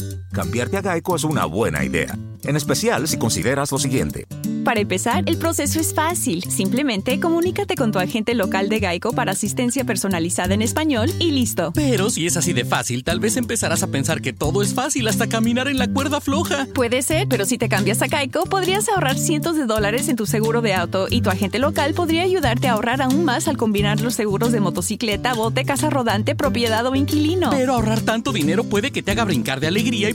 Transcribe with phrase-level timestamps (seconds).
[0.00, 0.29] Thank you.
[0.32, 4.28] Cambiarte a Geico es una buena idea, en especial si consideras lo siguiente.
[4.64, 6.44] Para empezar, el proceso es fácil.
[6.44, 11.72] Simplemente comunícate con tu agente local de Geico para asistencia personalizada en español y listo.
[11.74, 15.08] Pero si es así de fácil, tal vez empezarás a pensar que todo es fácil
[15.08, 16.66] hasta caminar en la cuerda floja.
[16.74, 20.26] Puede ser, pero si te cambias a Geico, podrías ahorrar cientos de dólares en tu
[20.26, 24.00] seguro de auto y tu agente local podría ayudarte a ahorrar aún más al combinar
[24.00, 27.50] los seguros de motocicleta, bote, casa rodante, propiedad o inquilino.
[27.50, 30.14] Pero ahorrar tanto dinero puede que te haga brincar de alegría y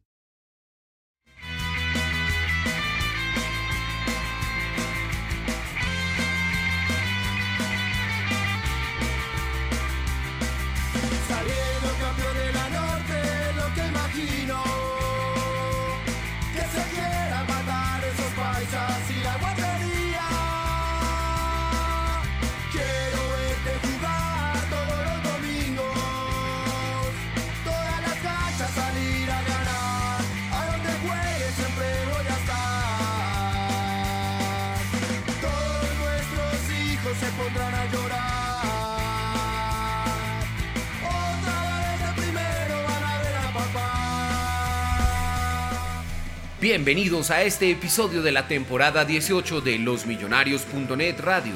[46.61, 51.55] Bienvenidos a este episodio de la temporada 18 de losmillonarios.net Radio,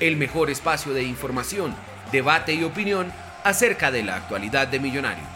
[0.00, 1.76] el mejor espacio de información,
[2.12, 3.12] debate y opinión
[3.44, 5.28] acerca de la actualidad de Millonarios.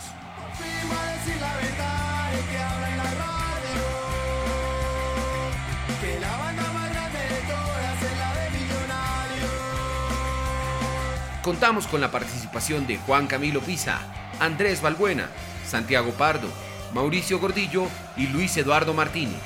[11.43, 14.01] Contamos con la participación de Juan Camilo Pisa,
[14.41, 15.29] Andrés Balbuena,
[15.67, 16.49] Santiago Pardo,
[16.95, 17.87] Mauricio Gordillo
[18.17, 19.41] y Luis Eduardo Martínez.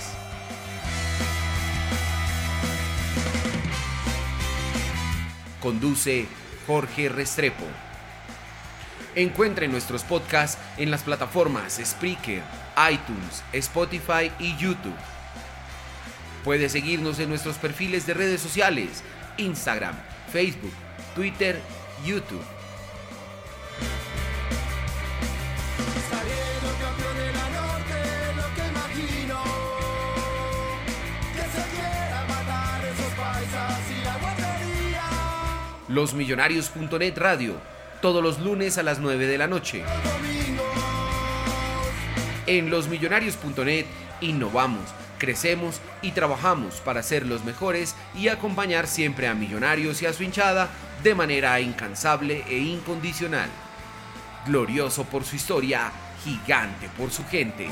[5.61, 6.27] Conduce
[6.67, 7.65] Jorge Restrepo.
[9.15, 12.43] Encuentre nuestros podcasts en las plataformas Spreaker,
[12.91, 14.95] iTunes, Spotify y YouTube.
[16.45, 19.03] Puede seguirnos en nuestros perfiles de redes sociales,
[19.39, 19.95] Instagram,
[20.33, 20.75] Facebook,
[21.15, 21.61] Twitter,
[22.05, 22.56] YouTube.
[35.97, 37.55] Losmillonarios.net Radio,
[38.03, 39.83] todos los lunes a las 9 de la noche.
[42.47, 43.87] En losmillonarios.net
[44.21, 44.83] innovamos,
[45.17, 50.23] crecemos y trabajamos para ser los mejores y acompañar siempre a Millonarios y a su
[50.23, 50.69] hinchada
[51.03, 53.49] de manera incansable e incondicional.
[54.45, 55.91] Glorioso por su historia,
[56.23, 57.69] gigante por su gente.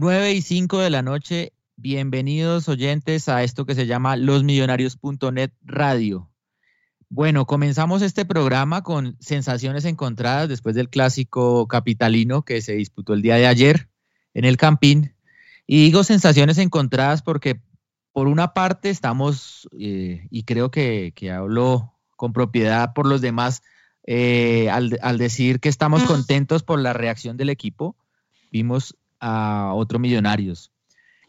[0.00, 1.52] 9 y 5 de la noche.
[1.74, 6.30] Bienvenidos oyentes a esto que se llama losmillonarios.net Radio.
[7.08, 13.22] Bueno, comenzamos este programa con sensaciones encontradas después del clásico capitalino que se disputó el
[13.22, 13.88] día de ayer
[14.34, 15.16] en el Campín.
[15.66, 17.60] Y digo sensaciones encontradas porque
[18.12, 23.64] por una parte estamos, eh, y creo que, que hablo con propiedad por los demás,
[24.06, 27.96] eh, al, al decir que estamos contentos por la reacción del equipo.
[28.52, 30.72] Vimos a otro Millonarios.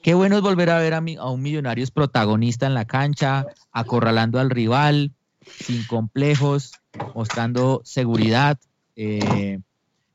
[0.02, 3.46] Qué bueno es volver a ver a, mi- a un Millonarios protagonista en la cancha,
[3.72, 6.74] acorralando al rival, sin complejos,
[7.14, 8.58] mostrando seguridad.
[8.96, 9.60] eh,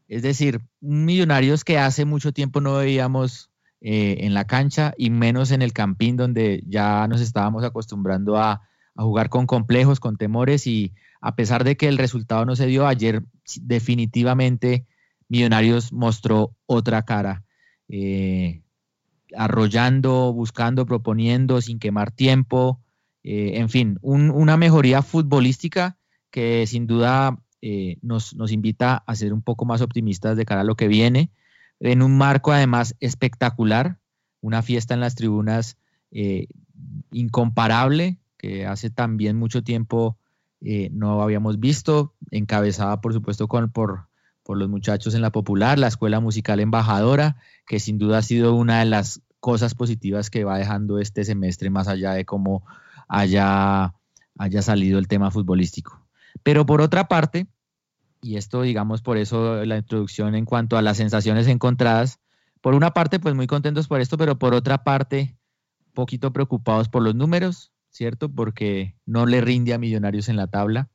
[0.08, 3.50] es decir, Millonarios que hace mucho tiempo no veíamos
[3.80, 8.62] eh, en la cancha y menos en el campín donde ya nos estábamos acostumbrando a,
[8.96, 12.86] jugar con complejos, con temores y a pesar de que el resultado no se dio
[12.86, 13.24] ayer,
[13.60, 14.86] definitivamente
[15.28, 17.43] Millonarios mostró otra cara,
[17.88, 18.62] eh,
[19.36, 22.80] arrollando, buscando, proponiendo, sin quemar tiempo,
[23.26, 25.96] Eh, en fin, una mejoría futbolística
[26.30, 30.60] que sin duda eh, nos, nos, invita a ser un poco más optimistas de cara
[30.60, 31.30] a lo que viene,
[31.80, 33.98] en un marco además espectacular,
[34.42, 35.78] una fiesta en las tribunas
[37.12, 40.18] incomparable, que hace también mucho tiempo
[40.90, 44.08] no habíamos visto, encabezada por supuesto con, por,
[44.44, 47.36] por los muchachos en la popular, la escuela musical embajadora,
[47.66, 51.70] que sin duda ha sido una de las cosas positivas que va dejando este semestre,
[51.70, 52.64] más allá de cómo
[53.08, 53.94] haya,
[54.38, 56.06] haya salido el tema futbolístico.
[56.42, 57.46] Pero por otra parte,
[58.22, 62.20] y esto digamos por eso la introducción en cuanto a las sensaciones encontradas,
[62.60, 65.36] por una parte pues muy contentos por esto, pero por otra parte
[65.94, 68.28] poquito preocupados por los números, ¿cierto?
[68.28, 70.90] Porque no le rinde a Millonarios en la tabla.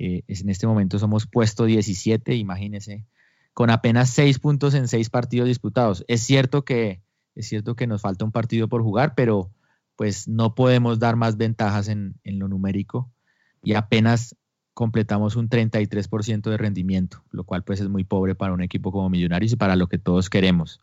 [0.00, 3.04] Eh, en este momento somos puesto 17, imagínense,
[3.52, 6.04] con apenas 6 puntos en 6 partidos disputados.
[6.06, 7.02] Es cierto que
[7.38, 9.50] es cierto que nos falta un partido por jugar, pero
[9.94, 13.12] pues no podemos dar más ventajas en, lo numérico
[13.62, 14.36] y apenas
[14.74, 19.08] completamos un 33% de rendimiento, lo cual pues es muy pobre para un equipo como
[19.08, 20.80] Millonarios y para lo que todos queremos.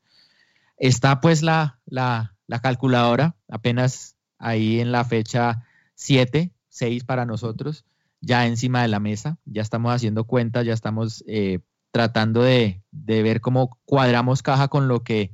[0.78, 5.66] Está pues la, la, calculadora apenas ahí en la fecha
[5.96, 7.86] 7, 6 para nosotros,
[8.22, 11.60] ya encima de la mesa, ya estamos haciendo cuentas, ya estamos eh,
[11.92, 15.34] tratando de, ver cómo cuadramos caja con lo que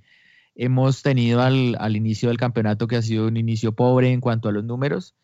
[0.54, 4.52] hemos tenido al, inicio del campeonato, que ha sido un inicio pobre en cuanto a
[4.52, 5.16] los números.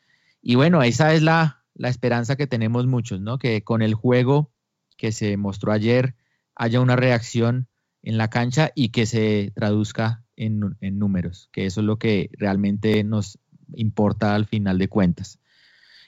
[0.41, 3.37] Y bueno, esa es la, esperanza que tenemos muchos, ¿no?
[3.37, 4.51] Que con el juego
[4.97, 6.15] que se mostró ayer
[6.55, 7.67] haya una reacción
[8.01, 13.03] en la cancha y que se traduzca en, números, que eso es lo que realmente
[13.03, 13.37] nos
[13.75, 15.39] importa al final de cuentas.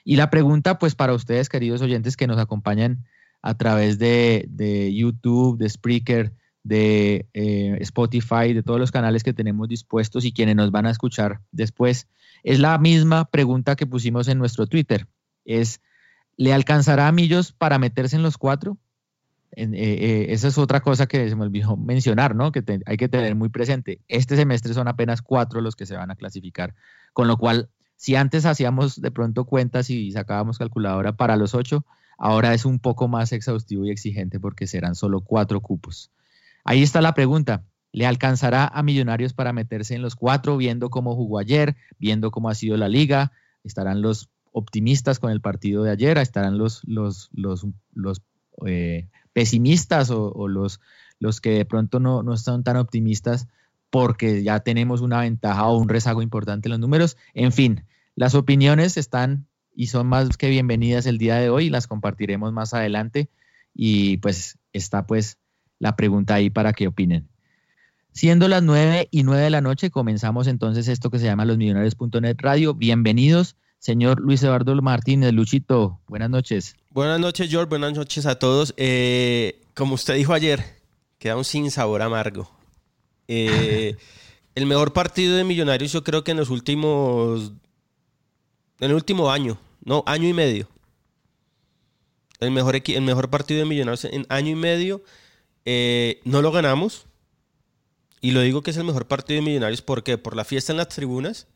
[0.04, 3.04] Y la pregunta, pues para ustedes, queridos oyentes que nos acompañan
[3.42, 6.32] a través de, de YouTube, de Spreaker,
[6.62, 10.90] de eh, Spotify, de todos los canales que tenemos dispuestos y quienes nos van a
[10.90, 12.08] escuchar después.
[12.42, 15.06] Es la misma pregunta que pusimos en nuestro Twitter.
[15.44, 15.80] Es,
[16.36, 18.78] ¿le alcanzará a Millos para meterse en los cuatro?
[19.56, 22.52] Eh, eh, esa es otra cosa que se me olvidó mencionar, ¿no?
[22.52, 24.00] Que hay que tener muy presente.
[24.08, 26.74] Este semestre son apenas cuatro los que se van a clasificar,
[27.12, 27.68] con lo cual,
[28.00, 31.84] si antes hacíamos de pronto cuentas y sacábamos calculadora para los ocho,
[32.16, 36.10] ahora es un poco más exhaustivo y exigente porque serán solo cuatro cupos.
[36.64, 37.66] Ahí está la pregunta.
[37.92, 42.48] ¿Le alcanzará a Millonarios para meterse en los cuatro, viendo cómo jugó ayer, viendo cómo
[42.48, 43.32] ha sido la liga?
[43.64, 46.16] ¿Estarán los optimistas con el partido de ayer?
[46.16, 48.22] ¿Estarán los, los, los, los
[48.64, 50.80] eh, pesimistas o, los,
[51.18, 53.46] los que de pronto no, no están tan optimistas
[53.90, 57.18] porque ya tenemos una ventaja o un rezago importante en los números?
[57.34, 57.84] En fin,
[58.20, 62.74] las opiniones están y son más que bienvenidas el día de hoy, las compartiremos más
[62.74, 63.30] adelante
[63.74, 65.38] y pues está pues
[65.78, 67.30] la pregunta ahí para que opinen.
[68.12, 72.36] Siendo las 9 y 9 de la noche, comenzamos entonces esto que se llama losmillonarios.net
[72.40, 72.74] Radio.
[72.74, 75.32] Bienvenidos, señor Luis Eduardo Martínez.
[75.32, 76.76] Luchito, buenas noches.
[76.90, 77.70] Buenas noches, George.
[77.70, 78.74] Buenas noches a todos.
[78.76, 80.62] Eh, como usted dijo ayer,
[81.18, 82.50] queda un sin sabor amargo.
[83.28, 83.96] Eh,
[84.54, 87.54] el mejor partido de Millonarios, yo creo que en los últimos.
[88.80, 90.68] En el último año, no, año y medio.
[92.40, 95.02] El mejor, el mejor partido de Millonarios en año y medio
[95.66, 97.06] eh, no lo ganamos.
[98.22, 99.82] Y lo digo que es el mejor partido de Millonarios.
[99.82, 100.16] ¿Por qué?
[100.16, 101.46] Por la fiesta en las tribunas.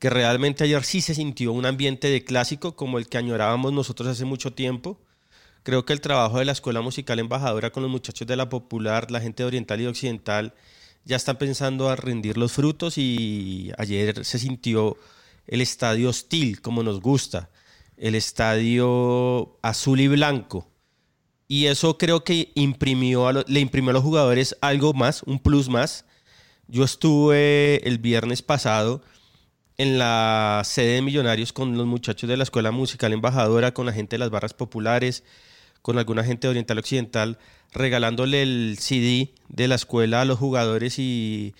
[0.00, 4.08] Que realmente ayer sí se sintió un ambiente de clásico como el que añorábamos nosotros
[4.08, 5.00] hace mucho tiempo.
[5.62, 9.10] Creo que el trabajo de la Escuela Musical Embajadora con los muchachos de la Popular,
[9.10, 10.54] la gente Oriental y Occidental,
[11.04, 14.96] ya están pensando a rendir los frutos y ayer se sintió
[15.48, 17.50] el estadio hostil, como nos gusta,
[17.96, 20.68] el estadio azul y blanco,
[21.48, 26.04] y eso creo que imprimió le imprimió a los jugadores algo más, un plus más.
[26.66, 29.02] Yo estuve el viernes pasado
[29.78, 33.94] en la sede de Millonarios con los muchachos de la Escuela Musical Embajadora, con la
[33.94, 35.24] gente de las barras populares,
[35.80, 37.38] con alguna gente de Oriental Occidental,
[37.72, 41.54] regalándole el CD de la escuela a los jugadores y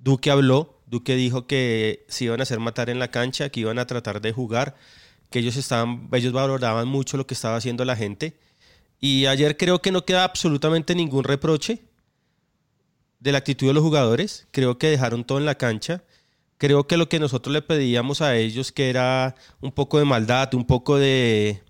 [0.00, 0.79] Duque habló.
[0.90, 4.20] Duque dijo que se iban a hacer matar en la cancha, que iban a tratar
[4.20, 4.76] de jugar,
[5.30, 8.36] que ellos estaban, ellos valoraban mucho lo que estaba haciendo la gente
[9.00, 11.80] y ayer creo que no queda absolutamente ningún reproche
[13.18, 14.46] de la actitud de los jugadores.
[14.50, 16.04] Creo que dejaron todo en la cancha.
[16.58, 20.52] Creo que lo que nosotros le pedíamos a ellos, que era un poco de maldad,
[20.54, 21.62] un poco de,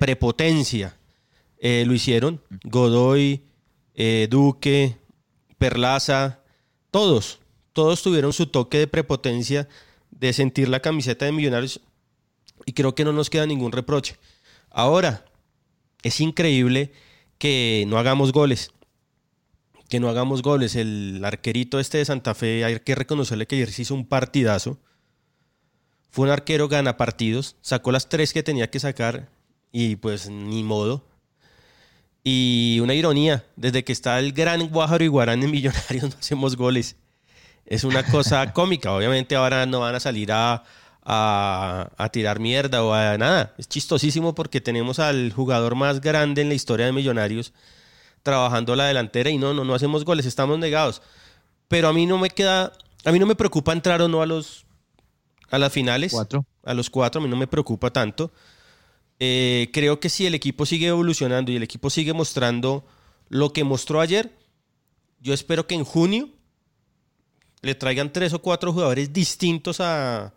[0.00, 0.96] prepotencia,
[1.58, 2.40] eh, lo hicieron.
[2.64, 3.42] Godoy,
[3.94, 4.96] eh, Duque,
[5.58, 6.40] Perlaza,
[6.90, 7.40] todos,
[7.72, 9.68] todos tuvieron su toque de prepotencia,
[10.10, 11.80] de sentir la camiseta de Millonarios
[12.66, 14.16] y creo que no nos queda ningún reproche.
[14.70, 15.24] Ahora,
[16.02, 16.92] es increíble
[17.38, 18.72] que no hagamos goles.
[19.88, 20.76] Que no hagamos goles.
[20.76, 24.78] El arquerito este de Santa Fe, hay que reconocerle que ayer se hizo un partidazo.
[26.10, 29.30] Fue un arquero gana partidos, sacó las tres que tenía que sacar
[29.72, 31.04] y pues ni modo.
[32.22, 36.96] Y una ironía, desde que está el gran Guajaro Iguarán en Millonarios no hacemos goles.
[37.66, 40.64] Es una cosa cómica, obviamente ahora no van a salir a,
[41.04, 43.54] a, a, tirar mierda o a nada.
[43.58, 47.52] Es chistosísimo porque tenemos al jugador más grande en la historia de Millonarios
[48.22, 51.02] trabajando la delantera y no, no, no hacemos goles, estamos negados.
[51.68, 52.72] Pero a mí no me queda,
[53.04, 54.66] a mí no me preocupa entrar o no a los
[55.50, 56.12] a las finales.
[56.12, 56.46] Cuatro.
[56.64, 58.32] A los cuatro, a mí no me preocupa tanto.
[59.18, 62.84] Eh, creo que si el equipo sigue evolucionando y el equipo sigue mostrando
[63.28, 64.36] lo que mostró ayer,
[65.20, 66.28] yo espero que en junio
[67.62, 70.34] le traigan tres o cuatro jugadores distintos a,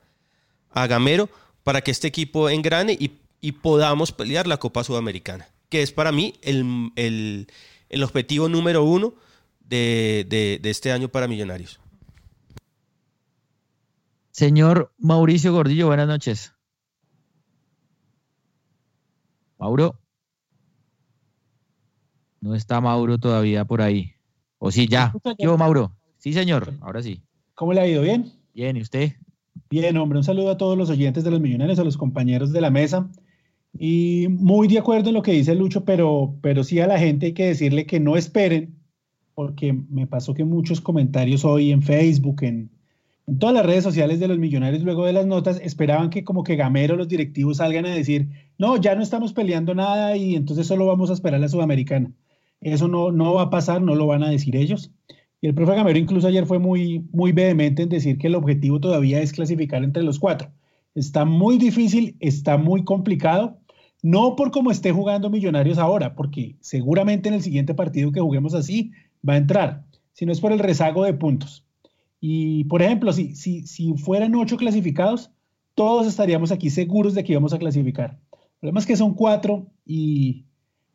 [0.71, 1.29] a Gamero
[1.63, 6.11] para que este equipo engrane y, y, podamos pelear la Copa Sudamericana, que es para
[6.11, 7.47] mí el, el,
[7.89, 9.15] el objetivo número uno
[9.59, 11.79] de, de, de este año para Millonarios.
[14.29, 16.53] Señor Mauricio Gordillo, buenas noches.
[19.57, 19.99] Mauro.
[22.41, 24.13] No está Mauro todavía por ahí.
[24.59, 25.13] O sí, ya.
[25.37, 25.95] ¿Qué Mauro?
[26.25, 26.73] Sí, señor.
[26.81, 27.21] Ahora sí.
[27.53, 28.01] ¿Cómo le ha ido?
[28.01, 28.31] ¿Bien?
[28.55, 29.11] Bien, ¿y usted?
[29.69, 30.17] Bien, hombre.
[30.17, 33.07] Un saludo a todos los oyentes de los millonarios, a los compañeros de la mesa.
[33.77, 37.27] Y muy de acuerdo en lo que dice Lucho, pero, pero sí a la gente
[37.27, 38.73] hay que decirle que no esperen,
[39.35, 42.71] porque me pasó que muchos comentarios hoy en Facebook, en,
[43.27, 46.43] en todas las redes sociales de los millonarios, luego de las notas, esperaban que como
[46.43, 50.65] que Gamero, los directivos salgan a decir, no, ya no estamos peleando nada y entonces
[50.65, 52.11] solo vamos a esperar a la Sudamericana.
[52.61, 54.91] Eso no, no va a pasar, no lo van a decir ellos.
[55.41, 58.79] Y el profe Gamero incluso ayer fue muy, muy vehemente en decir que el objetivo
[58.79, 60.49] todavía es clasificar entre los cuatro.
[60.95, 63.59] Está muy difícil, está muy complicado,
[64.01, 68.53] no por cómo esté jugando Millonarios ahora, porque seguramente en el siguiente partido que juguemos
[68.53, 68.91] así
[69.27, 71.65] va a entrar, sino es por el rezago de puntos.
[72.19, 75.31] Y, por ejemplo, si, si, si fueran ocho clasificados,
[75.75, 78.17] todos estaríamos aquí seguros de que íbamos a clasificar.
[78.31, 80.45] El problema es que son cuatro y,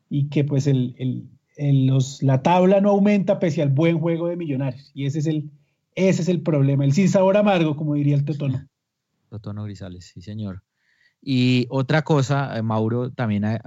[0.08, 4.36] y que pues el, el, los, la tabla no aumenta pese al buen juego de
[4.36, 4.90] Millonarios.
[4.94, 5.50] Y ese es el,
[5.94, 8.66] ese es el problema, el sin sabor amargo, como diría el Totono.
[9.28, 10.62] Totono Grisales, sí, señor.
[11.22, 13.60] Y otra cosa, eh, Mauro, también, eh,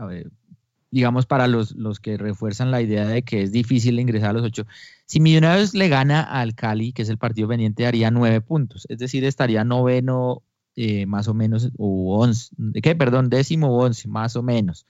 [0.90, 4.44] digamos, para los, los que refuerzan la idea de que es difícil ingresar a los
[4.44, 4.66] ocho,
[5.06, 8.98] si Millonarios le gana al Cali, que es el partido pendiente, haría nueve puntos, es
[8.98, 10.42] decir, estaría noveno
[10.76, 12.50] eh, más o menos, o once,
[12.82, 12.96] ¿qué?
[12.96, 14.88] Perdón, décimo o once, más o menos.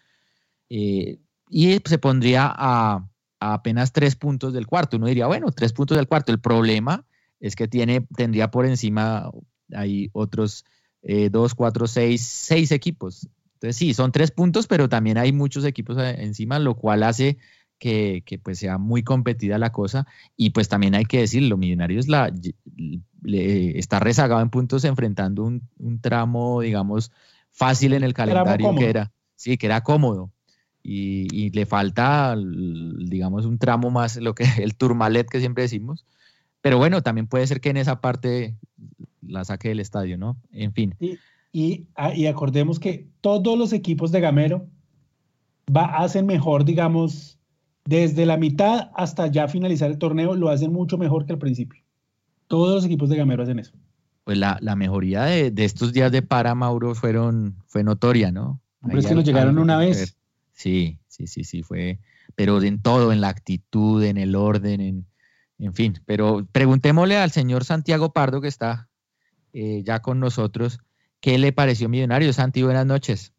[1.54, 3.08] Eh, y se pondría a,
[3.40, 4.98] a, apenas tres puntos del cuarto.
[4.98, 6.32] Uno diría, bueno, tres puntos del cuarto.
[6.32, 7.06] El problema
[7.40, 9.30] es que tiene, tendría por encima
[9.74, 10.66] hay otros
[11.02, 13.28] eh, dos, cuatro, seis, seis equipos.
[13.56, 17.38] Entonces sí, son tres puntos, pero también hay muchos equipos encima, lo cual hace
[17.80, 20.08] que, que, pues sea muy competida la cosa
[20.38, 22.32] y pues también hay que decirlo, Millonarios la,
[23.22, 27.12] le, está rezagado en puntos enfrentando un, un, tramo, digamos,
[27.52, 30.32] fácil en el calendario que era, sí, que era cómodo
[30.84, 36.06] y, y, le falta, digamos, un tramo más, lo que el turmalet que siempre decimos,
[36.62, 38.56] pero bueno, también puede ser que en esa parte
[39.22, 40.38] la saque del estadio, ¿no?
[40.52, 40.96] En fin.
[41.00, 41.18] Y,
[41.52, 44.68] y, y acordemos que todos los equipos de Gamero
[45.76, 47.38] va, hacen mejor, digamos,
[47.86, 51.82] desde la mitad hasta ya finalizar el torneo, lo hacen mucho mejor que al principio.
[52.48, 53.74] Todos los equipos de Gamero hacen eso.
[54.24, 58.62] Pues la, la mejoría de, de, estos días de para, Mauro, fueron, fue notoria, ¿no?
[58.86, 60.18] Pero es que nos llegaron una vez.
[60.54, 62.00] Sí, sí, sí, sí, fue,
[62.36, 65.08] pero en todo, en la actitud, en el orden, en,
[65.60, 66.02] en fin.
[66.06, 68.90] Pero preguntémosle al señor Santiago Pardo, que está
[69.52, 70.80] eh, ya con nosotros,
[71.20, 72.34] ¿qué le pareció Millonario?
[72.34, 73.34] Santi, buenas noches.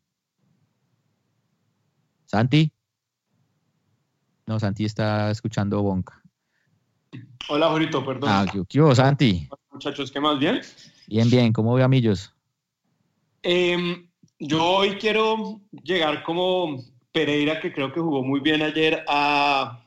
[2.27, 2.73] Santi.
[4.47, 6.21] No, Santi está escuchando Bonca.
[7.49, 8.31] Hola, Jorito, perdón.
[8.31, 9.49] Ah, ¿qué, hubo, Santi?
[9.71, 10.39] Muchachos, ¿qué más?
[10.39, 10.61] ¿Bien?
[11.07, 11.53] Bien, bien.
[11.53, 12.35] ¿Cómo ve a Millos?
[13.43, 16.83] Eh, yo hoy quiero llegar como
[17.15, 19.81] Pereira, que creo que jugó muy bien ayer, a,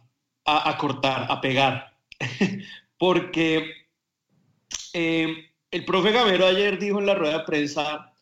[0.80, 1.94] cortar, a pegar.
[2.98, 3.70] Porque
[4.94, 8.14] eh, el profe Gamero ayer dijo en la rueda de prensa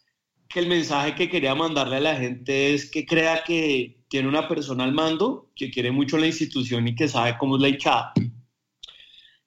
[0.50, 4.48] que el mensaje que quería mandarle a la gente es que crea que tiene una
[4.48, 8.12] persona al mando, que quiere mucho la institución y que sabe cómo es la hinchada.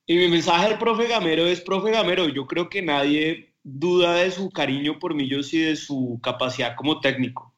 [0.06, 4.30] Y mi mensaje al profe Gamero es, profe Gamero, yo creo que nadie duda de
[4.30, 7.57] su cariño por Millos y de su capacidad como técnico.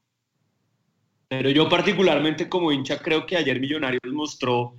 [1.31, 4.75] Pero yo particularmente como hincha creo que ayer Millonarios mostró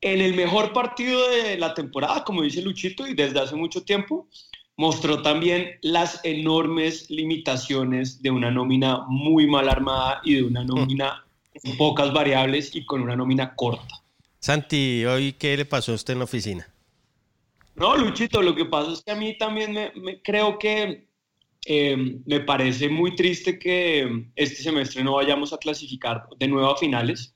[0.00, 4.26] en el mejor partido de la temporada, como dice Luchito, y desde hace mucho tiempo,
[4.76, 11.24] mostró también las enormes limitaciones de una nómina muy mal armada y de una nómina
[11.62, 14.02] con pocas variables y con una nómina corta.
[14.40, 16.68] Santi, ¿hoy qué le pasó a usted en la oficina?
[17.76, 21.09] No, Luchito, lo que pasa es que a mí también me, me creo que
[21.66, 26.76] Eh, me parece muy triste que este semestre no vayamos a clasificar de nuevo a
[26.76, 27.34] finales.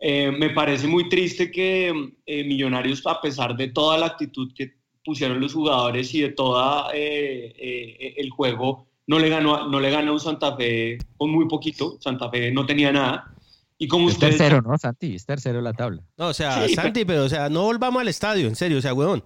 [0.00, 4.74] Eh, me parece muy triste que eh, Millonarios, a pesar de toda la actitud que
[5.04, 10.14] pusieron los jugadores y de todo el juego, no le, ganó, no le ganó a
[10.14, 11.98] un Santa Fe con muy poquito.
[12.00, 13.32] Santa Fe no tenía nada.
[13.78, 15.14] Y como es tercero, ¿no, Santi?
[15.14, 16.02] Es tercero la tabla.
[16.16, 17.24] No, o sea, Santi, pero...
[17.24, 19.22] o sea, no volvamos al estadio, en serio, o sea, huevón.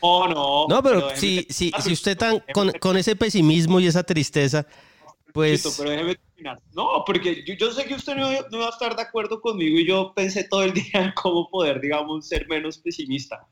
[0.00, 0.66] Oh, no.
[0.68, 4.66] No, pero, si, si, si usted tan con, con, ese pesimismo y esa tristeza,
[5.32, 5.76] pues...
[5.76, 6.60] Pero déjeme terminar.
[6.74, 9.78] No, porque yo, yo sé que usted no, no, va a estar de acuerdo conmigo
[9.78, 13.46] y yo pensé todo el día en cómo poder, digamos, ser menos pesimista.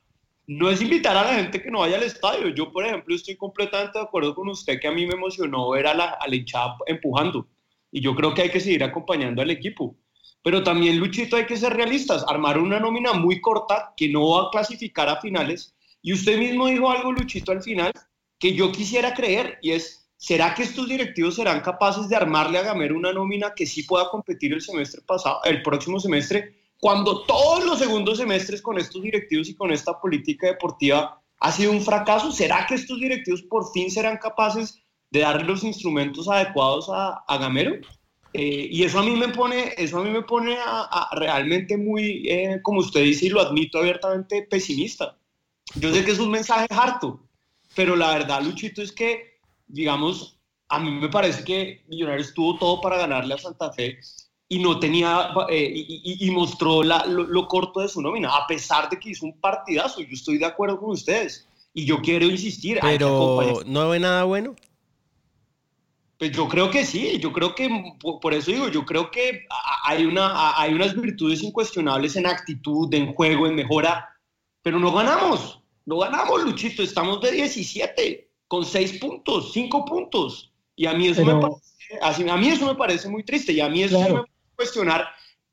[0.48, 2.48] No es invitar a la gente que no vaya al estadio.
[2.50, 5.88] Yo, por ejemplo, estoy completamente de acuerdo con usted que a mí me emocionó ver
[5.88, 7.48] a la, a la hinchada empujando.
[7.90, 9.96] Y yo creo que hay que seguir acompañando al equipo.
[10.44, 12.24] Pero también, Luchito, hay que ser realistas.
[12.28, 15.75] Armar una nómina muy corta que no va a clasificar a finales
[16.06, 17.90] y usted mismo dijo algo, Luchito, al final,
[18.38, 22.62] que yo quisiera creer, y es, ¿será que estos directivos serán capaces de armarle a
[22.62, 27.64] Gamero una nómina que sí pueda competir el semestre pasado, el próximo semestre, cuando todos
[27.64, 32.30] los segundos semestres con estos directivos y con esta política deportiva ha sido un fracaso?
[32.30, 37.36] ¿Será que estos directivos por fin serán capaces de darle los instrumentos adecuados a, a
[37.38, 37.80] Gamero?
[38.32, 42.28] Eh, y eso a mí me pone, eso a mí me pone a, realmente muy,
[42.28, 45.18] eh, como usted dice y lo admito abiertamente, pesimista.
[45.78, 47.20] Yo sé que es un mensaje harto,
[47.74, 52.80] pero la verdad, Luchito, es que, digamos, a mí me parece que Millonarios tuvo todo
[52.80, 53.98] para ganarle a Santa Fe
[54.48, 59.10] y no tenía, eh, y, mostró lo, corto de su nómina, a pesar de que
[59.10, 60.00] hizo un partidazo.
[60.00, 62.78] Yo estoy de acuerdo con ustedes y yo quiero insistir.
[62.80, 64.54] Pero, ¿no ve nada bueno?
[66.18, 67.68] Pues yo creo que sí, yo creo que,
[68.00, 69.46] por eso digo, yo creo que
[69.84, 74.08] hay, una, hay unas virtudes incuestionables en actitud, en juego, en mejora,
[74.62, 80.52] pero no ganamos, no ganamos, Luchito, estamos de 17, con 6 puntos, 5 puntos.
[80.74, 83.68] Y a mí eso, me, parece, a mí eso me parece muy triste y a
[83.68, 84.22] mí eso me me
[84.54, 85.06] cuestionar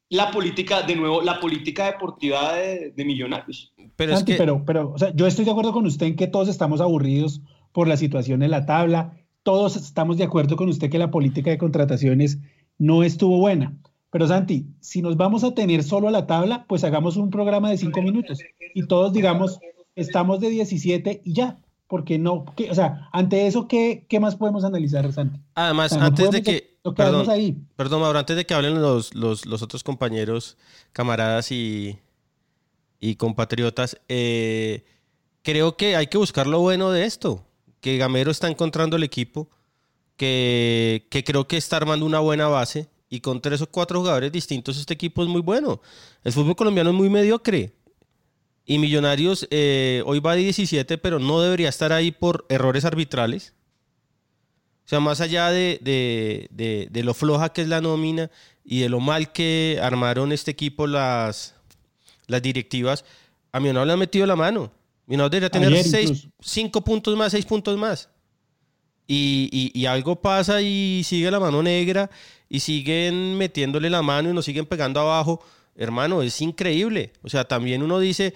[0.10, 3.74] la política, de nuevo, la política deportiva de, Millonarios.
[3.96, 4.36] Pero, es que...
[4.36, 7.41] pero, pero o sea, yo estoy de acuerdo con usted en que todos estamos aburridos
[7.72, 11.52] por la situación en la tabla, todos estamos de acuerdo con usted que la política
[11.52, 12.39] de contrataciones
[12.78, 13.76] no estuvo buena.
[14.12, 17.72] Pero Santi, si nos vamos a tener solo a la tabla, pues hagamos un programa
[17.72, 18.39] de cinco minutos
[18.76, 19.60] y todos digamos,
[19.95, 21.60] estamos de 17 y ya.
[21.88, 25.39] Porque no, o sea, ante eso, ¿qué, ¿qué, más podemos analizar, Santi?
[25.53, 26.77] Además, antes de que.
[26.95, 27.56] Perdón, ahí.
[27.75, 30.58] perdón, Mauro, antes de que hablen los, los, los otros compañeros,
[30.91, 31.99] camaradas y,
[32.99, 34.84] y compatriotas, eh,
[35.43, 37.45] creo que hay que buscar lo bueno de esto.
[37.79, 39.49] Que Gamero está encontrando el equipo,
[40.17, 44.32] que, que creo que está armando una buena base y con tres o cuatro jugadores
[44.32, 45.79] distintos este equipo es muy bueno.
[46.23, 47.71] El fútbol colombiano es muy mediocre.
[48.65, 53.54] Y Millonarios eh, hoy va de 17, pero no debería estar ahí por errores arbitrales.
[54.86, 58.30] O sea, más allá de, de, lo floja que es la nómina
[58.63, 61.56] y de lo mal que armaron este equipo las,
[62.28, 63.06] las directivas,
[63.52, 64.71] a Millonarios le han metido la mano.
[65.06, 68.10] Millonarios debería tener seis, cinco puntos más, seis puntos más.
[69.06, 72.10] Y, y, algo pasa y sigue la mano negra
[72.47, 75.43] y siguen metiéndole la mano y nos siguen pegando abajo.
[75.76, 77.14] Hermano, es increíble.
[77.22, 78.34] O sea, también uno dice,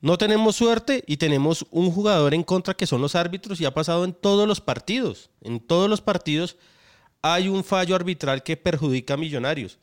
[0.00, 3.74] no tenemos suerte y tenemos un jugador en contra que son los árbitros y ha
[3.74, 5.30] pasado en todos los partidos.
[5.40, 6.56] En todos los partidos
[7.22, 9.78] hay un fallo arbitral que perjudica a millonarios.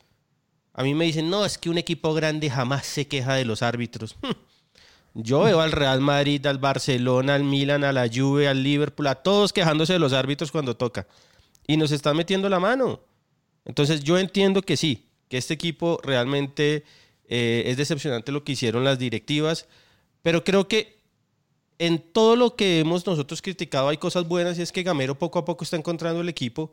[0.72, 3.62] A mí me dicen, no, es que un equipo grande jamás se queja de los
[3.62, 4.16] árbitros.
[5.14, 9.14] Yo veo al Real Madrid, al Barcelona, al Milan, a la Juve, al Liverpool, a
[9.14, 11.06] todos quejándose de los árbitros cuando toca.
[11.66, 13.00] Y nos están metiendo la mano.
[13.64, 16.84] Entonces yo entiendo que sí, que este equipo realmente
[17.26, 19.66] eh, es decepcionante lo que hicieron las directivas,
[20.22, 21.00] pero creo que
[21.80, 25.40] en todo lo que hemos nosotros criticado hay cosas buenas y es que Gamero poco
[25.40, 26.72] a poco está encontrando el equipo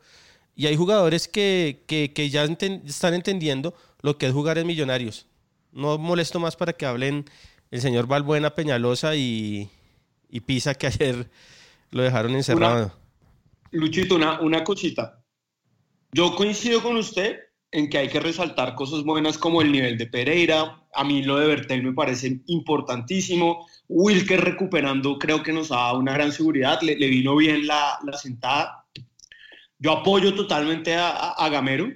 [0.56, 5.26] y hay jugadores que, que, ya están entendiendo lo que es jugar en Millonarios.
[5.72, 7.26] No molesto más para que hablen
[7.72, 9.72] el señor Valbuena Peñalosa y,
[10.46, 11.32] Pisa, que ayer
[11.90, 12.96] lo dejaron encerrado.
[13.72, 15.24] Luchito, una, una cosita.
[16.12, 17.40] Yo coincido con usted
[17.72, 20.84] en que hay que resaltar cosas buenas como el nivel de Pereira.
[20.94, 23.68] A mí lo de Bertel me parece importantísimo.
[23.88, 26.82] Wilker recuperando creo que nos dado una gran seguridad.
[26.82, 28.86] Le, vino bien la, sentada.
[29.80, 31.88] Yo apoyo totalmente a, a Gamero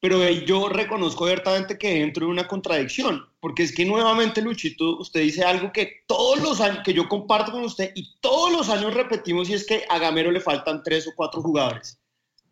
[0.00, 5.20] pero yo reconozco abiertamente que entro en una contradicción, porque es que nuevamente, Luchito, usted
[5.20, 8.94] dice algo que todos los años, que yo comparto con usted y todos los años
[8.94, 11.99] repetimos y es que a Gamero le faltan tres o cuatro jugadores.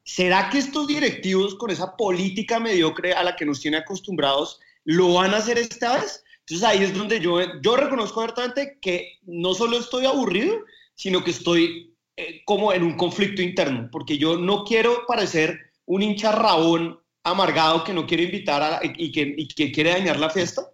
[0.08, 5.12] ¿Será que estos directivos con esa política mediocre a la que nos tiene acostumbrados lo
[5.12, 6.24] van a hacer esta vez?
[6.40, 11.32] Entonces ahí es donde yo, yo reconozco abiertamente que no solo estoy aburrido, sino que
[11.32, 16.98] estoy eh, como en un conflicto interno, porque yo no quiero parecer un hincha rabón
[17.22, 20.70] amargado que no quiere invitar a, y, que, y que quiere dañar la fiesta,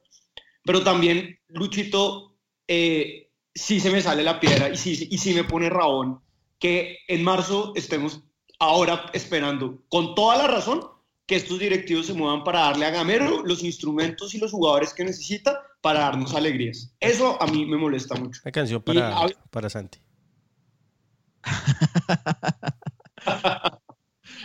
[0.63, 2.37] pero también, Luchito,
[2.69, 6.21] eh, sí se me sale la piedra y sí, y sí me pone rabón
[6.61, 8.23] que en marzo estemos
[8.59, 10.81] ahora esperando, con toda la razón,
[11.27, 15.05] que estos directivos se muevan para darle a Gamero los instrumentos y los jugadores que
[15.05, 16.95] necesita para darnos alegrías.
[17.01, 18.41] Eso a mí me molesta mucho.
[18.45, 19.99] Una canción Y para, para Santi.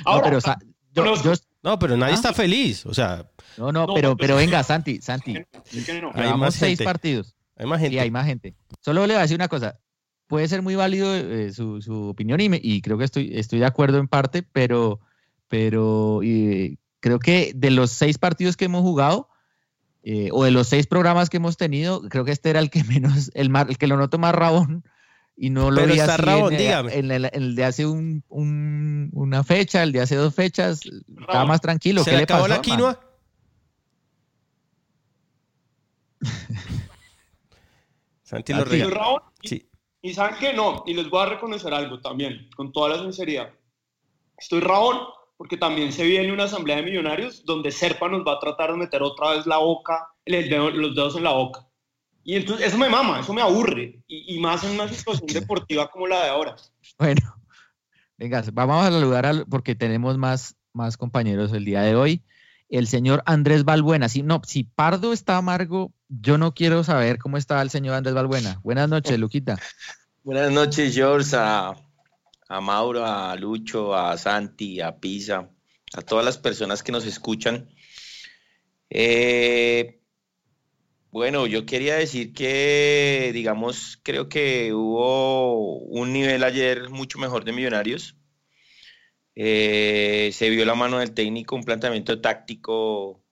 [0.06, 0.58] No, Ahora, pero, Sa-
[0.94, 2.16] yo- yo- No, pero nadie Ah.
[2.16, 2.86] está feliz.
[2.86, 6.12] O sea, no, no, No, pero, pero venga, Santi, Santi, ¿por qué no?
[6.14, 6.86] Hay más seis gente.
[6.86, 7.36] partidos.
[7.58, 7.96] hay más gente.
[7.96, 8.56] Sí, hay más gente.
[8.82, 9.78] Solo le voy a decir una cosa.
[10.30, 13.58] Puede ser muy válido eh, su, su opinión y, me- y creo que estoy, estoy
[13.58, 15.00] de acuerdo en parte, pero,
[15.48, 16.22] pero
[17.00, 19.28] creo que de los seis partidos que hemos jugado
[20.04, 22.84] eh, o de los seis programas que hemos tenido, creo que este era el que
[22.86, 24.84] menos, el, mar- el que lo noto más rabón
[25.36, 26.94] y no lo Pero vi está así rabón, en, dígame.
[27.00, 30.82] en el, en el de hace un, un- una fecha, el de hace dos fechas,
[30.86, 31.48] estaba Rabón.
[31.48, 32.04] más tranquilo.
[32.04, 33.00] ¿Se ¿Qué le acabó pasó, la quinoa?
[38.24, 38.64] Santi lo
[39.44, 39.66] Sí.
[40.02, 43.52] Y saben que no, y les voy a reconocer algo también, con toda la sinceridad.
[44.38, 44.98] Estoy rabón
[45.38, 48.78] porque también se viene una asamblea de millonarios donde Serpa nos va a tratar de
[48.78, 51.66] meter otra vez la boca, el dedo- los dedos en la boca.
[52.24, 55.90] Y entonces eso me mama, eso me aburre, y, y más en una situación deportiva
[55.90, 56.56] como la de ahora.
[56.98, 57.22] Bueno,
[58.18, 62.24] venga, vamos a saludar al, porque tenemos más, más compañeros el día de hoy.
[62.70, 64.10] El señor Andrés Balbuena.
[64.10, 68.16] Si, no, si Pardo está amargo, yo no quiero saber cómo está el señor Andrés
[68.16, 68.60] Balbuena.
[68.64, 69.60] Buenas noches, Luquita.
[70.24, 71.76] Buenas noches, George, a,
[72.48, 75.50] a Mauro, a Lucho, a Santi, a Pisa,
[75.94, 77.70] a todas las personas que nos escuchan.
[78.90, 80.00] Eh,
[81.12, 87.52] bueno, yo quería decir que, digamos, creo que hubo un nivel ayer mucho mejor de
[87.52, 88.16] Millonarios.
[89.42, 93.24] Eh, se vio la mano del técnico, un planteamiento táctico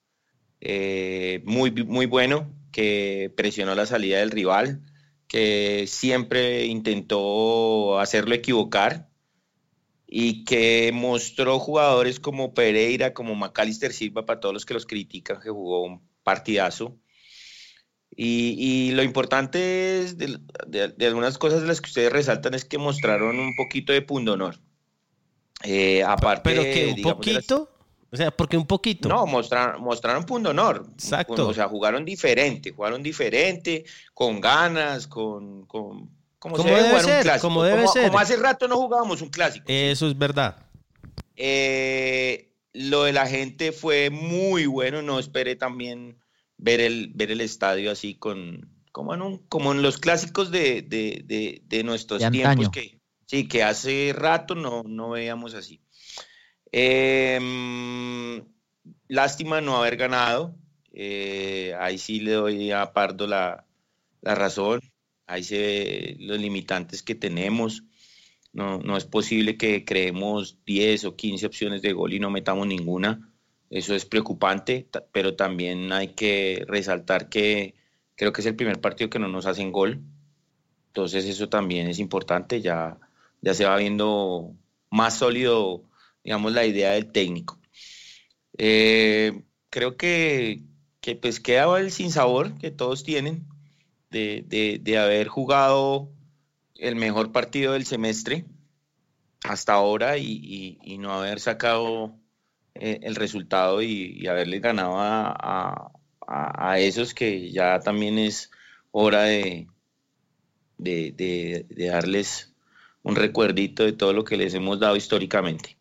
[0.62, 4.82] eh, muy, muy bueno que presionó la salida del rival
[5.28, 9.10] que siempre intentó hacerlo equivocar
[10.08, 15.40] y que mostró jugadores como Pereira, como Macalister Silva, para todos los que los critican,
[15.42, 16.98] que jugó un partidazo.
[18.16, 18.56] Y,
[18.90, 19.58] y lo importante
[20.16, 20.40] de-
[20.96, 24.60] de algunas cosas de las que ustedes resaltan es que mostraron un poquito de pundonor.
[25.64, 27.72] Eh, aparte, Pero que un digamos, poquito.
[28.10, 29.10] O sea, porque un poquito.
[29.10, 30.86] no, mostraron, mostraron pundonor.
[30.94, 31.48] Exacto.
[31.48, 35.66] O sea, jugaron diferente, jugaron diferente, con ganas, con...
[35.66, 37.48] con como, Como se debe jugar un ser, clásico.
[37.48, 38.08] como debe ser.
[38.08, 39.66] como hace rato no jugábamos un clásico.
[39.68, 40.56] Eso es verdad.
[41.36, 46.18] Eh, lo de la gente fue muy bueno, no esperé también
[46.58, 50.82] ver el, ver el estadio así con, como en, un- como en los clásicos de,
[50.84, 52.97] de- de- de nuestros De tiempos que
[53.28, 55.82] sí, que hace rato no, no veíamos así.
[56.72, 58.46] Em,
[59.10, 60.56] lástima no haber ganado.
[60.94, 63.66] eh, ahí sí le doy a Pardo la,
[64.22, 64.82] la razón.
[65.28, 67.84] Ahí se ve los limitantes que tenemos.
[68.54, 72.68] No, no es posible que creemos 10 o 15 opciones de gol y no metamos
[72.68, 73.32] ninguna.
[73.70, 77.76] Eso es preocupante, pero también hay que resaltar que
[78.16, 80.02] creo que es el primer partido que no nos hacen gol.
[80.88, 82.62] Entonces eso también es importante.
[82.62, 83.00] Ya,
[83.42, 84.56] ya se va viendo
[84.92, 85.84] más sólido,
[86.24, 87.60] digamos, la idea del técnico.
[88.58, 90.62] Eh, creo que,
[91.02, 91.40] que pues
[91.78, 93.46] el sinsabor que todos tienen
[94.12, 96.10] de, de- de haber jugado
[96.76, 98.46] el mejor partido del semestre
[99.44, 102.16] hasta ahora y, no haber sacado
[102.76, 105.92] eh, el resultado y, y haberle ganado a, a-
[106.28, 108.52] a- esos que ya también es
[108.92, 109.24] hora
[110.78, 112.54] de, de- de darles
[113.08, 115.78] un recuerdito de todo lo que les hemos dado históricamente.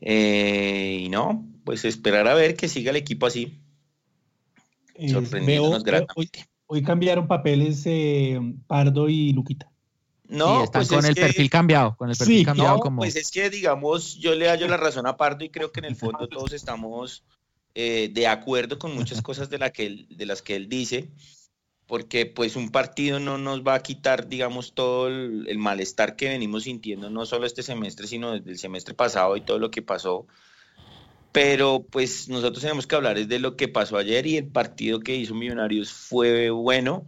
[0.00, 3.60] Eh, y no, pues esperar a ver que siga el equipo así,
[4.94, 6.28] Eh, sorprendiéndonos veo- veo-
[6.66, 9.70] hoy, cambiaron papeles eh, Pardo y Luquita.
[10.28, 12.76] No, sí, están pues con es el que- perfil cambiado, con el perfil Sí, cambiado
[12.76, 12.96] No, como...
[13.02, 15.86] pues es que digamos, yo le hallo la razón a Pardo y creo que en
[15.86, 17.24] el fondo todos estamos
[17.74, 21.10] eh, de acuerdo con muchas cosas de, la que él- de las que él dice,
[21.86, 26.64] porque pues un partido no nos va a quitar, digamos, todo el, malestar que venimos
[26.64, 30.26] sintiendo, no solo este semestre, sino desde el semestre pasado y todo lo que pasó.
[31.32, 35.00] Pero pues nosotros tenemos que hablar es de lo que pasó ayer y el partido
[35.00, 37.06] que hizo Millonarios fue bueno,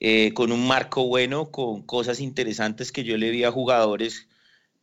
[0.00, 4.28] eh, con un marco bueno, con cosas interesantes que yo le vi a jugadores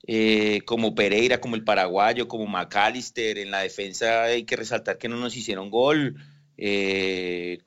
[0.05, 3.37] eh, como Pereira, como el paraguayo, como McAllister.
[3.39, 6.15] En la defensa hay que resaltar que no nos hicieron gol.
[6.57, 7.59] Eh,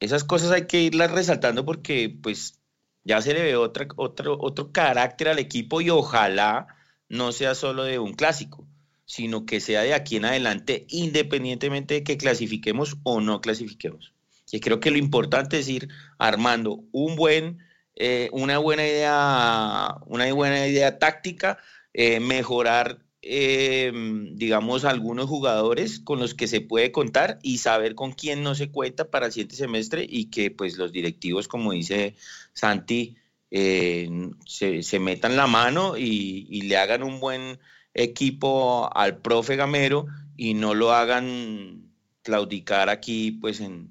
[0.00, 2.60] esas cosas hay que irlas resaltando porque pues
[3.04, 6.66] Ya se le ve otra, otro, otro carácter al equipo y ojalá
[7.08, 8.66] no sea solo de un clásico,
[9.04, 14.12] sino que sea de aquí en adelante, independientemente de que clasifiquemos o no clasifiquemos.
[14.50, 17.58] Y creo que lo importante es ir armando un buen,
[17.94, 21.58] eh, una buena idea, una buena idea táctica,
[21.92, 23.90] eh, mejorar eh,
[24.34, 28.70] digamos, algunos jugadores con los que se puede contar y saber con quién no se
[28.70, 32.14] cuenta para el siguiente semestre y que pues los directivos, como dice
[32.52, 33.16] Santi,
[33.50, 34.08] eh,
[34.46, 37.58] se, metan la mano y, le hagan un buen
[37.94, 41.90] equipo al profe Gamero y no lo hagan
[42.22, 43.90] claudicar aquí pues en,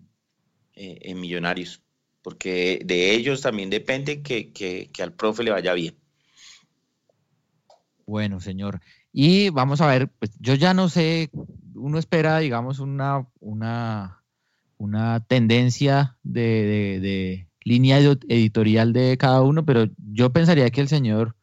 [0.76, 1.82] eh, en Millonarios,
[2.22, 5.96] porque de ellos también depende que, que al profe le vaya bien.
[8.06, 8.82] Bueno, señor.
[9.18, 11.30] Y vamos a ver, pues yo ya no sé,
[11.74, 14.22] uno espera, digamos, una, una,
[14.78, 21.38] una tendencia de, línea editorial de cada uno, pero yo pensaría que el señor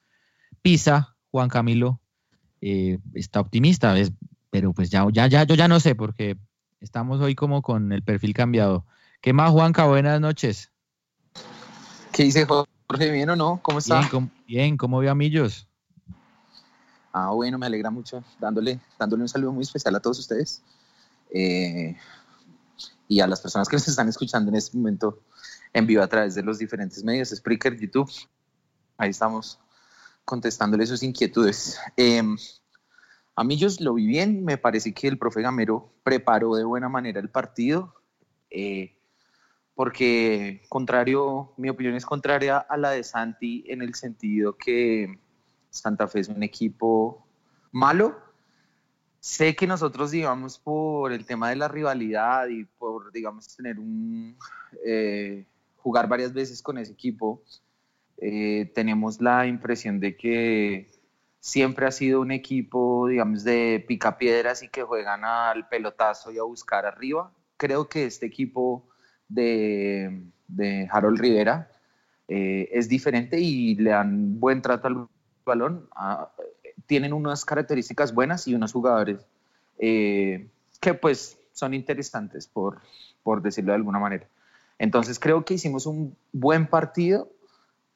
[0.60, 1.98] Pisa, Juan Camilo,
[2.60, 3.94] eh, está optimista,
[4.50, 6.36] pero pues ya, ya, ya, yo ya no sé, porque
[6.78, 8.84] estamos hoy como con el perfil cambiado.
[9.22, 9.86] ¿Qué más, Juanca?
[9.86, 10.70] Buenas noches.
[12.12, 13.10] ¿Qué dice Jorge?
[13.10, 13.60] ¿Bien o no?
[13.62, 14.06] ¿Cómo está?
[14.10, 15.71] Bien, bien ¿cómo vio a Millos?
[17.12, 20.62] Ah, bueno, me alegra mucho dándole, dándole un saludo muy especial a todos ustedes
[21.30, 21.94] eh,
[23.06, 25.20] y a las personas que nos están escuchando en este momento
[25.74, 28.10] en vivo a través de los diferentes medios, Spreaker, YouTube.
[28.96, 29.58] Ahí estamos
[30.24, 31.78] contestándole sus inquietudes.
[31.98, 32.22] Eh,
[33.34, 36.88] a mí yo lo vi bien, me parece que el profe Gamero preparó de buena
[36.88, 37.94] manera el partido,
[38.50, 38.96] eh,
[39.74, 45.18] porque contrario, mi opinión es contraria a la de Santi en el sentido que
[45.72, 47.26] Santa Fe es un equipo
[47.72, 48.14] malo.
[49.20, 54.36] Sé que nosotros, digamos, por el tema de la rivalidad y por, digamos, tener un...
[54.84, 57.42] Eh, jugar varias veces con ese equipo,
[58.18, 60.90] eh, tenemos la impresión de que
[61.40, 66.44] siempre ha sido un equipo, digamos, de picapiedras y que juegan al pelotazo y a
[66.44, 67.32] buscar arriba.
[67.56, 68.88] Creo que este equipo
[69.28, 71.68] de, de Harold Rivera
[72.28, 75.08] eh, es diferente y le dan buen trato al
[75.44, 76.30] balón ah,
[76.86, 79.24] tienen unas características buenas y unos jugadores
[79.78, 80.48] eh,
[80.80, 82.78] que pues son interesantes, por,
[83.22, 84.26] por decirlo de alguna manera.
[84.78, 87.30] Entonces creo que hicimos un buen partido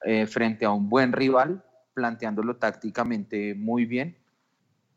[0.05, 4.17] eh, frente a un buen rival, planteándolo tácticamente muy bien,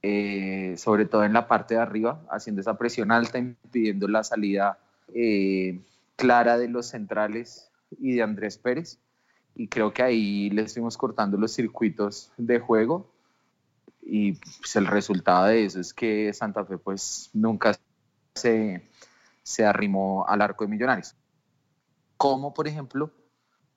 [0.01, 4.77] eh, sobre todo en la parte de arriba, haciendo esa presión alta, impidiendo la salida
[6.15, 8.99] clara de los centrales y de Andrés Pérez
[9.55, 13.11] y creo que ahí le estuvimos cortando los circuitos de juego
[14.01, 17.77] y pues, el resultado de eso es que Santa Fe pues nunca
[18.35, 18.89] se,
[19.43, 21.15] se arrimó al arco de Millonarios.
[22.17, 23.11] Como por ejemplo,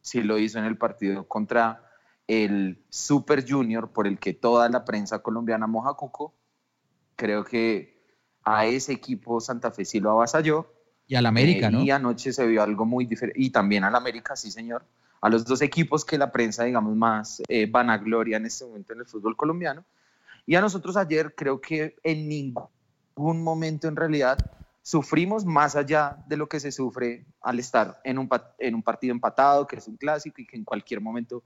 [0.01, 1.91] si lo hizo en el partido contra
[2.27, 6.35] el Super Junior por el que toda la prensa colombiana moja cuco,
[7.17, 8.03] creo que
[8.45, 10.73] a ese equipo Santa Fe sí lo avasalló.
[11.07, 11.83] Y al América, eh, ¿no?
[11.83, 13.41] Y anoche se vio algo muy diferente.
[13.41, 14.85] Y también al América, sí, señor
[15.23, 19.01] a los dos equipos que la prensa, digamos, más eh, vanagloria en este momento en
[19.01, 19.85] el fútbol colombiano.
[20.45, 24.37] Y a nosotros ayer creo que en ningún momento en realidad
[24.83, 29.13] sufrimos más allá de lo que se sufre al estar en un, en un partido
[29.13, 31.45] empatado, que es un clásico y que en cualquier momento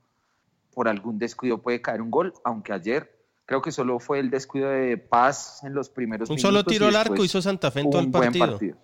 [0.73, 4.71] por algún descuido puede caer un gol, aunque ayer creo que solo fue el descuido
[4.71, 6.51] de Paz en los primeros un minutos.
[6.51, 8.47] Un solo tiro al arco hizo Santa Fe en todo el partido.
[8.47, 8.77] partido.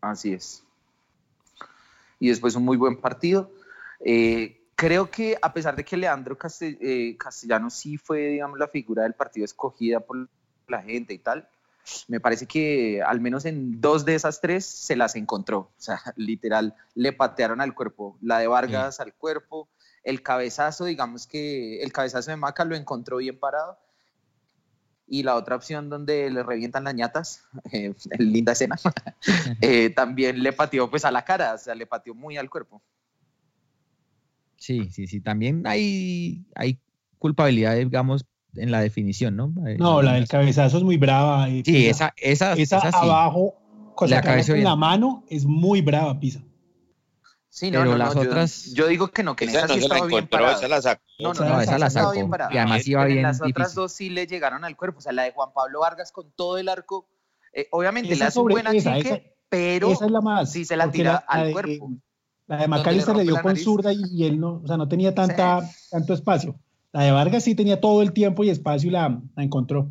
[0.00, 0.64] Así es.
[2.18, 3.52] Y después un muy buen partido.
[4.00, 9.02] Eh, creo que a pesar de que Leandro eh, Castellano sí fue, digamos, la figura
[9.02, 10.28] del partido escogida por
[10.68, 11.48] la gente y tal,
[12.06, 15.58] me parece que al menos en dos de esas tres se las encontró.
[15.58, 18.18] O sea, literal, le patearon al cuerpo.
[18.20, 19.68] La de Vargas al cuerpo,
[20.04, 23.78] el cabezazo, digamos que el cabezazo de Maca lo encontró bien parado.
[25.10, 28.76] Y la otra opción donde le revientan las ñatas, eh, linda escena,
[29.96, 32.82] también le pateó pues a la cara, o sea, le pateó muy al cuerpo.
[34.58, 35.20] Sí, sí, sí.
[35.20, 36.78] También hay, hay
[37.18, 39.54] culpabilidad, digamos, en la definición, ¿no?
[39.66, 41.48] Eh, no, la del cabezazo es muy brava.
[41.48, 43.54] Y sí, esa, esa, esa, abajo,
[43.94, 46.42] con la, cabeza en la mano, es muy brava, Pisa.
[47.48, 48.72] Sí, no, pero las otras.
[48.72, 50.56] Yo, digo que no, que esa, esa no sí estaba bien parada.
[50.56, 51.02] Esa la sacó.
[51.18, 52.12] No, no, no, esa, la sacó.
[52.12, 53.22] Bien y además iba bien.
[53.22, 54.98] Las otras dos sí le llegaron al cuerpo.
[54.98, 57.08] O sea, la de Juan Pablo Vargas con todo el arco.
[57.52, 60.90] Eh, obviamente le hace un buen achique, pero esa es la más, sí se la
[60.90, 61.90] tira al cuerpo.
[62.48, 65.60] La de Macalister le, dio con zurda y, él no, o sea, no tenía tanta,
[65.90, 66.58] tanto espacio.
[66.92, 69.90] La de Vargas sí tenía todo el tiempo y espacio y la, encontró.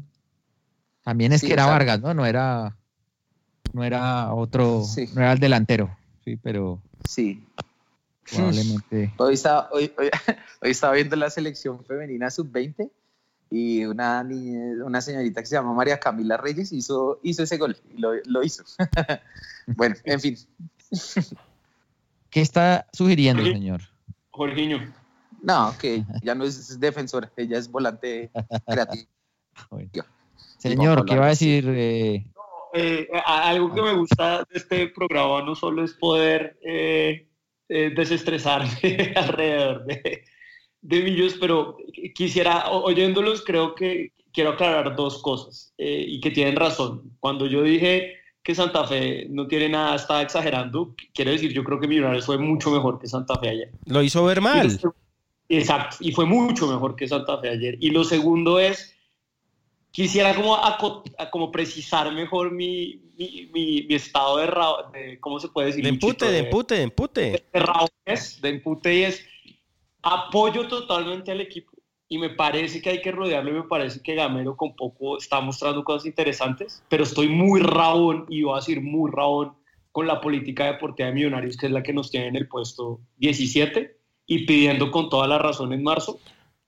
[1.04, 2.15] También es que era Vargas, ¿no?
[2.15, 2.76] No era,
[3.74, 5.96] no era otro, no era el delantero.
[6.26, 6.82] Sí, pero.
[7.08, 7.46] Sí.
[8.30, 9.13] Probablemente.
[9.17, 10.10] Hoy estaba, hoy, hoy-
[10.62, 12.89] hoy estaba viendo la selección femenina sub-20
[13.50, 17.78] y una, niña- una señorita que se llama María Camila Reyes hizo, hizo ese gol
[17.96, 18.63] y lo, lo hizo.
[19.67, 20.38] bueno, en fin.
[22.30, 23.52] ¿Qué está sugiriendo, Oye.
[23.54, 23.82] señor?
[24.32, 24.80] Jorginho.
[25.42, 28.32] No, que ya no es defensora, ella es volante
[28.68, 29.08] creativo.
[30.58, 31.66] Señor, ¿qué va a decir?
[31.70, 32.26] eh,
[32.74, 37.28] Eh, a- algo que me gusta de este programa no solo es poder eh,
[37.70, 38.70] eh, desestresarme
[39.16, 40.24] alrededor de,
[40.82, 41.78] de Millos, pero
[42.13, 47.16] quisiera, oyéndolos, creo que quiero aclarar dos cosas eh, y que tienen razón.
[47.20, 48.17] Cuando yo dije
[48.48, 52.38] que Santa Fe no tiene nada, estaba exagerando, quiero decir, yo creo que Millonarios fue
[52.38, 53.72] mucho mejor que Santa Fe ayer.
[53.88, 54.80] Lo hizo ver mal.
[55.50, 57.76] Exacto, y fue mucho mejor que Santa Fe ayer.
[57.82, 58.96] Y lo segundo es,
[59.92, 60.78] quisiera como, a-
[61.30, 65.84] como precisar mejor mi, mi, mi- mi estado de, ra- de, ¿cómo se puede decir?
[65.84, 67.50] De empute, de empute, de empute.
[67.52, 69.26] de raones, de empute y es
[70.04, 71.74] apoyo totalmente al equipo
[72.10, 75.41] y me parece que hay que rodearlo y me parece que Gamero con poco está
[75.41, 79.54] mostrando cosas interesantes, pero estoy muy rabón y voy a decir muy rabón
[79.91, 83.02] con la política deportiva de Millonarios, que es la que nos tiene en el puesto
[83.17, 86.20] 17 y pidiendo con toda la razón en marzo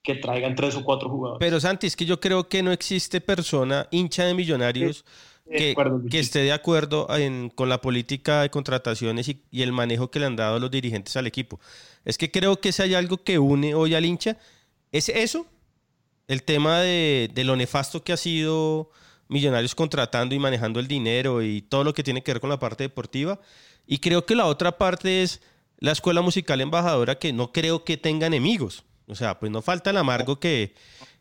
[0.01, 1.39] que traigan tres o cuatro jugadores.
[1.45, 5.05] Pero Santi, es que yo creo que no existe persona hincha de millonarios
[5.45, 5.75] de que,
[6.09, 10.19] que esté de acuerdo en- con la política de contrataciones y, y el manejo que
[10.19, 11.59] le han dado los dirigentes al equipo.
[12.05, 14.37] Es que creo que si hay algo que une hoy al hincha,
[14.91, 15.45] es eso,
[16.27, 18.91] el tema de, de lo nefasto que ha sido
[19.31, 22.57] Millonarios contratando y manejando el dinero y todo lo que tiene que ver con la
[22.57, 23.39] parte deportiva.
[23.85, 25.39] Y creo que la otra parte es
[25.77, 28.83] la escuela musical embajadora que no creo que tenga enemigos.
[29.05, 30.73] O sea, pues no falta el amargo que,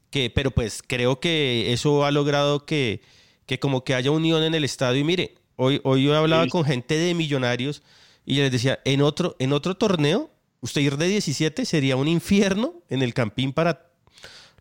[0.08, 3.02] que pero pues creo que eso ha logrado que,
[3.44, 5.00] que como que haya unión en el estadio.
[5.00, 6.48] Y mire, hoy, hoy yo hablaba Sí.
[6.50, 7.82] con gente de millonarios
[8.24, 12.74] y les decía, en otro, en otro torneo, usted ir de 17 sería un infierno
[12.88, 13.88] en el campín para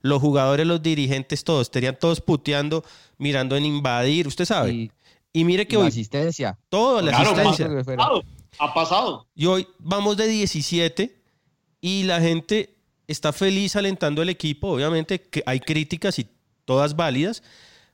[0.01, 2.83] los jugadores, los dirigentes, todos, estarían todos puteando,
[3.17, 4.89] mirando en invadir, usted sabe.
[5.33, 5.87] Y, mire que la hoy...
[5.87, 6.57] asistencia.
[6.69, 7.65] Todo, la Claro, asistencia.
[7.65, 8.23] ha pasado,
[8.59, 9.27] ha pasado.
[9.35, 11.21] Y hoy vamos de 17
[11.81, 12.75] y la gente
[13.07, 14.69] está feliz alentando el equipo.
[14.69, 16.27] Obviamente que hay críticas y
[16.65, 17.43] todas válidas,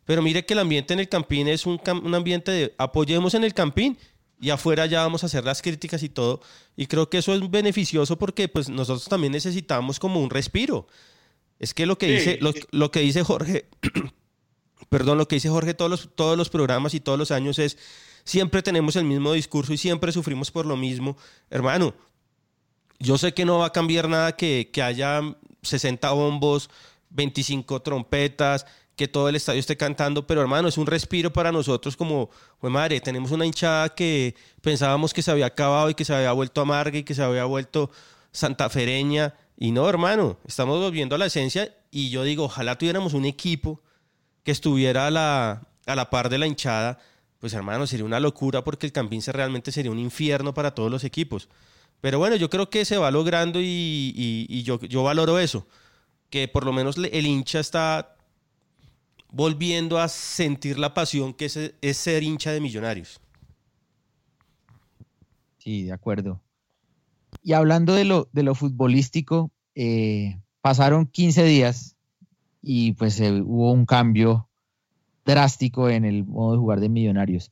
[0.06, 3.44] pero mire que el ambiente en el campín es un, un ambiente de apoyemos en
[3.44, 3.98] el campín
[4.44, 6.42] y afuera ya vamos a hacer las críticas y todo.
[6.76, 10.86] Y creo que eso es beneficioso porque pues nosotros también necesitamos como un respiro.
[11.60, 13.70] Es que lo que Sí, dice, lo, lo que dice Jorge,
[14.90, 17.78] perdón, lo que dice Jorge todos los, todos los programas y todos los años es,
[18.26, 21.16] siempre tenemos el mismo discurso y siempre sufrimos por lo mismo.
[21.50, 21.94] Hermano,
[23.00, 25.22] yo sé que no va a cambiar nada que, que haya
[25.62, 26.70] 60 bombos,
[27.12, 31.98] 25 trompetas, que todo el estadio esté cantando, pero hermano, es un respiro para nosotros
[31.98, 32.30] como,
[32.60, 36.32] pues madre, tenemos una hinchada que pensábamos que se había acabado y que se había
[36.32, 37.90] vuelto amarga y que se había vuelto
[38.32, 39.34] santafereña.
[39.58, 43.82] Y no, hermano, estamos volviendo a la esencia y yo digo, ojalá tuviéramos un equipo
[44.44, 47.00] que estuviera a la, a la par de la hinchada,
[47.40, 51.04] pues hermano, sería una locura porque el Campín realmente sería un infierno para todos los
[51.04, 51.50] equipos.
[52.02, 55.66] Pero bueno, yo creo que se va logrando y, y- y yo, yo valoro eso,
[56.30, 58.13] que por lo menos el hincha está
[59.34, 63.20] volviendo a sentir la pasión que es, ser hincha de millonarios.
[65.58, 66.42] Sí, de acuerdo.
[67.42, 71.98] Y hablando de lo, de lo futbolístico, eh, pasaron 15 días
[72.62, 74.50] y pues eh, hubo un cambio
[75.26, 77.52] drástico en el modo de jugar de Millonarios.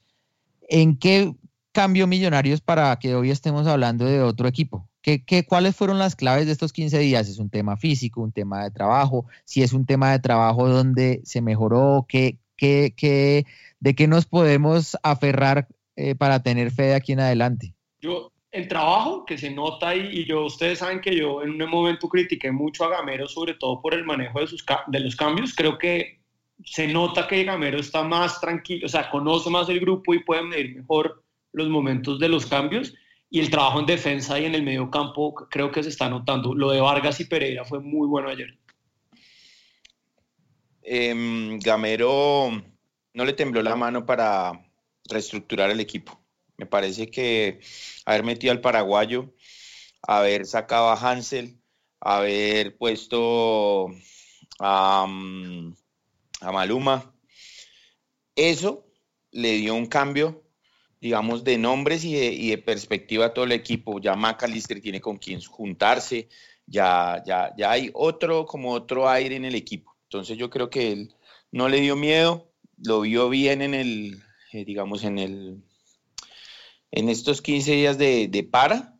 [0.69, 1.33] ¿En qué
[1.71, 4.87] cambió Millonarios para que hoy estemos hablando de otro equipo?
[5.01, 7.27] ¿Qué, qué, cuáles fueron las claves de estos 15 días?
[7.27, 9.25] ¿Es un tema físico, un tema de trabajo?
[9.45, 13.45] Si es un tema de trabajo donde se mejoró, ¿qué, qué, qué,
[13.79, 17.73] ¿de qué nos podemos aferrar eh, para tener fe de aquí en adelante?
[17.99, 21.69] Yo, el trabajo que se nota ahí, y yo, ustedes saben que yo en un
[21.69, 25.55] momento critiqué mucho a Gamero, sobre todo por el manejo de, sus, de los cambios.
[25.55, 26.19] Creo que
[26.63, 30.43] se nota que Gamero está más tranquilo, o sea, conoce más el grupo y puede
[30.43, 32.93] medir mejor los momentos de los cambios.
[33.31, 36.53] Y el trabajo en defensa y en el medio campo creo que se está notando.
[36.53, 38.59] Lo de Vargas y Pereira fue muy bueno ayer.
[40.83, 42.51] Em, Gamero
[43.13, 44.51] no le tembló la mano para
[45.09, 46.21] reestructurar el equipo.
[46.57, 47.59] Me parece que
[48.05, 49.33] haber metido al paraguayo,
[50.01, 51.57] haber sacado a Hansel,
[51.99, 53.87] haber puesto
[54.59, 55.73] a, mm,
[56.41, 57.15] a Maluma,
[58.35, 58.85] eso
[59.31, 60.43] le dio un cambio,
[61.01, 63.99] digamos, de nombres y de, y de perspectiva a todo el equipo.
[63.99, 66.29] Ya McAllister tiene con quien juntarse,
[66.67, 69.95] ya, ya, ya hay otro, como otro aire en el equipo.
[70.03, 71.15] Entonces yo creo que él
[71.51, 74.21] no le dio miedo, lo vio bien en el,
[74.53, 75.63] eh, digamos, en el,
[76.91, 78.95] en estos 15 días de, de para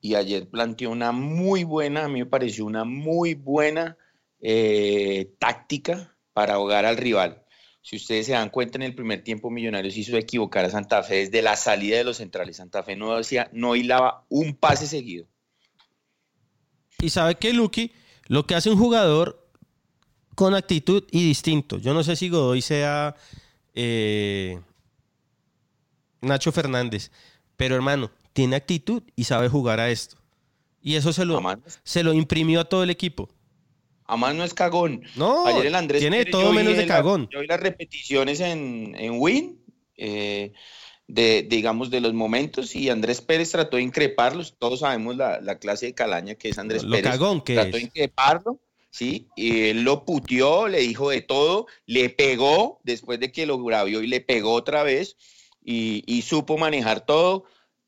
[0.00, 3.96] y ayer planteó una muy buena, a mí me pareció una muy buena
[4.40, 7.45] eh, táctica para ahogar al rival.
[7.86, 11.18] Si ustedes se dan cuenta, en el primer tiempo Millonarios hizo equivocar a Santa Fe
[11.18, 12.56] desde la salida de los centrales.
[12.56, 15.28] Santa Fe no, hacía, no hilaba un pase seguido.
[16.98, 17.92] Y sabe que Lucky,
[18.26, 19.48] lo que hace un jugador
[20.34, 21.78] con actitud y distinto.
[21.78, 23.14] Yo no sé si Godoy sea
[23.72, 24.58] eh,
[26.22, 27.12] Nacho Fernández,
[27.56, 30.16] pero hermano, tiene actitud y sabe jugar a esto.
[30.82, 31.40] Y eso se lo,
[31.84, 33.28] se lo imprimió a todo el equipo.
[34.08, 35.02] Además no es cagón.
[35.16, 37.28] No, Ayer el Andrés tiene Pérez, todo menos de la- cagón.
[37.32, 39.60] yo vi las repeticiones en, en Win,
[39.96, 40.52] eh,
[41.08, 44.56] de, digamos, de los momentos, y Andrés Pérez trató de increparlos.
[44.58, 47.12] Todos sabemos la, la clase de calaña que es Andrés Lo Pérez.
[47.12, 47.84] cagón que trató de es.
[47.84, 49.28] increparlo, ¿sí?
[49.36, 54.02] Y él lo puteó, le dijo de todo, le pegó después de que lo gravió
[54.02, 55.16] y le pegó otra vez,
[55.64, 57.44] y, y supo manejar todo.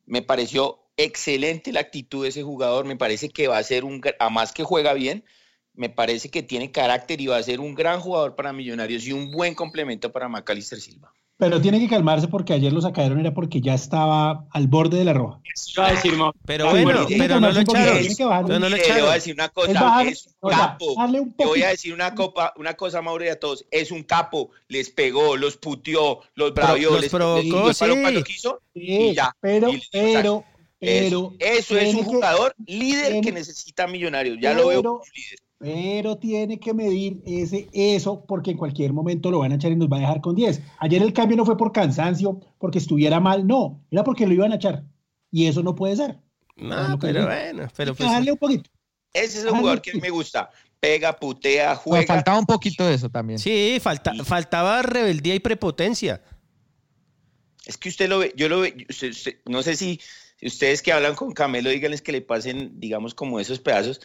[0.06, 2.84] Me pareció excelente la actitud de ese jugador.
[2.84, 5.24] Me parece que va a ser un, a más que juega bien,
[5.78, 9.12] me parece que tiene carácter y va a ser un gran jugador para Millonarios y
[9.12, 11.12] un buen complemento para Macalister Silva.
[11.40, 15.04] Pero tiene que calmarse porque ayer lo sacaron era porque ya estaba al borde de
[15.04, 15.40] la roja.
[16.44, 17.98] Pero bueno, pero no lo echaron.
[18.16, 19.14] Pero no lo Mire, le voy a echaron.
[19.14, 20.94] decir una Es cosa, bajar- es un o sea, capo.
[20.96, 23.64] darle un Le voy a decir una, copa, una cosa, Mauro, y a todos.
[23.70, 24.50] Es un capo.
[24.66, 27.84] Les pegó, los puteó, los bravió, los les, provocó, les sí.
[27.86, 29.32] cuando quiso Sí, y ya.
[29.40, 30.44] pero, Y les- pero,
[30.80, 31.52] Eso, pero.
[31.52, 34.38] eso es un que- jugador líder que necesita Millonarios.
[34.40, 35.38] Ya lo veo pero- como líder.
[35.58, 39.76] Pero tiene que medir ese, eso porque en cualquier momento lo van a echar y
[39.76, 40.62] nos va a dejar con 10.
[40.78, 44.52] Ayer el cambio no fue por cansancio, porque estuviera mal, no, era porque lo iban
[44.52, 44.84] a echar.
[45.32, 46.18] Y eso no puede ser.
[46.54, 48.70] No, pero bueno, pero pues, bajarle un poquito.
[49.12, 50.48] Ese es el Ah, jugador que me gusta.
[50.80, 52.06] Pega, putea, Pero juega.
[52.14, 53.40] faltaba un poquito de eso también.
[53.40, 56.22] sí, falta, faltaba rebeldía y prepotencia.
[57.66, 60.00] Es que usted lo ve, yo lo ve, usted- usted- no sé si,
[60.36, 64.00] si ustedes que hablan con Camelo, díganles que le pasen, digamos, como esos pedazos.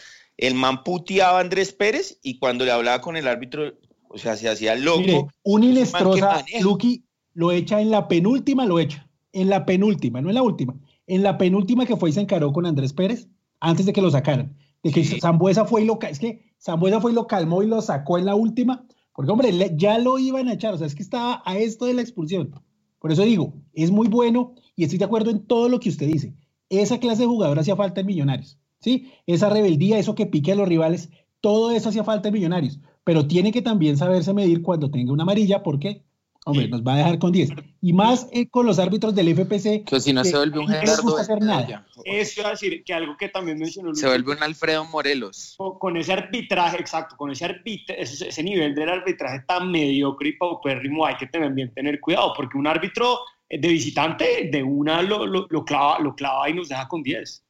[0.45, 3.73] El man puteaba a Andrés Pérez y cuando le hablaba con el árbitro,
[4.09, 4.99] o sea, se hacía loco.
[4.99, 6.43] Mire, un Inestrosa.
[6.61, 9.09] Lucky lo echa en la penúltima, lo echa.
[9.31, 10.75] En la penúltima, no en la última.
[11.07, 13.27] En la penúltima que fue y se encaró con Andrés Pérez,
[13.61, 14.55] antes de que lo sacaran.
[14.83, 15.19] De que Sí.
[15.21, 18.25] Zambuesa fue y lo es que Zambuesa fue y lo calmó y lo sacó en
[18.25, 18.85] la última,
[19.15, 21.85] porque hombre, le- ya lo iban a echar, o sea, es que estaba a esto
[21.85, 22.51] de la expulsión.
[22.99, 26.07] Por eso digo, es muy bueno y estoy de acuerdo en todo lo que usted
[26.07, 26.33] dice.
[26.69, 29.11] Esa clase de jugador hacía falta en Millonarios, ¿sí?
[29.25, 31.09] Esa rebeldía, eso que pique a los rivales,
[31.41, 35.23] todo eso hacía falta en Millonarios, pero tiene que también saberse medir cuando tenga una
[35.23, 36.03] amarilla, porque,
[36.45, 37.49] hombre, nos va a dejar con 10.
[37.81, 39.83] Y más eh, con los árbitros del FPC.
[39.83, 41.85] Que si no se vuelve un no les Gerardo gusta hacer nada.
[42.05, 45.55] Eso iba a decir que algo que también mencionó Se Lucho, vuelve un Alfredo Morelos.
[45.57, 50.29] con- con ese arbitraje, exacto, con ese, arbitra- ese, ese nivel del arbitraje tan mediocre
[50.29, 53.17] y paupérrimo, hay que también tener cuidado, porque un árbitro
[53.49, 57.03] eh, de visitante de una lo, lo, lo clava, lo clava y nos deja con
[57.03, 57.43] 10.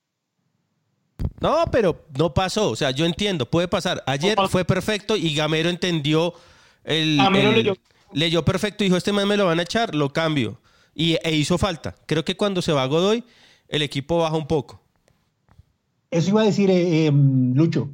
[1.44, 2.70] No, pero no pasó.
[2.72, 4.02] O sea, yo entiendo, puede pasar.
[4.08, 6.34] Ayer fue perfecto y Gamero entendió
[6.86, 7.18] el.
[7.18, 7.74] Gamero el- leyó.
[8.14, 10.62] leyó perfecto y dijo: Este man me lo van a echar, lo cambio.
[10.96, 11.96] Y e hizo falta.
[12.06, 13.24] Creo que cuando se va Godoy,
[13.68, 14.82] el equipo baja un poco.
[16.12, 17.90] Eso iba a decir eh, eh, Lucho,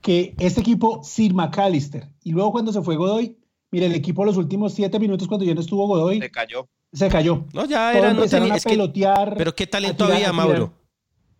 [0.00, 3.38] que este equipo sin McAllister, y luego cuando se fue Godoy,
[3.70, 6.68] mire, el equipo los últimos siete minutos cuando ya no estuvo Godoy, Se cayó.
[6.92, 7.44] se cayó.
[7.54, 8.54] No, ya Todos era, no tenía.
[8.54, 9.34] a es que- pelotear.
[9.38, 10.32] pero qué talento tirar, había.
[10.32, 10.72] Mauro.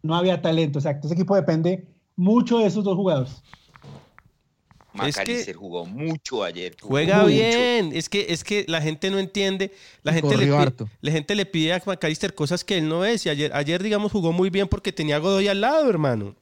[0.02, 1.06] No había talento, exacto.
[1.06, 1.86] Ese equipo depende
[2.16, 3.30] mucho de esos dos jugadores.
[3.32, 6.76] Es que- Macalister jugó mucho ayer.
[6.78, 7.28] jugó Juega mucho.
[7.28, 9.72] bien, es que, es que la gente no entiende,
[10.02, 13.24] la gente, le pide, la gente le pide a McAllister cosas que él no es,
[13.24, 16.36] y ayer, ayer digamos jugó muy bien porque tenía a Godoy al lado, hermano.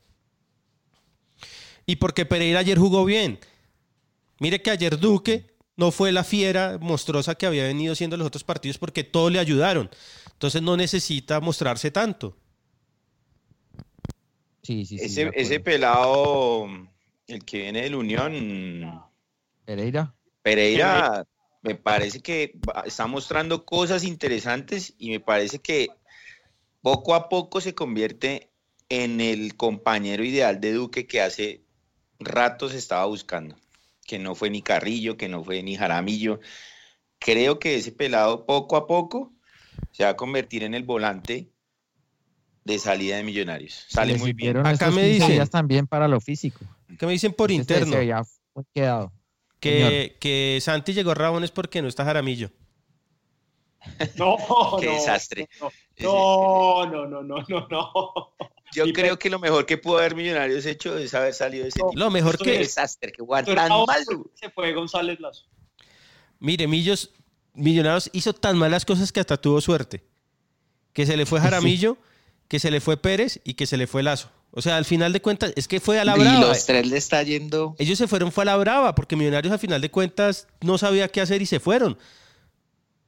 [1.86, 3.38] Y porque Pereira ayer jugó bien.
[4.40, 8.42] Mire que ayer Duque no fue la fiera monstruosa que había venido siendo los otros
[8.44, 9.90] partidos porque todos le ayudaron.
[10.32, 12.36] Entonces no necesita mostrarse tanto.
[14.70, 15.04] Sí, sí, sí.
[15.16, 16.68] de Ese, ese pelado,
[17.26, 19.04] el que viene de la Unión,
[19.64, 20.14] Pereira.
[20.42, 21.26] Pereira,
[21.62, 22.54] me parece que
[22.84, 25.88] está mostrando cosas interesantes y me parece que
[26.82, 28.52] poco a poco se convierte
[28.88, 31.64] en el compañero ideal de Duque que hace
[32.20, 33.56] rato se estaba buscando,
[34.06, 36.38] que no fue ni Carrillo, que no fue ni Jaramillo.
[37.18, 39.32] Creo que ese pelado poco a poco
[39.90, 41.50] se va a convertir en el volante
[42.70, 43.84] de salida de Millonarios.
[43.88, 44.56] Sale Le muy bien.
[44.66, 46.60] Acá me 15 dicen- también para lo físico.
[46.98, 47.96] ¿Qué me dicen por interno?
[48.54, 49.12] muy quedado.
[49.60, 52.50] Que, que Santi llegó a Rabones porque no está Jaramillo.
[54.16, 54.36] No,
[54.80, 55.48] Qué no, desastre.
[55.98, 58.02] No, no, no, no, no, no.
[58.72, 61.70] Yo Y creo que lo mejor que pudo haber Millonarios hecho es haber salido de
[61.70, 61.92] ese tipo.
[61.94, 62.58] Lo mejor Esto Qué que...
[62.58, 63.22] desastre, que
[63.54, 64.30] tan malo.
[64.34, 65.46] Se fue González Lazo.
[66.38, 67.10] Mire, Millos,
[67.54, 70.04] Millonarios hizo tan malas cosas que hasta tuvo suerte.
[70.92, 71.96] Que se le fue Jaramillo
[72.50, 74.28] que se le fue Pérez y que se le fue Lazo.
[74.50, 76.40] O sea, al final de cuentas, es que fue a la Y brava.
[76.40, 77.76] los tres le está yendo.
[77.78, 81.06] Ellos se fueron, fue a la brava, porque Millonarios al final de cuentas no sabía
[81.06, 81.96] qué hacer y se fueron.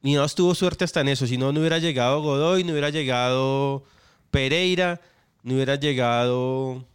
[0.01, 1.26] Y no tuvo suerte hasta en eso.
[1.26, 3.82] Si no, no hubiera llegado Godoy, no hubiera llegado
[4.30, 5.01] Pereira,
[5.43, 6.86] no hubiera llegado.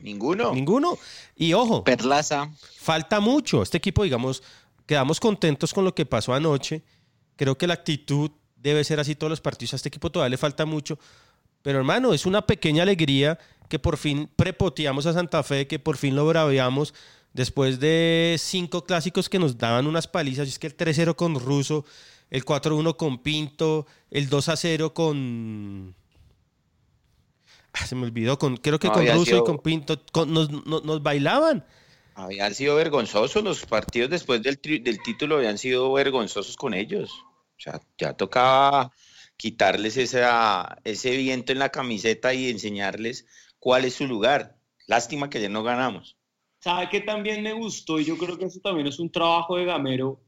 [0.00, 0.54] Ninguno.
[0.54, 0.98] Ninguno.
[1.36, 1.84] Y ojo.
[1.84, 2.50] Perlaza.
[2.78, 3.62] Falta mucho.
[3.62, 4.42] Este equipo, digamos,
[4.86, 6.82] quedamos contentos con lo que pasó anoche.
[7.36, 8.30] Creo que la actitud
[8.64, 9.74] debe ser así todos los partidos.
[9.74, 10.98] A este equipo todavía le falta mucho.
[11.62, 13.38] Pero hermano, es una pequeña alegría
[13.68, 16.92] que por fin prepoteamos a Santa Fe, que por fin lo braveamos
[17.32, 20.48] después de cinco clásicos que nos daban unas palizas.
[20.48, 21.84] Es que el 3-0 con Russo,
[22.30, 25.94] el 4-1 con Pinto, el 2-0 con...
[27.72, 30.50] Ah, se me olvidó, con, creo que No, con Russo y con Pinto con- nos,
[30.50, 31.64] nos- nos bailaban.
[32.14, 37.10] Habían sido vergonzosos los partidos después del, tri- del título, habían sido vergonzosos con ellos.
[37.56, 38.90] O sea, ya tocaba
[39.36, 43.26] quitarles esa, ese viento en la camiseta y enseñarles
[43.58, 44.56] cuál es su lugar.
[44.86, 46.16] Lástima que ya no ganamos.
[46.60, 47.98] ¿Sabe que también me gustó?
[48.00, 50.20] Y yo creo que eso también es un trabajo de Gamero.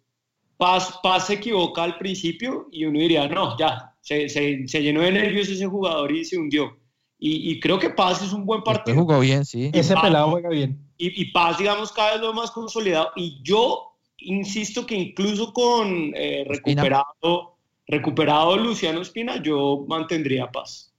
[0.57, 5.03] Paz, Paz se equivoca al principio y uno diría, no, ya, se, se- se llenó
[5.03, 6.79] de nervios ese jugador y se hundió.
[7.18, 8.97] Y, y creo que Paz es un buen Después partido.
[8.99, 9.70] jugó bien, sí.
[9.72, 10.79] Ese Paz- pelado juega bien.
[10.99, 13.11] Y, y Paz, digamos, cada vez lo más consolidado.
[13.16, 17.57] Y yo insisto que incluso con eh, recuperado,
[17.87, 20.93] recuperado Luciano Espina, yo mantendría Paz.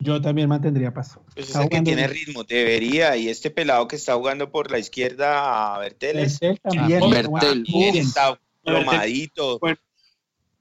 [0.00, 1.24] Yo también mantendría paso.
[1.34, 3.16] Pues es el que tiene ritmo, debería.
[3.16, 7.02] Y este pelado que está jugando por la izquierda, Berteles, Bertel también.
[7.02, 7.62] Ah, está Bertel.
[7.62, 7.96] bien.
[7.96, 9.58] está plomadito.
[9.60, 9.78] Bueno.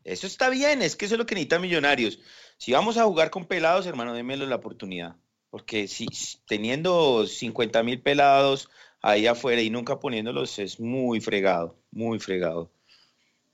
[0.06, 2.20] Eso está bien, es que eso es lo que necesitan Millonarios.
[2.58, 5.16] Si vamos a jugar con pelados, hermano, démelo la oportunidad.
[5.49, 6.08] Porque si-
[6.47, 8.70] teniendo 50 mil pelados
[9.04, 12.72] ahí afuera y nunca poniéndolos es muy fregado, muy fregado.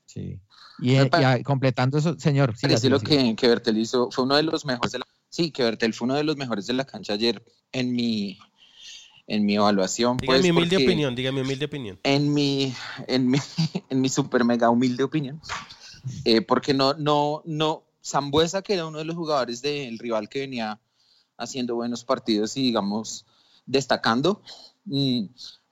[0.06, 0.38] Sí.
[0.78, 2.54] Y, eh, y, completando eso, señor.
[2.58, 5.50] Parece siga, lo que, que Bertel hizo, fue uno de los mejores de la, sí,
[5.50, 8.38] que Bertel fue uno de los mejores de la cancha ayer en mi,
[9.26, 10.16] en mi evaluación.
[10.16, 11.98] Diga pues, mi humilde opinión, diga mi humilde opinión.
[12.04, 12.72] En mi,
[13.08, 13.38] en mi,
[13.90, 15.40] en mi super mega humilde opinión,
[16.24, 20.40] eh, porque no, no, no, Zambuesa, que era uno de los jugadores del rival que
[20.40, 20.80] venía
[21.36, 23.26] haciendo buenos partidos y digamos
[23.66, 24.42] destacando,
[24.84, 25.24] mm,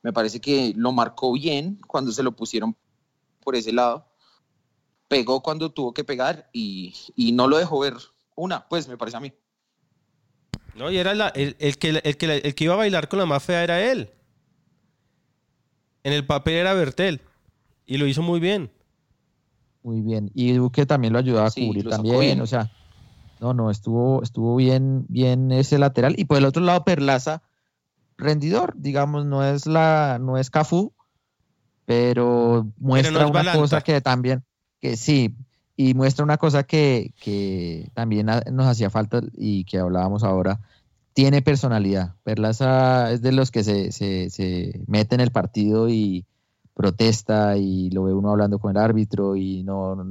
[0.03, 2.77] me parece que lo marcó bien cuando se lo pusieron
[3.41, 4.07] por ese lado
[5.09, 7.95] pegó cuando tuvo que pegar y, y no lo dejó ver
[8.37, 9.33] una, pues me parece a mí.
[10.77, 13.19] No, y era la- el, el que, el, que, el que iba a bailar con
[13.19, 14.11] la más fea era él.
[16.05, 17.21] En el papel era Bertel.
[17.87, 18.71] Y lo hizo muy bien.
[19.83, 20.31] Muy bien.
[20.35, 22.21] Y Duque también lo ayudaba a Sí, cubrir también.
[22.21, 22.41] bien.
[22.43, 22.71] O sea,
[23.41, 26.15] no, no, estuvo, estuvo bien, bien ese lateral.
[26.19, 27.43] Y por el otro lado, Perlaza,
[28.19, 30.93] rendidor, digamos, no es la, no es Cafú,
[31.87, 33.59] pero muestra no es una Balanta.
[33.59, 34.45] cosa que también,
[34.81, 35.35] que sí,
[35.77, 40.61] y muestra una cosa que, que también ha- nos hacía falta y que hablábamos ahora.
[41.15, 42.15] Tiene personalidad.
[42.23, 46.27] Perlaza es de los que se, se, se mete en el partido y
[46.75, 50.05] protesta y lo ve uno hablando con el árbitro y no, no-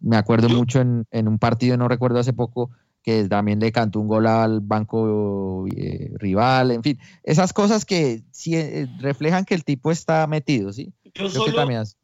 [0.00, 2.70] me acuerdo mucho en, en un partido, no recuerdo hace poco,
[3.02, 8.22] que también le cantó un gol al banco eh, rival, en fin, esas cosas que
[8.30, 10.92] sí eh, reflejan que el tipo está metido, ¿sí?
[11.04, 11.96] Yo Creo que solo, también hace-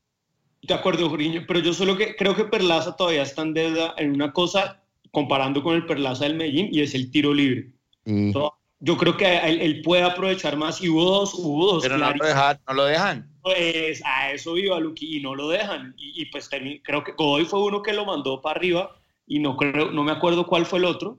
[0.63, 4.13] de acuerdo, Jorginho, pero yo solo que creo que Perlaza todavía está en deuda en
[4.13, 4.83] una cosa
[5.13, 7.73] comparando con el Perlaza del Medellín y es el tiro libre.
[8.05, 8.33] sí.
[8.33, 11.97] So, Yo creo que él, él puede aprovechar más y hubo dos, hubo dos Pero
[11.97, 13.31] no lo dejan, no lo dejan.
[13.43, 15.95] Pues a eso iba Luqui y no lo dejan.
[15.97, 16.51] Y, y pues
[16.83, 18.91] creo que Godoy fue uno que lo mandó para arriba
[19.27, 21.19] y no creo, no me acuerdo cuál fue el otro.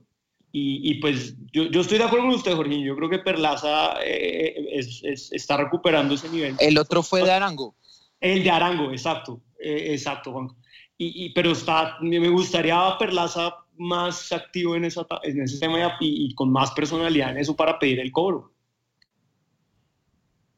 [0.51, 2.85] Y, y pues yo, yo estoy de acuerdo con usted, Jorginho.
[2.85, 6.55] Yo creo que Perlaza eh, es- es- está recuperando ese nivel.
[6.59, 7.75] El otro fue de Arango.
[8.19, 9.41] El de Arango, exacto.
[9.59, 10.47] eh, exacto, Juan.
[10.97, 16.25] Y, y- pero está, me gustaría Perlaza más activo en, esa, en ese tema y,
[16.31, 18.51] y con más personalidad en eso para pedir el cobro.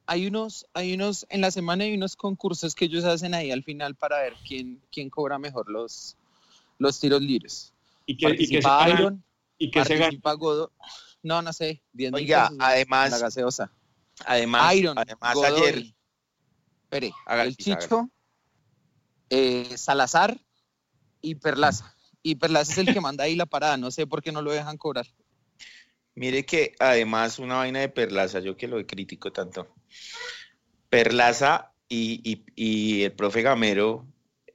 [0.06, 3.64] Hay unos, hay unos, en la semana hay unos concursos que ellos hacen ahí al
[3.64, 6.18] final para ver quién, quién cobra mejor los,
[6.80, 7.74] los tiros libres.
[8.08, 9.24] Y que, y que se Participa Iron,
[9.60, 10.06] y que se gana.
[10.06, 10.72] participa Godo.
[11.22, 13.72] No, no sé, 10 mil Oiga, además- La gaseosa.
[14.26, 15.84] Además, Iron, además Godoy, ayer,
[16.84, 17.56] Espere, el.
[17.56, 18.10] Chicho,
[19.30, 20.40] eh, Salazar
[21.22, 21.94] y Perlaza.
[22.24, 24.52] Y Perlaza es el que manda ahí la parada, no sé por qué no lo
[24.52, 25.06] dejan cobrar.
[26.16, 29.74] Mire que además una vaina de Perlaza, yo que lo critico tanto.
[30.90, 34.08] Perlaza y, y- y el profe Gamero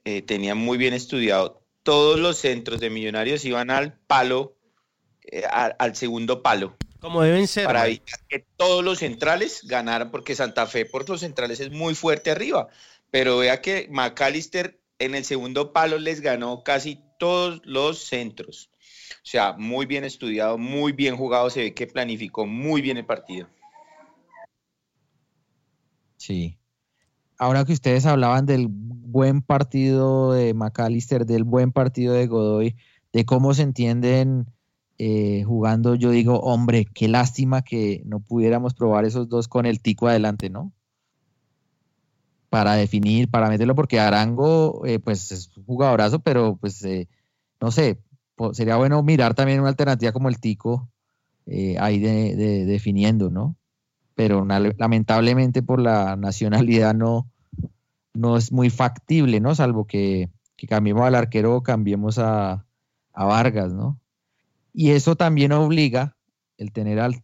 [0.03, 1.64] eh, tenían muy bien estudiado.
[1.85, 4.57] Todos los centros de millonarios iban al palo,
[5.21, 7.65] eh, al, al segundo palo, Como deben ser.
[7.65, 11.93] para evitar que todos los centrales ganaran, porque Santa Fe por los centrales es muy
[11.93, 12.67] fuerte arriba.
[13.11, 18.71] Pero vea que McAllister en el segundo palo les ganó casi todos los centros.
[19.23, 23.05] O sea, muy bien estudiado, muy bien jugado, se ve que planificó muy bien el
[23.05, 23.47] partido.
[26.17, 26.57] Sí.
[27.37, 32.75] Ahora que ustedes hablaban del buen partido de McAllister, del buen partido de Godoy,
[33.11, 34.47] de cómo se entienden
[34.97, 39.81] eh, jugando, yo digo, hombre, qué lástima que no pudiéramos probar esos dos con el
[39.81, 40.71] tico adelante, ¿no?
[42.49, 47.09] Para definir, para meterlo, porque Arango, eh, pues es un jugadorazo, pero pues eh,
[47.59, 47.99] no sé,
[48.53, 50.89] sería bueno mirar también una alternativa como el tico
[51.79, 53.55] ahí de, definiendo, ¿no?
[54.15, 57.29] Pero lamentablemente por la nacionalidad no,
[58.13, 59.53] no es muy factible, ¿no?
[59.55, 60.29] Salvo que,
[60.67, 62.65] cambiemos al arquero o cambiemos a,
[63.13, 63.99] a Vargas, ¿no?
[64.73, 66.15] Y eso también obliga
[66.57, 67.21] el tener al,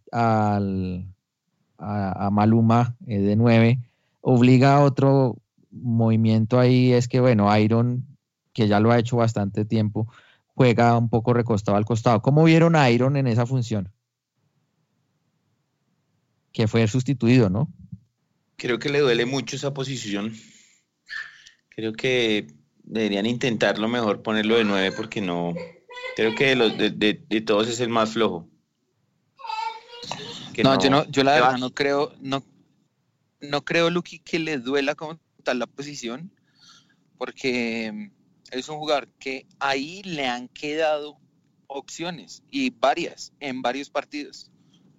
[1.78, 3.78] a, Maluma eh, de 9,
[4.20, 5.36] obliga a otro
[5.70, 8.06] movimiento ahí, es que bueno, Iron,
[8.52, 10.06] que ya lo ha hecho bastante tiempo,
[10.54, 12.22] juega un poco recostado al costado.
[12.22, 13.90] ¿Cómo vieron a Iron en esa función?
[16.52, 17.72] Que fue sustituido, ¿no?
[18.56, 20.34] Creo que le duele mucho esa posición.
[21.70, 22.46] Creo que
[22.82, 25.54] deberían intentarlo mejor ponerlo de 9 porque no,
[26.16, 28.48] Creo que de, los, de, todos es el más flojo.
[30.62, 32.44] no, yo no, yo la verdad no creo, no,
[33.40, 36.30] no creo, Lucky, que le duela como tal la posición,
[37.16, 38.10] porque
[38.50, 41.18] es un jugador que ahí le han quedado
[41.66, 44.50] opciones y varias en varios partidos.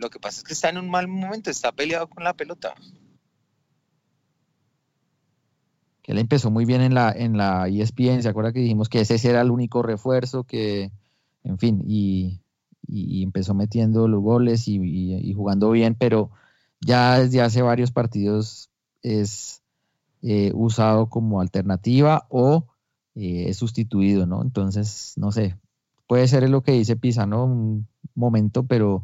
[0.04, 2.76] Lo que pasa es que está en un mal momento, está peleado con la pelota.
[6.02, 9.00] Que él empezó muy bien en la, en la ESPN, ¿se acuerda que dijimos que
[9.00, 10.92] ese era el único refuerzo que,
[11.46, 12.42] en fin, y,
[12.86, 16.32] empezó metiendo los goles y, jugando bien, pero
[16.82, 18.70] ya desde hace varios partidos
[19.04, 19.62] es
[20.22, 22.68] eh, usado como alternativa o
[23.16, 24.42] eh, es sustituido, ¿no?
[24.42, 25.56] Entonces, no sé,
[26.08, 27.46] puede ser lo que dice Pisa, ¿no?
[27.46, 29.04] Un momento, pero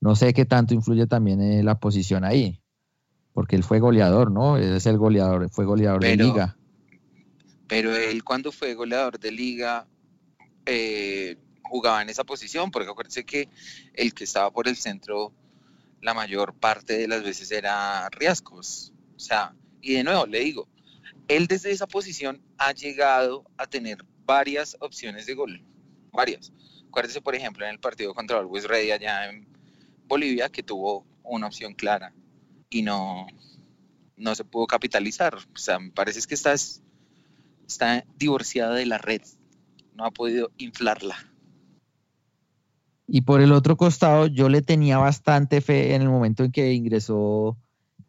[0.00, 2.60] no sé qué tanto influye también en la posición ahí,
[3.32, 4.56] porque él fue goleador, ¿no?
[4.56, 6.56] Él es el goleador, fue goleador de liga.
[7.68, 9.86] Pero él cuando fue goleador de liga,
[10.66, 13.48] eh, jugaba en esa posición, porque acuérdense que
[13.94, 15.32] el que estaba por el centro
[16.02, 18.92] la mayor parte de las veces era Riascos.
[19.16, 20.68] O sea, y de nuevo le digo,
[21.28, 25.62] él desde esa posición ha llegado a tener varias opciones de gol,
[26.12, 26.52] varias.
[26.88, 29.49] Acuérdese, por ejemplo, en el partido contra el Always Ready allá en
[30.10, 32.12] Bolivia, que tuvo una opción clara
[32.68, 33.28] y no,
[34.16, 35.36] no se pudo capitalizar.
[35.36, 39.22] O sea, me parece que está, está divorciada de la red,
[39.94, 41.16] no ha podido inflarla.
[43.06, 46.72] Y por el otro costado, yo le tenía bastante fe en el momento en que
[46.72, 47.56] ingresó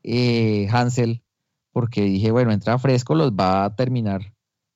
[0.03, 1.23] eh, Hansel,
[1.71, 4.33] porque dije, bueno, entra fresco, los va a terminar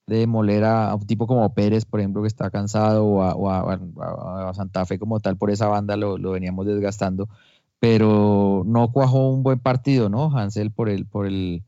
[0.08, 4.86] de moler a, un tipo como Pérez, por ejemplo, que está cansado, o a, Santa
[4.86, 7.28] Fe como tal, por esa banda lo, veníamos desgastando,
[7.80, 10.36] pero no cuajó un buen partido, ¿no?
[10.36, 11.64] Hansel por el, por el,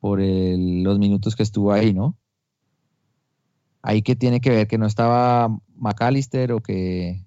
[0.00, 2.16] por los minutos que estuvo ahí, ¿no?
[3.82, 7.22] Ahí que tiene que ver que no estaba McAllister o que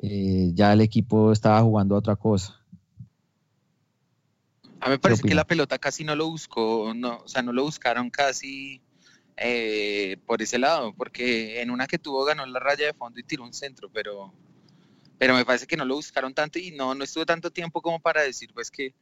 [0.00, 2.58] eh, ya el equipo estaba jugando a otra cosa.
[4.80, 7.52] A mí me parece que la pelota casi no lo buscó, no, o sea, no
[7.52, 8.82] lo buscaron casi
[9.36, 13.24] eh, por ese lado, porque en una que tuvo ganó la raya de fondo y
[13.24, 14.32] tiró un centro, pero,
[15.18, 18.00] pero me parece que no lo buscaron tanto y no, no estuvo tanto tiempo como
[18.00, 18.94] para decir, pues que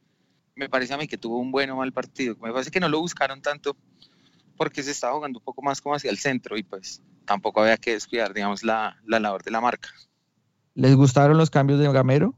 [0.55, 2.35] me parece a mí que tuvo un buen o mal partido.
[2.41, 3.75] Me parece que no lo buscaron tanto
[4.57, 7.77] porque se estaba jugando un poco más como hacia el centro y pues tampoco había
[7.77, 9.89] que descuidar, digamos, la, la labor de la marca.
[10.75, 12.35] ¿Les gustaron los cambios de Gamero?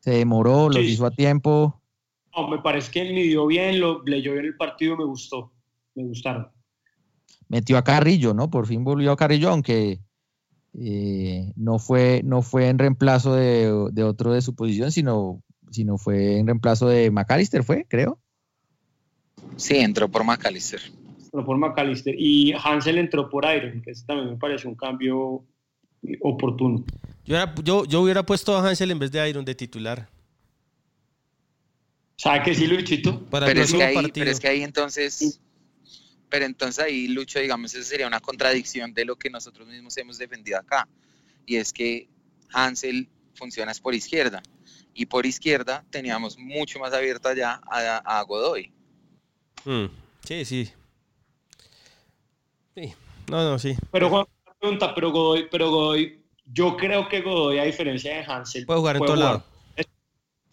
[0.00, 0.68] ¿Se demoró?
[0.68, 1.77] ¿Los hizo a tiempo?
[2.38, 5.52] No, me parece que él midió bien, lo leyó bien el partido, me gustó.
[5.94, 6.48] Me gustaron.
[7.48, 8.50] Metió a Carrillo, ¿no?
[8.50, 10.00] Por fin volvió a Carrillo, aunque
[10.74, 13.70] eh, no, fue, no fue en reemplazo de,
[14.02, 18.18] otro de su posición, sino, sino fue en reemplazo de McAllister, fue, creo.
[19.56, 20.80] Sí, entró por McAllister
[21.28, 25.44] entró por McAllister y Hansel entró por Iron, que también me parece un cambio
[26.22, 26.84] oportuno.
[27.24, 30.08] Yo, yo, hubiera puesto a Hansel en vez de Iron de titular.
[32.18, 33.24] ¿Sabe que sí, Luchito?
[33.26, 35.40] Para pero, es que ahí, pero es que ahí entonces...
[36.28, 40.18] Pero entonces ahí, Lucho, digamos, eso sería una contradicción de lo que nosotros mismos hemos
[40.18, 40.86] defendido acá.
[41.46, 42.08] Y es que
[42.52, 44.42] Hansel funciona por izquierda.
[44.92, 48.72] Y por izquierda teníamos mucho más abierta ya a, Godoy.
[49.64, 49.86] Hmm.
[50.24, 50.70] Sí, sí.
[52.74, 52.92] Sí,
[53.30, 53.74] no, no, sí.
[53.90, 54.26] Pero Juan,
[54.60, 58.96] pregunta, pero Godoy, pero Godoy, yo creo que Godoy, a diferencia de Hansel, puede jugar
[58.96, 59.44] en todo lado.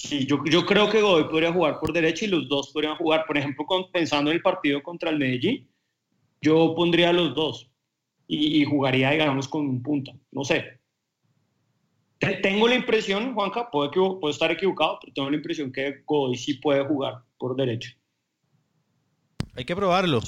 [0.06, 3.26] Sí, yo, yo, creo que Godoy podría jugar por derecha y los dos podrían jugar.
[3.26, 5.68] Por ejemplo, pensando en el partido contra el Medellín,
[6.42, 7.72] yo pondría a los dos.
[8.28, 10.12] y, y jugaría, digamos, con un punta.
[10.32, 10.80] No sé.
[12.20, 16.36] Te- Tengo la impresión, Juanca, puedo, puedo estar equivocado, pero tengo la impresión que Godoy
[16.38, 17.92] sí puede jugar por derecho.
[19.56, 20.22] Hay que probarlo.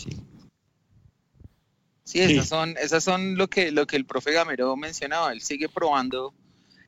[2.04, 5.34] Sí, esas son, esas son lo que, lo que el profe Gamero mencionaba.
[5.34, 6.34] Él sigue probando,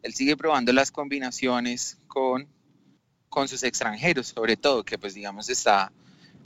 [0.01, 2.47] él sigue probando las combinaciones con,
[3.29, 5.91] con sus extranjeros, sobre todo, que pues digamos está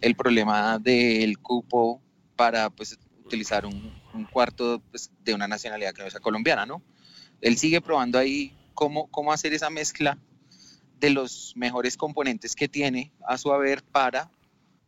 [0.02, 2.02] el problema del cupo
[2.36, 6.82] para pues utilizar un, un cuarto pues, de una nacionalidad que no sea colombiana, ¿no?
[7.42, 10.18] Él sigue probando ahí cómo, cómo hacer esa mezcla
[11.00, 14.30] de los mejores componentes que tiene a su haber para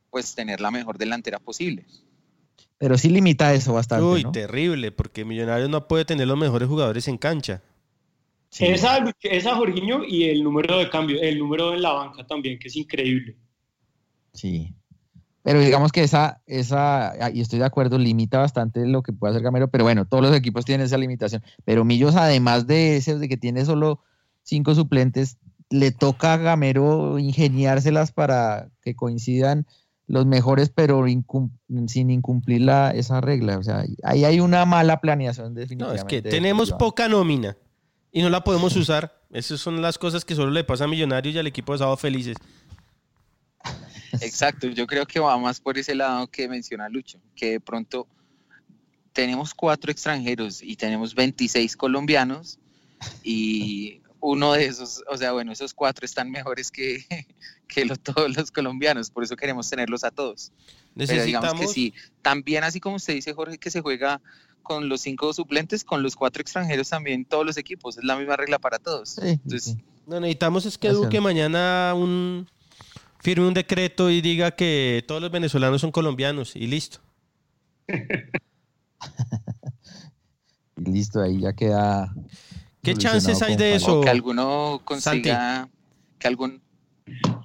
[0.09, 1.85] pues tener la mejor delantera posible.
[2.77, 4.31] Pero sí limita eso bastante, Uy, ¿no?
[4.31, 7.61] terrible, porque Millonarios no puede tener los mejores jugadores en cancha.
[8.59, 12.69] Esa, esa Jorginho y el número de cambio, el número en la banca también, que
[12.69, 13.35] es increíble.
[14.33, 14.73] Sí.
[15.43, 19.31] Pero digamos que esa, esa, ah, y estoy de acuerdo, limita bastante lo que puede
[19.31, 21.43] hacer Gamero, pero bueno, todos los equipos tienen esa limitación.
[21.65, 23.99] Pero Millos, además de ese, de que tiene solo
[24.41, 25.37] cinco suplentes,
[25.69, 29.67] le toca a Gamero ingeniárselas para que coincidan
[30.07, 31.51] los mejores, pero incum-
[31.87, 33.57] sin incumplir la, esa regla.
[33.59, 36.15] O sea, ahí hay una mala planeación No, definitivamente.
[36.17, 37.55] es que tenemos poca nómina
[38.15, 39.21] y no la podemos usar.
[39.29, 41.97] Esas son las cosas que solo le pasa a Millonarios y al equipo de Sábado
[41.97, 42.37] Felices.
[44.21, 48.07] Exacto, yo creo que va más por ese lado que menciona Lucho, que de pronto
[49.11, 52.57] tenemos cuatro extranjeros y tenemos 26 colombianos
[53.21, 57.05] y uno de esos, o sea, bueno, esos cuatro están mejores que,
[57.67, 60.53] que todos los colombianos, por eso queremos tenerlos a todos.
[60.95, 64.21] Pero digamos que sí, también así como usted dice, Jorge, que se juega
[64.65, 68.35] con los cinco suplentes, con los cuatro extranjeros también todos los equipos, es la misma
[68.35, 69.17] regla para todos.
[69.19, 71.05] Entonces, No, necesitamos es que Gracias.
[71.05, 72.49] Duque mañana un,
[73.19, 76.99] firme un decreto y diga que todos los venezolanos son colombianos y listo.
[80.77, 82.13] Y listo, ahí ya queda.
[82.83, 84.01] ¿Qué chances hay de eso?
[84.01, 85.69] que alguno consiga,
[86.19, 86.61] que algún,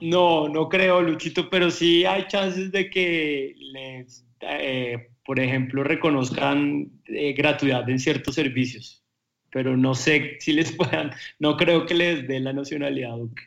[0.01, 6.91] No, no creo, Luchito, pero sí hay chances de que les, eh, por ejemplo, reconozcan
[7.07, 9.05] eh, gratuidad en ciertos servicios.
[9.53, 13.45] Pero no sé si les puedan, no creo que les dé la nacionalidad, Duque.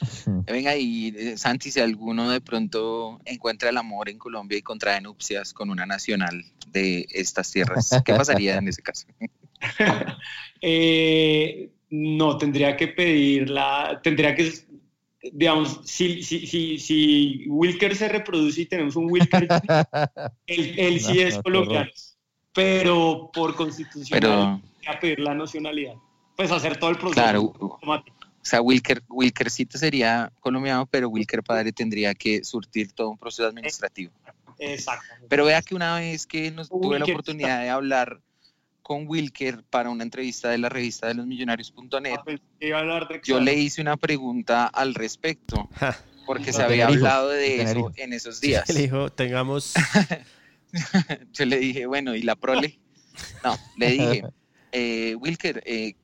[0.44, 5.00] Venga, y eh, Santi, si alguno de pronto encuentra el amor en Colombia y contrae
[5.00, 9.06] nupcias con una nacional de estas tierras, ¿qué pasaría en ese caso?
[10.60, 14.52] Eh, no, tendría que pedirla, tendría que,
[15.32, 19.46] digamos, si, si, si, si Wilker se reproduce y tenemos un Wilker,
[20.46, 21.90] él, él sí No, es colombiano,
[22.52, 25.94] pero por constitución Pero- a pedir la nacionalidad,
[26.36, 28.16] pues hacer todo el proceso Claro, automático.
[28.40, 33.46] O sea, Wilker, Wilkercito sería colombiano, pero Wilker padre tendría que surtir todo un proceso
[33.46, 34.12] administrativo.
[34.58, 35.04] Exacto.
[35.28, 38.20] Pero vea que una vez que nos tuve la oportunidad de hablar
[38.88, 42.40] con Wilker para una entrevista de la revista de los millonarios.net, Ah, pues,
[43.22, 45.68] yo le hice una pregunta al respecto,
[46.26, 48.66] porque se había hablado de eso en esos días.
[48.70, 49.74] Le dijo, tengamos...
[51.34, 52.78] yo le dije, bueno, ¿y la prole?
[53.44, 54.22] No, le dije,
[54.72, 55.94] eh, Wilker, eh,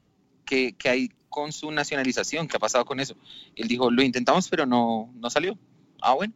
[0.45, 2.49] ¿qué, qué hay con su nacionalización?
[2.49, 3.16] ¿Qué ha pasado con eso?
[3.57, 5.57] Él dijo, lo intentamos, pero no, no salió.
[6.03, 6.35] Ah, bueno.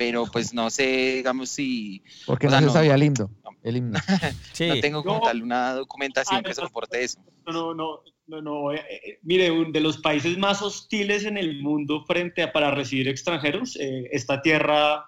[0.00, 2.02] Pero pues no sé, digamos, si...
[2.24, 3.30] Porque o no sea, se sabía el himno.
[3.62, 3.98] El himno.
[4.00, 5.22] no tengo como No.
[5.24, 7.20] tal una documentación Ah, que no, soporte eso.
[7.46, 8.72] No, no, no, no.
[8.72, 12.70] eh, eh, mire, un- de los países más hostiles en el mundo frente a para
[12.70, 15.04] recibir extranjeros, eh, esta tierra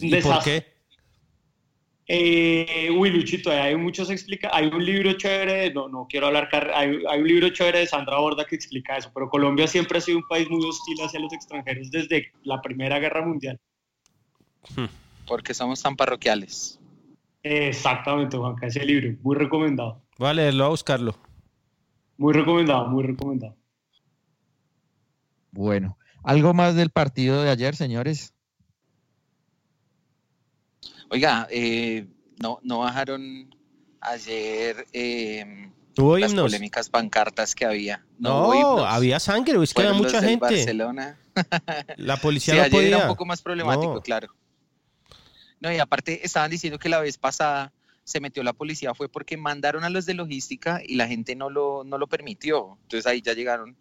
[0.00, 0.75] ¿Y por qué?
[2.08, 7.02] Eh, uy, Luchito, hay muchos explica, hay un libro chévere, no, no quiero hablar, hay,
[7.08, 10.18] hay un libro chévere de Sandra Borda que explica eso, pero Colombia siempre ha sido
[10.18, 13.58] un país muy hostil hacia los extranjeros desde la Primera Guerra Mundial.
[15.26, 16.78] Porque somos tan parroquiales.
[17.42, 21.16] Exactamente, Juanca, ese libro, muy recomendado, Voy a leerlo, a buscarlo.
[22.16, 23.56] muy recomendado, muy recomendado.
[25.50, 28.32] Bueno, ¿algo más del partido de ayer, señores?
[31.08, 32.06] Oiga, eh,
[32.38, 33.54] no, no bajaron
[34.00, 36.44] ayer eh, ¿Hubo las himnos?
[36.46, 38.04] polémicas pancartas que había.
[38.18, 40.38] No, había sangre, es que había mucha gente.
[40.44, 41.18] Barcelona.
[41.96, 42.88] La policía Sí, no ayer podía.
[42.88, 44.00] era un poco más problemático, No.
[44.02, 44.28] claro.
[45.60, 47.72] No, y aparte estaban diciendo que la vez pasada
[48.04, 51.50] se metió la policía fue porque mandaron a los de logística y la gente no
[51.50, 52.78] lo, no lo permitió.
[52.82, 53.76] Entonces ahí ya llegaron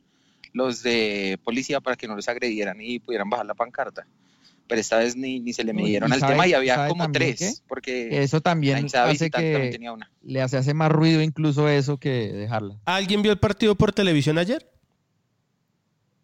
[0.54, 4.08] los de policía para que no los agredieran y pudieran bajar la pancarta.
[4.68, 7.12] Pero esta vez ni, ni se le midieron ¿y al sabe- tema y había como
[7.12, 7.38] tres.
[7.38, 7.52] qué?
[7.68, 10.12] Porque Eso también hace visitante también que tenía una.
[10.24, 12.80] le hace, hace más ruido incluso eso que dejarla.
[12.86, 14.68] ¿Alguien vio el partido por televisión ayer?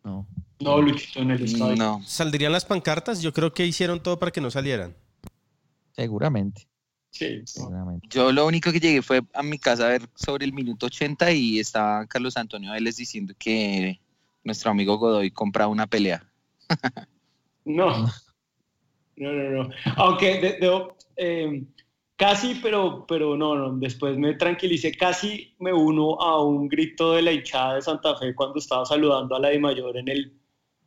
[0.03, 0.27] No.
[0.59, 1.75] No, Luchito, en el estadio.
[1.75, 2.01] No.
[2.05, 3.21] ¿Saldrían las pancartas?
[3.21, 4.95] Yo creo que hicieron todo para que no salieran.
[5.95, 6.67] Seguramente.
[7.11, 7.43] Sí.
[8.09, 11.31] Yo lo único que llegué fue a mi casa a ver sobre el minuto 80
[11.33, 13.99] y estaba Carlos Antonio Vélez diciendo que
[14.43, 16.23] nuestro amigo Godoy compraba una pelea.
[17.65, 18.09] No.
[19.21, 19.69] No, no, no.
[19.97, 21.63] Aunque de- debo, eh,
[22.15, 23.77] casi, pero, pero no, no.
[23.77, 24.91] Después me tranquilicé.
[24.93, 29.35] Casi me uno a un grito de la hinchada de Santa Fe cuando estaba saludando
[29.35, 30.33] a la de mayor en el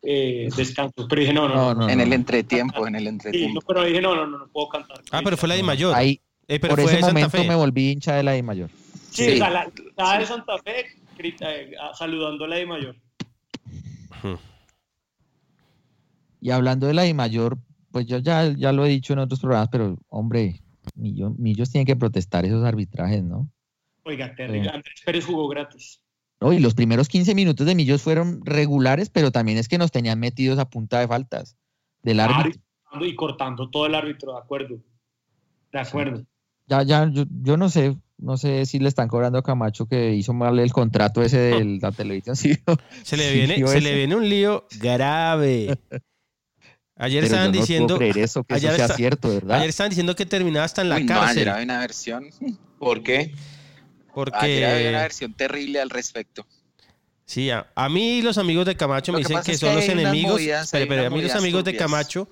[0.02, 1.06] eh, descanso.
[1.08, 1.88] Pero dije, no, no, no.
[1.88, 3.54] en el entretiempo, en el Sí, entretiempo.
[3.54, 5.00] no, pero dije, no, no, no, no puedo cantar.
[5.12, 5.94] Ah, pero fue la de mayor.
[5.94, 7.48] Ahí, Eh, pero por fue ese de Santa momento Fe.
[7.48, 8.68] me volví hincha de la I mayor.
[9.10, 12.66] Sí, o sea, la hinchada de Santa Fe grita, eh, ah, saludando a la de
[12.66, 12.96] mayor.
[16.40, 17.56] Y hablando de la I mayor,
[17.94, 20.60] pues yo ya, ya lo he dicho en otros programas, pero hombre,
[20.96, 23.48] Millo- Millos tienen que protestar esos arbitrajes, ¿no?
[24.02, 24.64] Oiga, terrible.
[24.68, 24.74] Sí.
[24.74, 26.00] Andrés Pérez jugó gratis.
[26.40, 29.92] No, y los primeros 15 minutos de Millos fueron regulares, pero también es que nos
[29.92, 31.56] tenían metidos a punta de faltas
[32.02, 32.60] del Claro, árbitro.
[33.06, 34.76] y cortando- todo el árbitro, de acuerdo.
[35.72, 36.26] De acuerdo.
[36.66, 40.14] Ya, ya, yo, yo no sé, no sé si le están cobrando a Camacho que
[40.14, 42.34] hizo mal el contrato ese de la televisión.
[42.34, 42.54] ¿sí?
[43.04, 45.78] Se le Sí, viene, se le viene un lío grave.
[46.96, 47.98] Ayer Pero estaban yo no puedo diciendo.
[47.98, 49.58] creer eso, que eso sea cierto, ¿verdad?
[49.58, 51.38] Ayer estaban diciendo que terminaba hasta en la Uy, no, cárcel.
[51.38, 52.30] ayer había una versión.
[52.78, 53.34] ¿Por qué?
[54.14, 54.36] porque.
[54.38, 56.46] Ayer había una versión terrible al respecto.
[57.26, 59.74] Sí, a, a mí los amigos de Camacho Lo me dicen que es que son
[59.74, 60.32] los hay enemigos.
[60.32, 61.76] movidas, hay unas a mí los amigos de.
[61.76, 62.28] Camacho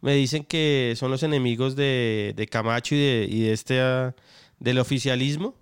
[0.00, 4.14] me dicen que son los enemigos de, de Camacho y de, y de este ah,
[4.58, 5.54] del oficialismo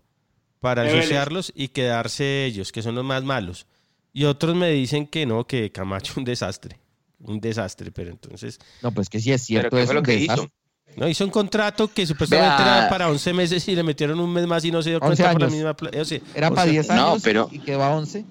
[0.61, 1.05] para De Vélez.
[1.07, 3.67] asociarlos y quedarse ellos, que son los más malos.
[4.13, 6.79] Y otros me dicen que no, que Camacho un desastre.
[7.25, 8.59] Un desastre, pero entonces.
[8.83, 9.79] No, pues que sí es ¿Pero cierto.
[9.79, 10.45] es lo que desastre.
[10.45, 10.53] hizo?
[11.01, 12.79] No, hizo un contrato que supuestamente Vea.
[12.81, 15.07] era para 11 meses y le metieron un mes más y no se dio 11
[15.23, 15.57] cuenta por la años.
[15.57, 16.01] misma.
[16.01, 18.25] o sea, Era para sea, 10 no, años pero- y quedó a 11.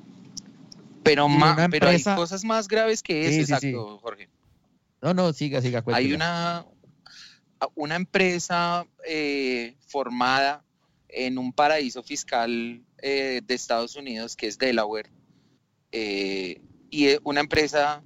[1.03, 3.67] Pero, ma- pero hay cosas más graves que Sí, eso, sí, sí.
[3.67, 4.29] exacto, Jorge.
[5.01, 5.83] No, no, siga, siga.
[5.87, 6.65] Hay una,
[7.75, 10.63] una empresa eh, formada
[11.09, 15.09] en un paraíso fiscal eh, de Estados Unidos que es Delaware.
[15.91, 18.01] eh, y es una empresa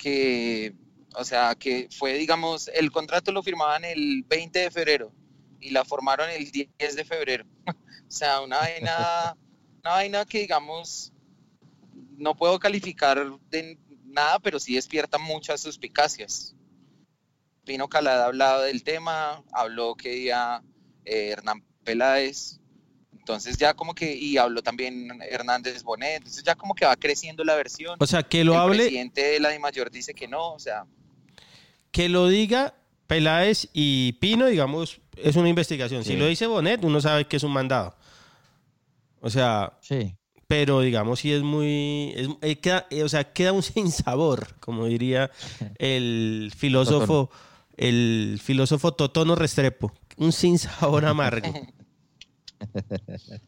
[0.00, 0.74] que,
[1.14, 5.12] o sea, que fue, digamos, el contrato lo firmaban el 20 de febrero
[5.60, 7.44] y la formaron el 10 de febrero.
[7.66, 9.36] o sea, una vaina,
[9.84, 11.12] una vaina que, digamos,
[12.16, 16.54] no puedo calificar de nada, pero sí despierta muchas suspicacias.
[17.64, 20.62] Pino Calada ha hablado del tema, habló que ya
[21.04, 22.59] eh, Hernán Peláez,
[23.32, 27.44] entonces ya como que, y habló también Hernández Bonet, entonces ya como que va creciendo
[27.44, 27.96] la versión.
[28.00, 30.84] O sea, que lo el hable, presidente de la DIMAYOR dice que no, o sea,
[31.90, 32.74] que lo diga
[33.06, 36.04] Peláez y Pino, digamos, es una investigación.
[36.04, 37.94] Si lo dice Bonet, uno sabe que es un mandado.
[39.20, 40.14] O sea, Sí.
[40.46, 42.12] pero digamos, sí es muy.
[42.16, 45.30] es- eh, queda, eh, o sea, queda un sinsabor, como diría
[45.78, 47.30] el filósofo,
[47.76, 49.92] el filósofo Totono Restrepo.
[50.16, 51.52] Un sinsabor amargo.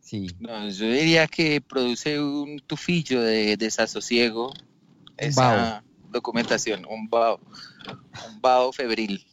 [0.00, 0.26] Sí.
[0.40, 4.52] no, yo diría que produce un tufillo de desasosiego
[5.16, 7.38] esa documentación, un vaho,
[8.28, 9.24] un vaho febril.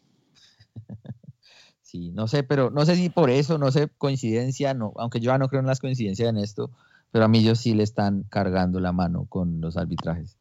[1.82, 5.32] Sí, no sé, pero no sé si por eso, no sé, coincidencia, no, aunque yo
[5.32, 6.70] ya no creo en las coincidencias en esto,
[7.11, 10.38] pero a Millos sí le están cargando la mano con los arbitrajes.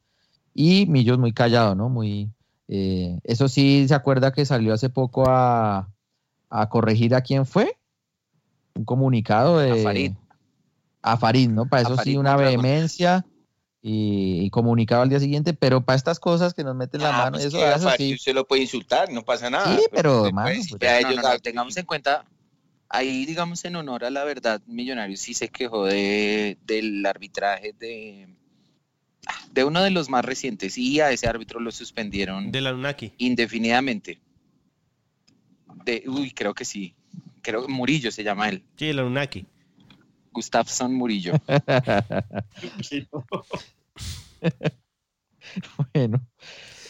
[0.55, 1.89] Y Millos muy callado, ¿no?
[1.89, 2.31] Muy,
[2.67, 5.89] eh, eso sí, ¿se acuerda que salió hace poco a,
[6.51, 7.76] a corregir a quién fue?
[8.77, 9.73] Un comunicado de...
[9.81, 10.13] A Farid.
[11.03, 11.67] A Farid, ¿no?
[11.67, 13.25] Para eso sí, una vehemencia
[13.81, 17.19] y, y comunicado al día siguiente, pero para estas cosas que nos meten la Ah,
[17.25, 18.15] mano, pues eso, que a eso Farid sí.
[18.15, 19.79] usted lo puede insultar, no pasa nada.
[19.79, 22.25] Sí, pero, mano, pues, No, ellos no, no, hab- tengamos en cuenta,
[22.89, 28.29] ahí digamos en honor a la verdad, Millonarios sí se quejó de, del arbitraje de,
[29.53, 33.13] de uno de los más recientes y a ese árbitro lo suspendieron De la Lunaki.
[33.19, 34.21] indefinidamente.
[35.85, 36.97] De, uy, creo que sí.
[37.47, 38.65] Creo que Murillo se llama él.
[38.77, 39.47] Sí, de la Lunaki.
[40.33, 41.33] Gustafson Murillo.
[42.83, 43.07] Sí.
[45.95, 46.27] bueno.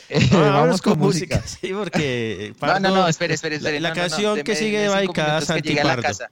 [0.08, 1.42] Eh, Ah, vamos con música.
[1.42, 2.54] Sí, porque.
[2.60, 3.80] No, no, no, Pardo- espere, espere, espere.
[3.80, 5.90] La, no, no, no, canción que deme- sigue va dedicada a Santi llegue a la
[5.90, 6.02] Pardo.
[6.02, 6.30] casa.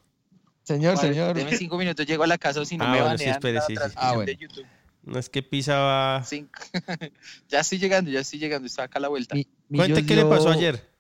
[0.63, 1.37] Señor, Vale, señor.
[1.37, 3.37] Deme cinco minutos, llego a la casa o si no Ah, me bueno, sí, banean
[3.37, 3.83] espere, la sí, sí.
[3.97, 4.27] Ah, bueno.
[4.27, 4.67] de YouTube.
[5.03, 6.25] No es que Pisa va.
[7.49, 9.35] Ya estoy llegando, ya estoy llegando, estoy acá a la vuelta.
[9.35, 9.47] Mi-
[9.77, 10.94] Cuente qué le pasó ayer.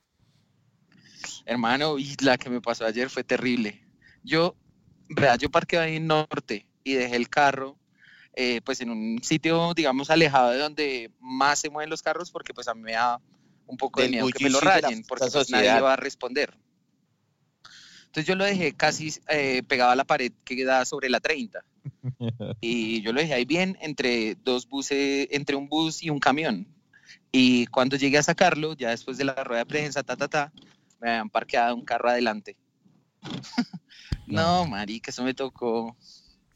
[1.46, 3.82] Hermano, y la que me pasó ayer fue terrible.
[4.22, 4.56] Yo,
[5.08, 7.76] vea, yo parqué ahí en Norte y dejé el carro,
[8.34, 12.54] eh, pues en un sitio, digamos, alejado de donde más se mueven los carros, porque
[12.54, 13.20] pues a mí me da
[13.66, 16.56] un poco de miedo que me lo rayen, porque pues, nadie va a responder.
[18.06, 21.64] Entonces yo lo dejé casi eh, pegado a la pared que da sobre la 30.
[22.60, 26.66] Y yo lo dejé ahí bien entre dos buses, entre un bus y un camión.
[27.32, 30.52] Y cuando llegué a sacarlo, ya después de la rueda de prensa, ta, ta, ta,
[31.04, 32.56] me habían parqueado un carro adelante.
[34.26, 35.94] No, marica, eso me tocó.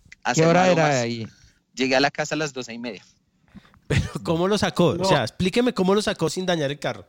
[0.09, 1.29] ¿Qué hacer hora era ahí?
[1.75, 3.05] Llegué a la casa a las doce y media.
[4.23, 4.95] ¿Cómo lo sacó?
[4.95, 5.03] No.
[5.03, 7.07] O sea, explíqueme cómo lo sacó sin dañar el carro.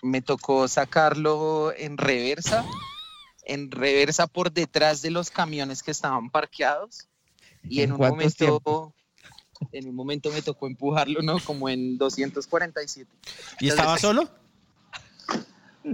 [0.00, 2.64] Me tocó sacarlo en reversa,
[3.44, 7.06] en reversa por detrás de los camiones que estaban parqueados.
[7.62, 8.94] Y ¿En en un momento,
[9.72, 11.38] en un momento me tocó empujarlo, ¿no?
[11.38, 13.10] Como en 247.
[13.60, 14.26] ¿Y estaba solo?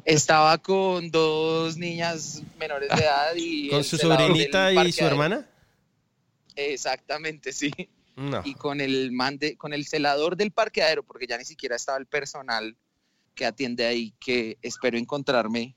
[0.05, 5.49] Estaba con dos niñas menores de edad y ¿Con su sobrinita y su hermana?
[6.57, 7.70] Exactamente, sí.
[8.16, 8.43] No.
[8.45, 11.99] Y con el man de- con el celador del parqueadero, porque ya ni siquiera estaba
[11.99, 12.76] el personal
[13.34, 15.76] que atiende ahí, que espero encontrarme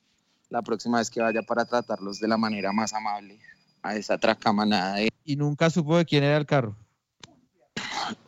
[0.50, 3.38] la próxima vez que vaya para tratarlos de la manera más amable
[3.82, 4.96] a esa tracamanada.
[4.96, 6.76] de- Y nunca supo de quién era el carro.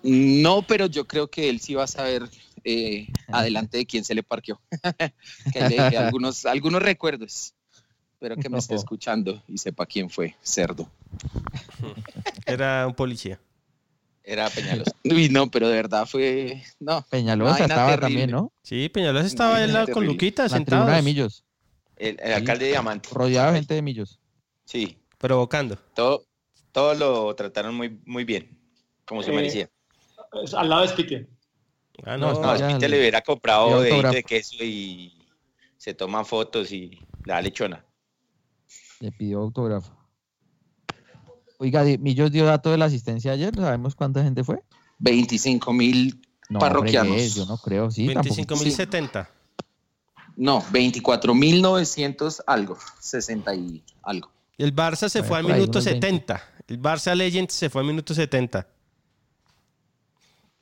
[0.02, 2.22] No, pero yo creo que él sí va a saber
[2.64, 4.60] eh, adelante de quién se le parqueó.
[5.52, 7.54] que le dejé algunos, algunos recuerdos.
[8.14, 10.88] Espero que me esté escuchando y sepa quién fue, cerdo.
[12.46, 13.38] Era un policía.
[14.22, 14.92] Era Peñalosa.
[15.04, 16.62] Uy, no, pero de verdad fue.
[16.80, 17.04] No.
[17.10, 18.00] Peñalosa estaba terrible.
[18.00, 18.52] también, ¿no?
[18.62, 20.06] Sí, Peñalosa estaba en la, con.
[20.06, 20.86] Luquita sentado.
[20.90, 21.44] de Millos.
[21.96, 23.10] El, el alcalde de Diamante.
[23.12, 24.18] Rodeado de gente de Millos.
[24.64, 24.96] Sí.
[25.18, 25.76] Provocando.
[25.94, 26.24] Todo,
[26.72, 28.58] todo lo trataron muy, muy bien,
[29.04, 29.70] como se Eh, merecía.
[30.42, 31.26] Es al lado de Spitia.
[32.04, 32.40] Ah, No, no.
[32.40, 34.14] No, ya le- hubiera comprado autógrafo.
[34.14, 35.12] de queso y
[35.76, 37.84] se toman fotos y la lechona.
[39.00, 39.92] Le pidió autógrafo.
[41.58, 43.54] Oiga, Millos dio dato de la asistencia ayer.
[43.54, 44.60] ¿Sabemos cuánta gente fue?
[44.98, 47.34] 25 mil No, parroquianos.
[47.34, 48.06] yo no creo, sí.
[48.12, 48.34] tampoco.
[48.34, 49.28] 25.070.
[50.36, 54.30] No, 24.900 algo, 60 y algo.
[54.58, 56.06] El Barça se Por fue al minuto unos 20.
[56.06, 56.42] 70.
[56.66, 58.66] El Barça Legends se fue al minuto 70.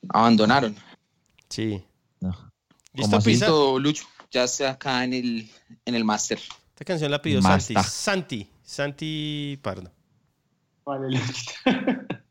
[0.09, 0.75] Abandonaron.
[1.53, 1.85] Sí.
[2.19, 2.51] No.
[2.93, 3.19] ¿Listo.
[3.19, 3.47] Pisa?
[3.79, 5.51] Lucho, ya está acá en el,
[5.85, 6.39] en el máster.
[6.69, 7.43] Esta canción la pidió.
[7.43, 7.75] Santi.
[7.75, 8.49] Santi.
[8.63, 9.91] Santi Pardo.
[10.83, 11.51] Vale, listo.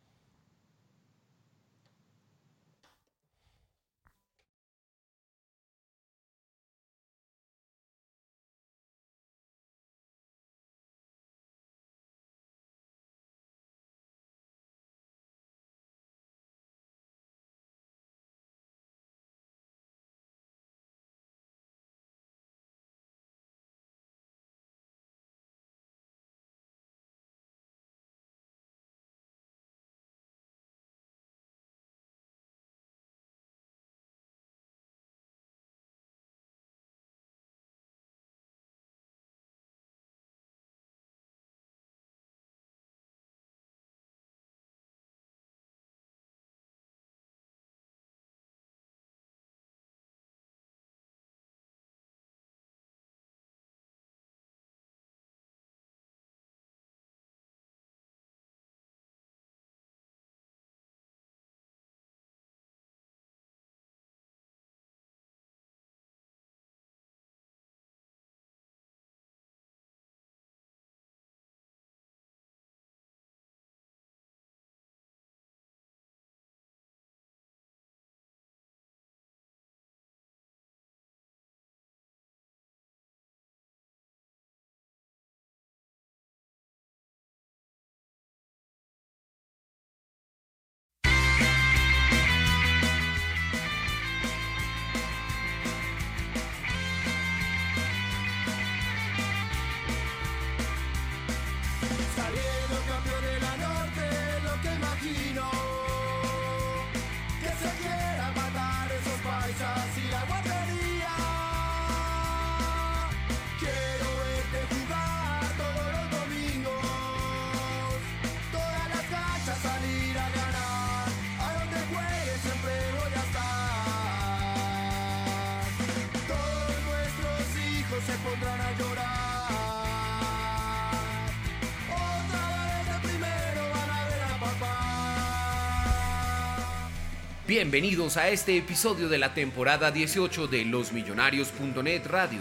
[137.55, 142.41] Bienvenidos a este episodio de la temporada 18 de losmillonarios.net Radio,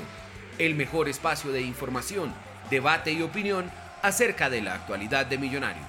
[0.57, 2.33] el mejor espacio de información,
[2.69, 3.69] debate y opinión
[4.01, 5.85] acerca de la actualidad de Millonarios.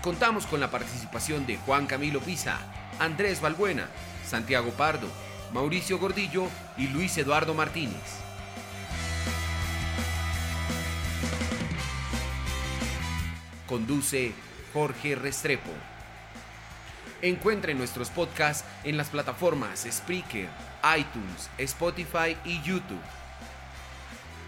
[0.00, 2.58] Contamos con la participación de Juan Camilo Pisa,
[2.98, 3.90] Andrés Balbuena,
[4.26, 7.94] Santiago Pardo, Mauricio Gordillo y Luis Eduardo Martínez.
[13.66, 14.32] Conduce
[14.72, 15.70] Jorge Restrepo.
[17.22, 20.48] Encuentre nuestros podcasts en las plataformas Spreaker,
[20.96, 23.00] iTunes, Spotify y YouTube.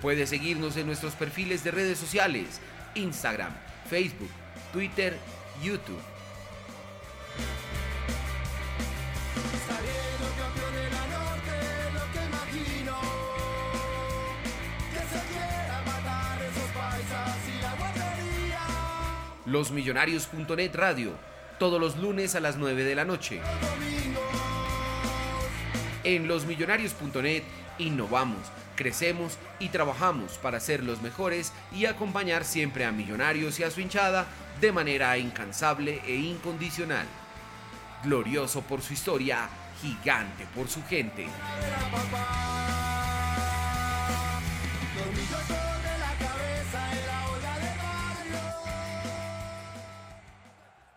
[0.03, 2.61] Puede seguirnos en nuestros perfiles de redes sociales,
[2.94, 3.53] Instagram,
[3.88, 4.30] Facebook,
[4.72, 5.18] Twitter,
[5.62, 6.01] YouTube.
[19.49, 21.12] Losmillonarios.net Radio,
[21.59, 23.40] todos los lunes a las 9 de la noche.
[26.05, 27.42] En losmillonarios.net
[27.78, 33.70] innovamos, crecemos y trabajamos para ser los mejores y acompañar siempre a Millonarios y a
[33.70, 34.26] su hinchada
[34.61, 37.07] de manera incansable e incondicional.
[38.05, 39.49] Glorioso por su historia,
[39.80, 41.26] gigante por su gente.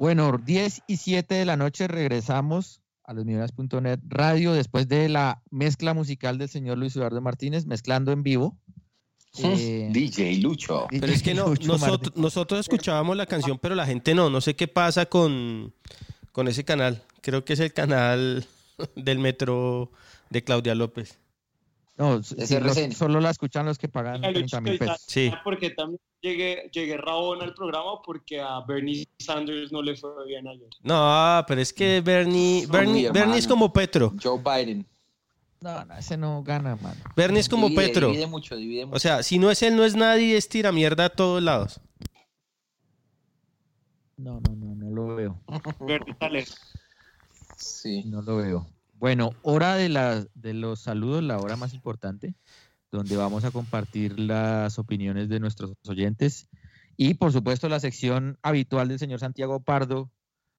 [0.02, 5.44] Bueno, 10 y 7 de la noche regresamos a los millonarios.net radio después de la
[5.52, 8.58] mezcla musical del señor Luis Eduardo Martínez, mezclando en vivo.
[9.38, 10.88] Eh, DJ Lucho.
[10.90, 14.32] Pero es que no, nosotros, nosotros escuchábamos la canción, pero la gente no.
[14.32, 15.72] No sé qué pasa con,
[16.32, 17.04] con ese canal.
[17.22, 18.48] Creo que es el canal
[18.96, 19.92] del metro
[20.32, 21.21] de Claudia López.
[21.98, 22.88] No, sí, SRCN.
[22.90, 25.04] los- solo la escuchan los que pagan Ay, 30 mil pesos.
[25.08, 25.32] Sí.
[25.44, 30.48] Porque también llegué, llegué rabón al programa porque a Bernie Sanders no le fue bien
[30.48, 30.70] ayer.
[30.84, 34.14] No, pero es que Bernie, Bernie, Uy, Bernie es como Petro.
[34.22, 34.88] Joe Biden.
[35.60, 37.00] No, no, ese no gana, mano.
[37.16, 38.08] Bernie es como Divide, Petro.
[38.08, 38.96] Divide mucho, divide mucho.
[38.96, 41.80] O sea, si no es él, no es nadie, es tira mierda a todos lados.
[44.18, 45.42] No, no, no, no lo veo.
[45.82, 46.46] Bernie
[47.58, 48.04] sí.
[48.06, 48.68] No lo veo.
[49.02, 52.36] Bueno, hora de, de los saludos, la hora más importante,
[52.92, 56.50] donde vamos a compartir las opiniones de nuestros oyentes
[56.98, 60.12] y, por supuesto, la sección habitual del señor Santiago Pardo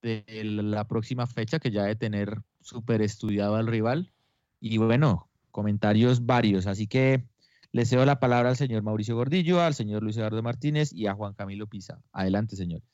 [0.03, 4.13] de la próxima fecha, que ya de tener súper estudiado al rival.
[4.59, 6.67] Y bueno, comentarios varios.
[6.67, 7.25] Así que
[7.71, 11.15] le cedo la palabra al señor Mauricio Gordillo, al señor Luis Eduardo Martínez y a
[11.15, 12.03] Juan Camilo Pisa.
[12.11, 12.92] Adelante, señores.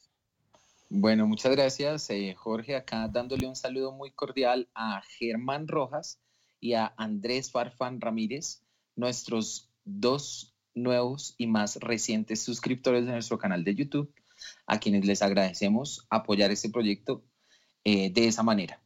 [0.91, 2.75] Bueno, muchas gracias, eh, Jorge.
[2.75, 6.19] Acá dándole un saludo muy cordial a Germán Rojas
[6.61, 8.63] y a Andrés Farfán Ramírez,
[8.97, 14.15] nuestros dos nuevos y más recientes suscriptores de nuestro canal de YouTube,
[14.67, 17.23] a quienes les agradecemos apoyar este proyecto
[17.85, 18.83] eh, de esa manera.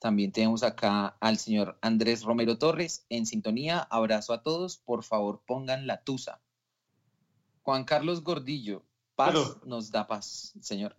[0.00, 3.78] También tenemos acá al señor Andrés Romero Torres en sintonía.
[3.78, 4.78] Abrazo a todos.
[4.78, 6.42] Por favor, pongan la tusa.
[7.62, 8.84] Juan Carlos Gordillo,
[9.14, 9.34] paz
[9.64, 10.96] nos da paz, señor.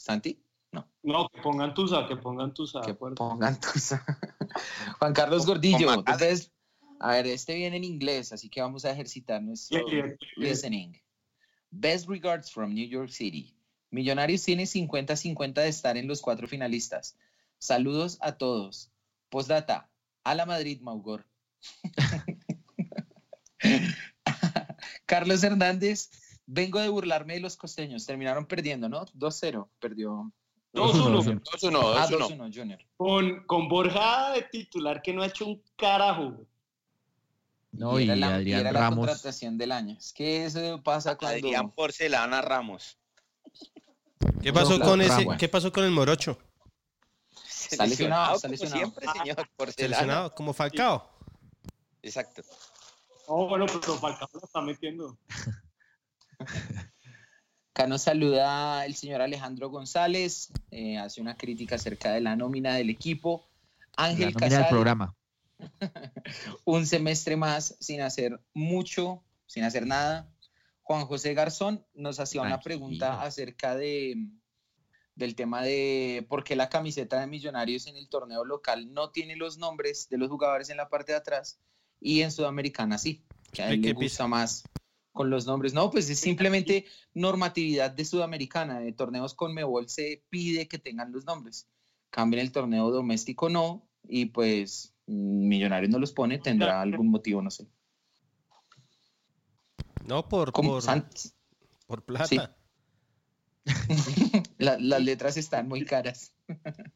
[0.00, 0.42] ¿Santi?
[0.72, 2.80] No, No, que pongan tusa, que pongan tusa.
[2.80, 4.02] que pongan tusa.
[4.98, 6.50] Juan Carlos Gordillo, best-
[7.00, 10.48] a ver, este viene en inglés, así que vamos a ejercitar nuestro Yeah, yeah, yeah.
[10.48, 10.96] listening.
[11.70, 13.54] Best regards from New York City.
[13.90, 17.16] Millonarios tiene 50-50 de estar en los cuatro finalistas.
[17.58, 18.90] Saludos a todos.
[19.28, 19.90] Postdata,
[20.24, 21.26] a la Madrid, Maugor.
[25.06, 26.10] Carlos Hernández,
[26.52, 28.04] vengo de burlarme de los costeños.
[28.06, 29.06] Terminaron perdiendo, ¿no?
[29.06, 30.32] 2-0, perdió.
[30.74, 31.40] 2-1.
[31.42, 32.36] 2-1, Ah, 2-1.
[32.36, 32.78] 2-1, Junior.
[32.96, 36.34] Con, con Borja de titular que no ha hecho un carajo.
[37.72, 39.06] No, y y, era la, Adrián era la Ramos.
[39.06, 39.96] contratación del año.
[39.98, 41.36] Es que eso pasa cuando...
[41.46, 42.98] Adrián Porcelana Ramos.
[44.42, 45.26] ¿Qué pasó No, con ese?
[45.38, 46.36] ¿Qué pasó con el morocho?
[47.70, 48.78] Está lesionado, está como lesionado.
[48.78, 49.96] siempre, señor Porcelana.
[49.96, 51.08] Seleccionado como Falcao.
[52.02, 52.42] Exacto.
[53.28, 55.16] No, bueno, pero Falcao lo está metiendo.
[57.74, 62.74] Acá nos saluda el señor Alejandro González, eh, hace una crítica acerca de la nómina
[62.74, 63.48] del equipo.
[63.96, 65.14] La Ángel Casal, programa.
[66.64, 70.28] un semestre más sin hacer mucho, sin hacer nada.
[70.82, 74.16] Juan José Garzón nos hacía una pregunta acerca de
[75.14, 79.36] del tema de por qué la camiseta de Millonarios en el torneo local no tiene
[79.36, 81.60] los nombres de los jugadores en la parte de atrás
[82.00, 83.22] y en Sudamericana sí,
[83.52, 84.24] que a él ¿Qué le piso?
[84.24, 84.64] gusta más
[85.12, 85.74] con los nombres.
[85.74, 88.80] No, pues es simplemente normatividad de Sudamericana.
[88.80, 91.66] De torneos con Mebol se pide que tengan los nombres.
[92.10, 97.08] Cambia en el torneo doméstico no, y pues mm, Millonarios no los pone, tendrá algún
[97.10, 97.66] motivo, no sé.
[100.06, 100.82] No, por, por,
[101.86, 102.26] por plata.
[102.26, 102.38] Sí.
[104.58, 106.32] La- las letras están muy caras.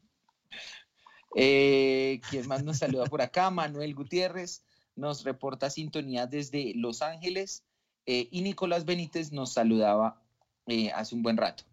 [1.37, 3.49] Eh, ¿Quién más nos saluda por acá?
[3.51, 4.63] Manuel Gutiérrez
[4.95, 7.64] nos reporta sintonía desde Los Ángeles
[8.05, 10.21] eh, y Nicolás Benítez nos saludaba
[10.67, 11.63] eh, hace un buen rato.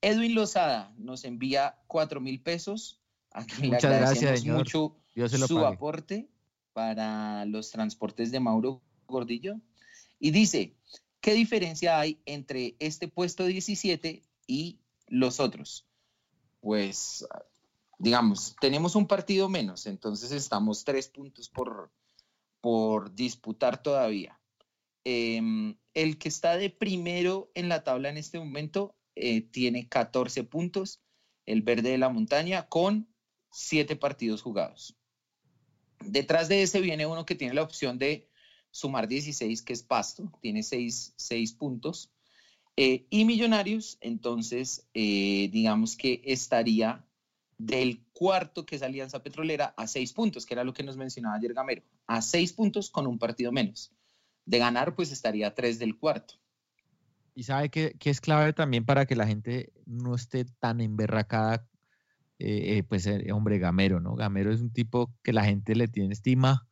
[0.00, 3.00] Edwin Lozada nos envía cuatro mil pesos.
[3.60, 4.58] Le Muchas gracias, señor.
[4.58, 5.66] mucho Dios se lo su pague.
[5.66, 6.28] aporte
[6.72, 9.60] para los transportes de Mauro Gordillo.
[10.18, 10.74] Y dice,
[11.20, 14.78] ¿qué diferencia hay entre este puesto 17 y
[15.08, 15.86] los otros?
[16.60, 17.26] Pues,
[17.98, 21.90] digamos, tenemos un partido menos, entonces estamos tres puntos por,
[22.60, 24.38] por disputar todavía.
[25.04, 30.44] Em, el que está de primero en la tabla en este momento eh, tiene 14
[30.44, 31.02] puntos,
[31.44, 33.08] el verde de la montaña, con
[33.50, 34.96] 7 partidos jugados.
[36.00, 38.28] Detrás de ese viene uno que tiene la opción de
[38.70, 41.14] sumar 16, que es Pasto, tiene 6,
[41.58, 42.12] puntos.
[42.76, 47.06] Eh, y Millonarios, entonces, eh, digamos que estaría
[47.58, 51.36] del cuarto, que es Alianza Petrolera, a 6 puntos, que era lo que nos mencionaba
[51.36, 53.92] ayer Gamero, a 6 puntos con un partido menos.
[54.44, 56.34] De ganar, pues estaría a 3 del cuarto.
[57.34, 61.66] Y sabe que, es clave también para que la gente no esté tan emberracada,
[62.38, 64.14] eh, eh pues hombre, Gamero, ¿no?
[64.14, 66.66] Gamero es un tipo que la gente le tiene estima,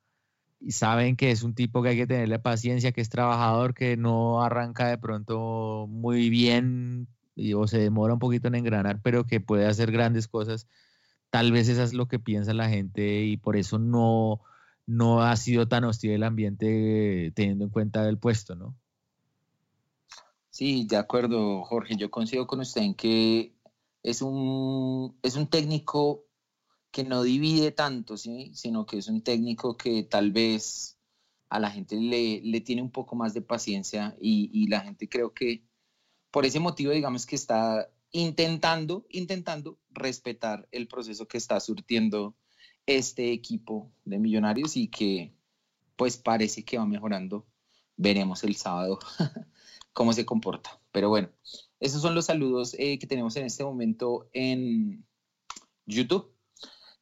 [0.61, 3.97] y saben que es un tipo que hay que tenerle paciencia, que es trabajador, que
[3.97, 7.09] no arranca de pronto muy bien
[7.57, 10.67] o se demora un poquito en engranar, pero que puede hacer grandes cosas.
[11.31, 14.43] Tal vez eso es lo que piensa la gente y por eso no,
[14.91, 18.77] no ha sido tan hostil el ambiente teniendo en cuenta el puesto, ¿no?
[20.51, 21.97] Sí, de acuerdo, Jorge.
[21.97, 23.55] Yo coincido con usted en que
[24.03, 26.25] es un, es un técnico
[26.91, 28.51] que no divide tanto, ¿sí?
[28.55, 30.99] sino que es un técnico que tal vez
[31.49, 35.65] a la gente le, tiene un poco más de paciencia y, la gente creo que
[36.33, 42.35] por ese motivo, digamos que está intentando, intentando respetar el proceso que está surtiendo
[42.97, 45.35] este equipo de millonarios y que
[45.97, 47.47] pues parece que va mejorando.
[47.97, 48.99] Veremos el sábado
[49.93, 50.81] cómo se comporta.
[50.93, 51.29] Pero bueno,
[51.79, 55.05] esos son los saludos eh, que tenemos en este momento en
[55.87, 56.35] YouTube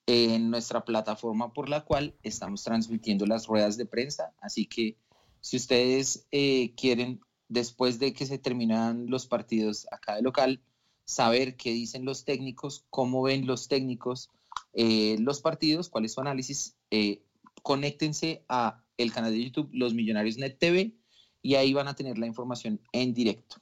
[0.06, 4.32] en nuestra plataforma por la cual estamos transmitiendo las ruedas de prensa.
[4.40, 4.96] Así que
[5.40, 10.62] si ustedes eh, quieren, después de que se terminan los partidos acá de local,
[11.04, 14.30] saber qué dicen los técnicos, cómo ven los técnicos
[14.80, 17.24] eh, los partidos, cuál es su análisis, eh,
[17.64, 20.94] conéctense a el canal de YouTube Los Millonarios Net TV
[21.42, 23.56] y ahí van a tener la información en directo.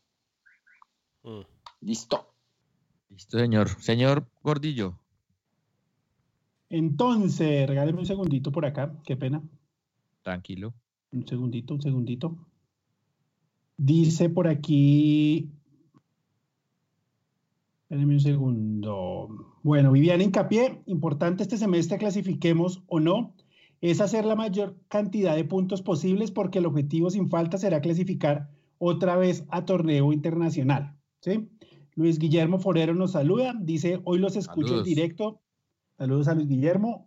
[1.22, 1.40] Mm.
[1.80, 2.34] Listo.
[3.08, 3.70] Listo, señor.
[3.80, 4.98] Señor Gordillo.
[6.68, 9.42] Entonces, regáleme un segundito por acá, qué pena.
[10.20, 10.74] Tranquilo.
[11.12, 12.36] Un segundito, un segundito.
[13.78, 15.50] Dice por aquí.
[17.88, 19.28] Espérenme un segundo.
[19.62, 23.32] Bueno, Viviana Hincapié, importante este semestre clasifiquemos o no,
[23.80, 28.50] es hacer la mayor cantidad de puntos posibles porque el objetivo sin falta será clasificar
[28.78, 30.96] otra vez a torneo internacional.
[31.20, 31.48] ¿sí?
[31.94, 35.40] Luis Guillermo Forero nos saluda, dice, hoy los escucho en directo
[35.96, 37.06] Saludos a Luis Guillermo.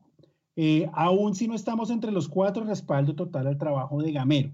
[0.55, 4.51] Eh, aún si no estamos entre los cuatro, respaldo total al trabajo de Gamero.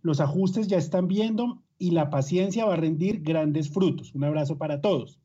[0.00, 4.14] Los ajustes ya están viendo y la paciencia va a rendir grandes frutos.
[4.14, 5.20] Un abrazo para todos.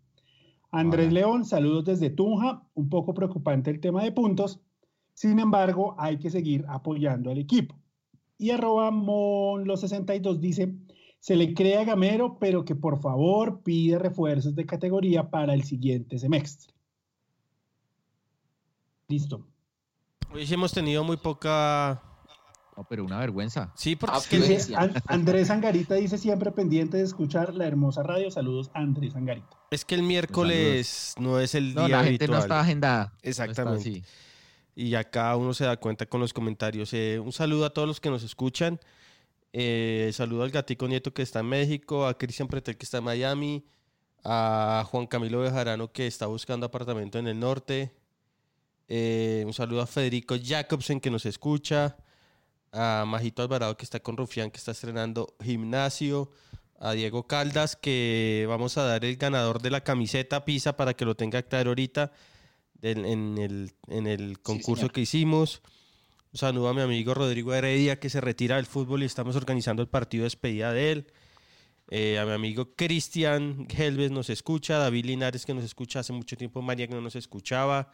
[0.72, 2.64] Andrés León, saludos desde Tunja.
[2.76, 4.60] Un poco preocupante el tema de puntos.
[5.14, 7.76] Sin embargo, hay que seguir apoyando al equipo.
[8.38, 10.74] Y arroba los 62 dice,
[11.20, 15.64] se le crea a Gamero, pero que por favor pide refuerzos de categoría para el
[15.64, 16.74] siguiente semestre.
[19.08, 19.46] Listo.
[20.32, 22.09] Hoy sí hemos tenido muy poca.
[22.80, 23.74] No, pero una vergüenza.
[23.76, 24.58] Sí, porque
[25.08, 28.32] Andrés Angarita dice siempre pendiente de escuchar la hermosa radio.
[28.32, 29.50] Saludos, Andrés Angarita.
[29.70, 31.82] Es que el miércoles no es el día.
[31.82, 33.12] No, la gente no está agendada.
[33.22, 34.04] Exactamente.
[34.76, 36.94] y acá uno se da cuenta con los comentarios.
[36.94, 38.80] Eh, un saludo a todos los que nos escuchan.
[39.52, 43.04] Eh, saludo al gatico nieto que está en México, a Cristian Pretel que está en
[43.04, 43.66] Miami,
[44.24, 47.94] a Juan Camilo Bejarano que está buscando apartamento en el norte,
[48.88, 51.98] eh, un saludo a Federico Jacobsen que nos escucha.
[52.72, 56.32] A Majito Alvarado que está con Rufián que está estrenando gimnasio.
[56.82, 61.04] A Diego Caldas que vamos a dar el ganador de la camiseta Pisa para que
[61.04, 62.14] lo tenga claro ahorita
[62.82, 65.62] en, el, concurso que hicimos.
[66.34, 69.90] Saludo a mi amigo Rodrigo Heredia que se retira del fútbol y estamos organizando el
[69.90, 71.08] partido de despedida de él.
[71.92, 76.38] Eh, a mi amigo Cristian Helves nos escucha, David Linares que nos escucha hace mucho
[76.38, 77.92] tiempo, María que no nos escuchaba,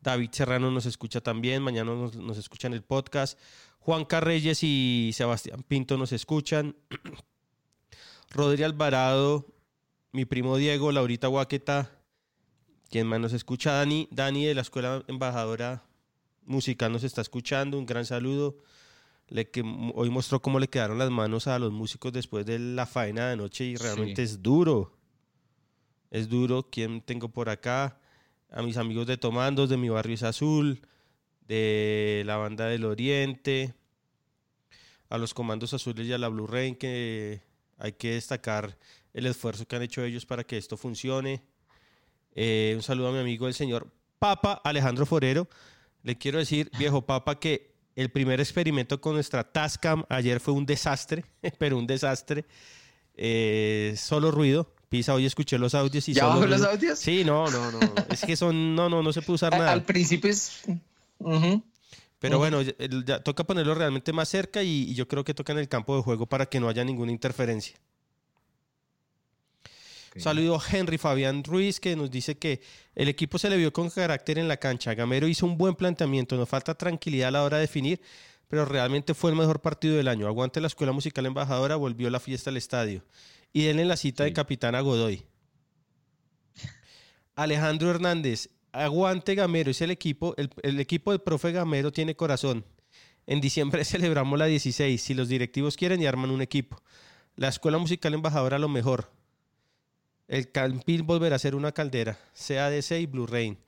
[0.00, 3.38] David Serrano nos escucha también, mañana nos, nos escuchan el podcast.
[3.86, 6.74] Juan Carreyes y Sebastián Pinto nos escuchan.
[8.30, 9.46] Rodríguez Alvarado,
[10.10, 11.96] mi primo Diego, Laurita Guaqueta,
[12.90, 15.84] quien más nos escucha, Dani, Dani de la Escuela Embajadora
[16.42, 18.58] Musical nos está escuchando, un gran saludo.
[19.28, 19.62] Le que,
[19.94, 23.36] hoy mostró cómo le quedaron las manos a los músicos después de la faena de
[23.36, 24.98] noche y realmente es duro.
[26.10, 26.68] Es duro.
[26.72, 28.00] ¿Quién tengo por acá?
[28.50, 30.80] a mis amigos de Tomandos, de mi barrio es azul,
[31.46, 33.74] de la banda del Oriente,
[35.08, 37.40] a los comandos azules y a la Blue Rain, que
[37.78, 38.76] hay que destacar
[39.12, 41.42] el esfuerzo que han hecho ellos para que esto funcione.
[42.34, 45.48] Eh, un saludo a mi amigo el señor Papa Alejandro Forero.
[46.02, 50.66] Le quiero decir, viejo Papa, que el primer experimento con nuestra Tascam ayer fue un
[50.66, 51.24] desastre,
[51.58, 52.44] pero un desastre.
[53.14, 54.72] Eh, solo ruido.
[54.88, 56.98] Pisa, hoy escuché los audios y ¿Ya solo bajó los audios?
[56.98, 57.80] Sí, no, no, no.
[58.08, 59.72] Es que son, no, no, no se puede usar nada.
[59.72, 60.62] al principio es...
[62.18, 65.58] Pero bueno, ya- toca ponerlo realmente más cerca y, y yo creo que toca en
[65.58, 67.76] el campo de juego para que no haya ninguna interferencia.
[70.18, 72.62] Saludo a Henry Fabián Ruiz que nos dice que
[72.94, 74.94] el equipo se le vio con carácter en la cancha.
[74.94, 78.00] Gamero hizo un buen planteamiento, nos falta tranquilidad a la hora de definir,
[78.48, 80.26] pero realmente fue el mejor partido del año.
[80.26, 83.04] Aguante la Escuela Musical Embajadora, volvió la fiesta al estadio.
[83.52, 85.22] Y denle la cita de capitán a Godoy.
[87.36, 92.64] Alejandro Hernández, aguante Gamero, es el equipo, el, equipo del profe Gamero tiene corazón.
[93.26, 96.80] En diciembre celebramos la 16, si los directivos quieren y arman un equipo.
[97.36, 99.10] La Escuela Musical Embajadora lo mejor.
[100.28, 103.58] El Campín volverá a ser una caldera, CADC y Blue Rain.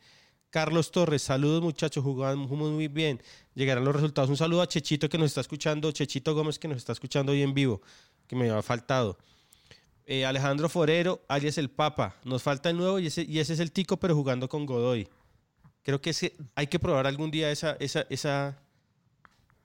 [0.50, 3.22] Carlos Torres, saludos muchachos, jugaban muy muy bien.
[3.54, 4.30] Llegarán los resultados.
[4.30, 7.42] Un saludo a Chechito que nos está escuchando, Chechito Gómez que nos está escuchando hoy
[7.42, 7.82] en vivo,
[8.26, 9.18] que me ha faltado.
[10.10, 12.16] Eh, Alejandro Forero, alias el Papa.
[12.24, 15.06] Nos falta el nuevo y ese, y ese es el Tico, pero jugando con Godoy.
[15.82, 18.58] Creo que ese- hay que probar algún día esa, esa, esa,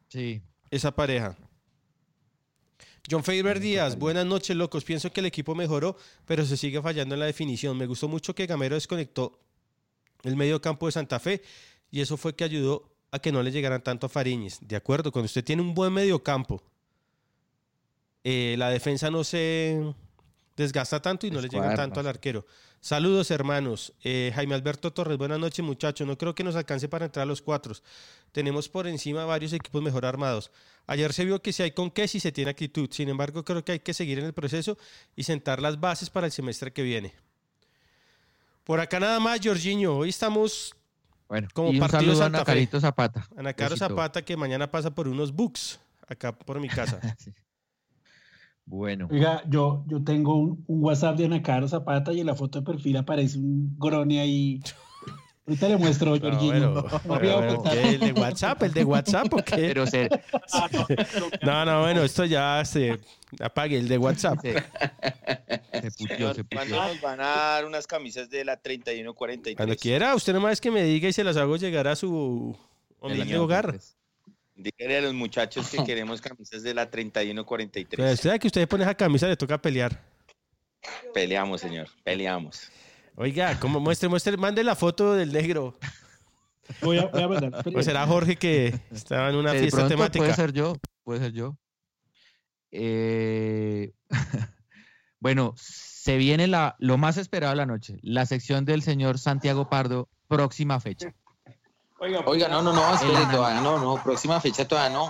[0.09, 0.41] Sí.
[0.69, 1.37] esa pareja.
[3.09, 4.83] John Faber Díaz, buenas noches, locos.
[4.83, 5.95] Pienso que el equipo mejoró,
[6.25, 7.77] pero se sigue fallando en la definición.
[7.77, 9.39] Me gustó mucho que Gamero desconectó
[10.23, 11.41] el medio campo de Santa Fe
[11.89, 14.59] y eso fue que ayudó a que no le llegaran tanto a Fariñez.
[14.61, 16.61] De acuerdo, cuando usted tiene un buen medio campo,
[18.25, 19.93] eh, la defensa no se
[20.55, 22.45] desgasta tanto y no le llega tanto al arquero.
[22.79, 23.93] Saludos, hermanos.
[24.03, 26.05] Eh, Jaime Alberto Torres, buenas noches, muchachos.
[26.05, 27.73] No creo que nos alcance para entrar a los cuatro.
[28.31, 30.51] Tenemos por encima varios equipos mejor armados.
[30.85, 32.89] Ayer se vio que si hay con qué, si se tiene actitud.
[32.91, 34.77] Sin embargo, creo que hay que seguir en el proceso
[35.15, 37.13] y sentar las bases para el semestre que viene.
[38.63, 39.97] Por acá nada más, Jorginho.
[39.97, 40.75] Hoy estamos
[41.27, 43.27] Bueno, como y un partido saludo a Zapata.
[43.37, 43.77] Ana Caro.
[43.77, 46.99] Zapata, que mañana pasa por unos books acá por mi casa.
[48.65, 49.07] Bueno.
[49.11, 52.59] Oiga, yo, yo tengo un, un WhatsApp de Ana Caro Zapata y en la foto
[52.59, 54.61] de perfil aparece un grone ahí.
[55.45, 56.71] Ahorita le muestro, No, Jorginho.
[56.71, 57.73] bueno, No bueno, voy a bueno, ocultar.
[57.73, 57.89] ¿qué?
[57.89, 58.63] ¿El de WhatsApp?
[58.63, 59.55] ¿El de WhatsApp o qué?
[59.57, 60.09] Pero se,
[61.41, 62.99] No, no, bueno, esto ya se
[63.41, 64.39] apague, el de WhatsApp.
[64.41, 66.87] se, se puteó, se ¿Cuándo puteó.
[66.93, 69.57] nos van a dar unas camisas de la 3143?
[69.57, 72.55] Cuando quiera, usted nomás que me diga y se las hago llegar a su
[73.01, 73.77] hogar.
[74.55, 77.97] Dígale a los muchachos que queremos camisas de la 3143.
[77.97, 80.01] Pero usted sabe que usted pone esa camisa le toca pelear.
[81.13, 82.69] Peleamos, señor, peleamos.
[83.15, 85.77] Oiga, como muestre, muestre, mande la foto del negro.
[86.81, 87.63] Voy a, voy a mandar.
[87.75, 90.23] O será Jorge que estaba en una De fiesta pronto temática.
[90.23, 91.57] Puede ser yo, puede ser yo.
[92.71, 93.93] Eh,
[95.19, 99.69] bueno, se viene la, lo más esperado de la noche, la sección del señor Santiago
[99.69, 101.13] Pardo, próxima fecha.
[102.03, 105.09] Oiga, no, no, no, espere, todavía no, no, próxima fecha todavía no.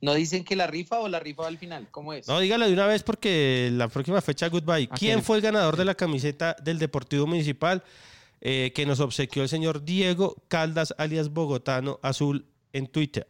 [0.00, 1.88] ¿No dicen que la rifa o la rifa va al final?
[1.90, 2.28] ¿Cómo es?
[2.28, 4.88] No, dígalo de una vez porque la próxima fecha, goodbye.
[4.88, 7.82] ¿Quién fue el ganador de la camiseta del Deportivo Municipal
[8.40, 13.26] eh, que nos obsequió el señor Diego Caldas, alias Bogotano Azul, en Twitter?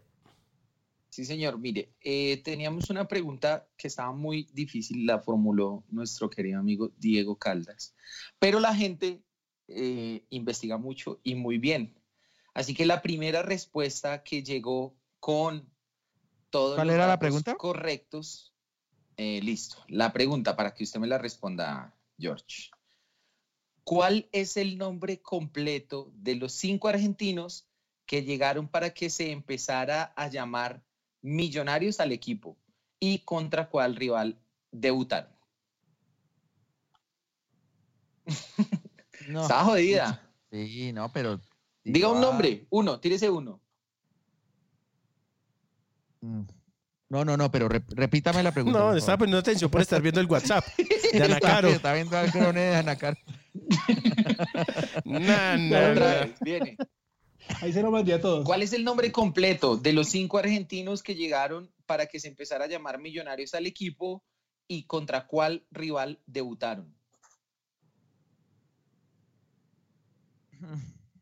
[1.09, 1.59] Sí, señor.
[1.59, 7.36] Mire, eh, teníamos una pregunta que estaba muy difícil, la formuló nuestro querido amigo Diego
[7.36, 7.94] Caldas.
[8.39, 9.23] Pero la gente
[9.69, 11.94] eh, investiga mucho y muy bien.
[12.55, 15.68] Así que la primera respuesta que llegó con
[16.51, 17.55] todos ¿Cuál los era la datos pregunta?
[17.56, 18.55] correctos,
[19.16, 19.85] eh, listo.
[19.89, 22.70] La pregunta para que usted me la responda, George.
[23.82, 27.68] ¿Cuál es el nombre completo de los cinco argentinos
[28.06, 30.82] que llegaron para que se empezara a llamar
[31.22, 32.56] millonarios al equipo
[33.01, 34.39] y contra cuál rival
[34.70, 35.35] debutaron?
[39.28, 39.43] No.
[39.43, 40.20] Está jodida.
[40.51, 41.40] Sí, no, pero.
[41.85, 43.61] Diga un Ah, nombre, uno, tírese uno.
[46.23, 46.43] mm.
[47.11, 48.78] No, no, no, pero rep- repítame la pregunta.
[48.78, 49.19] No, por estaba favor.
[49.20, 50.65] poniendo atención por estar viendo el WhatsApp
[51.12, 51.69] de Ana Está- Caro.
[51.69, 53.16] Está viendo al crone de Ana Caro.
[55.05, 56.20] Na, na, Otra na.
[56.24, 56.77] vez, viene.
[57.61, 58.44] Ahí se lo mandé a todos.
[58.44, 62.65] ¿Cuál es el nombre completo de los cinco argentinos que llegaron para que se empezara
[62.65, 64.24] a llamar millonarios al equipo
[64.66, 66.93] y contra cuál rival debutaron?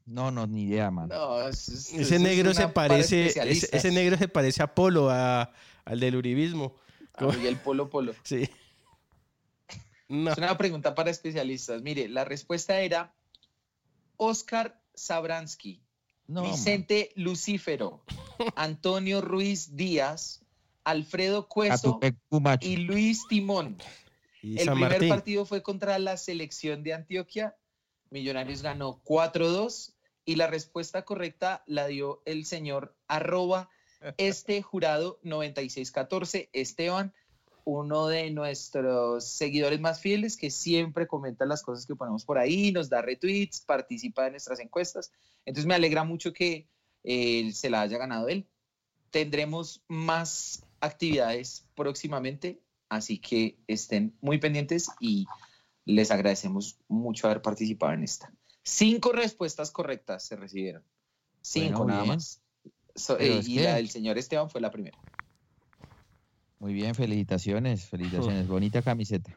[0.07, 1.09] No, no, ni idea, man.
[1.09, 5.11] No, es- es- eso Ese es negro se parece, ese, negro se parece a Polo,
[5.11, 5.53] a-
[5.85, 6.75] al del uribismo.
[7.15, 8.15] A Miguel Polo Polo.
[8.25, 8.49] Sí.
[10.09, 10.31] No.
[10.33, 11.81] Es una pregunta para especialistas.
[11.83, 13.15] Mire, la respuesta era
[14.17, 15.83] Oscar Sabransky,
[16.27, 18.05] No, Vicente Lucífero,
[18.57, 20.43] Antonio Ruiz Díaz,
[20.85, 21.99] Alfredo Cueso
[22.61, 23.79] y Luis Timón.
[24.43, 25.09] Y El San primer Martín.
[25.09, 27.57] partido fue contra la selección de Antioquia
[28.13, 29.95] Millonarios ganó 4-2
[30.25, 33.71] y la respuesta correcta la dio el señor arroba
[34.19, 37.15] este jurado 9614 Esteban,
[37.65, 42.71] uno de nuestros seguidores más fieles que siempre comenta las cosas que ponemos por ahí,
[42.71, 45.11] nos da retweets, participa en nuestras encuestas.
[45.47, 46.69] Entonces me alegra mucho que
[47.05, 48.47] eh, se la haya ganado él.
[49.11, 55.27] Tendremos más actividades próximamente, así que estén muy pendientes y
[55.85, 58.33] les agradecemos mucho haber participado en esta.
[58.63, 60.85] Cinco respuestas correctas se recibieron.
[61.41, 62.15] Cinco Bueno, nada bien.
[62.17, 62.41] más.
[62.95, 64.97] So- eh, y que- la del señor Esteban fue la primera.
[66.61, 68.47] Muy bien, felicitaciones, felicitaciones.
[68.49, 69.37] Bonita camiseta.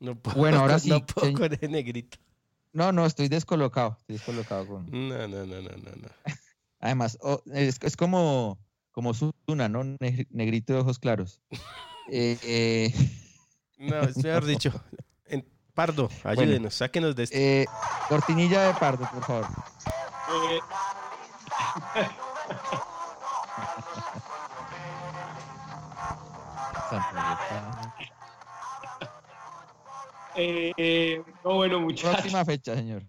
[0.00, 2.18] No puedo, Bueno, ahora sí, No puedo con el negrito.
[2.72, 3.96] No, no, estoy descolocado.
[4.00, 4.86] Estoy descolocado con.
[4.90, 5.92] No, no, no, no, no.
[5.96, 6.08] no.
[6.80, 8.58] Además, oh, es, es como,
[8.90, 9.84] como Zuna, ¿no?
[9.84, 11.40] Neg- Negrito de ojos claros.
[12.08, 12.92] Eh, eh,
[13.78, 14.72] No, es mejor dicho.
[15.26, 16.40] En- Pardo, Bueno.
[16.42, 17.62] ayúdenos, sáquenos de este.
[17.62, 17.66] eh,
[18.08, 19.46] cortinilla de pardo, por favor.
[20.30, 20.60] Eh,
[30.36, 32.12] eh, eh, no, bueno, muchachos.
[32.12, 33.02] Próxima fecha, señor.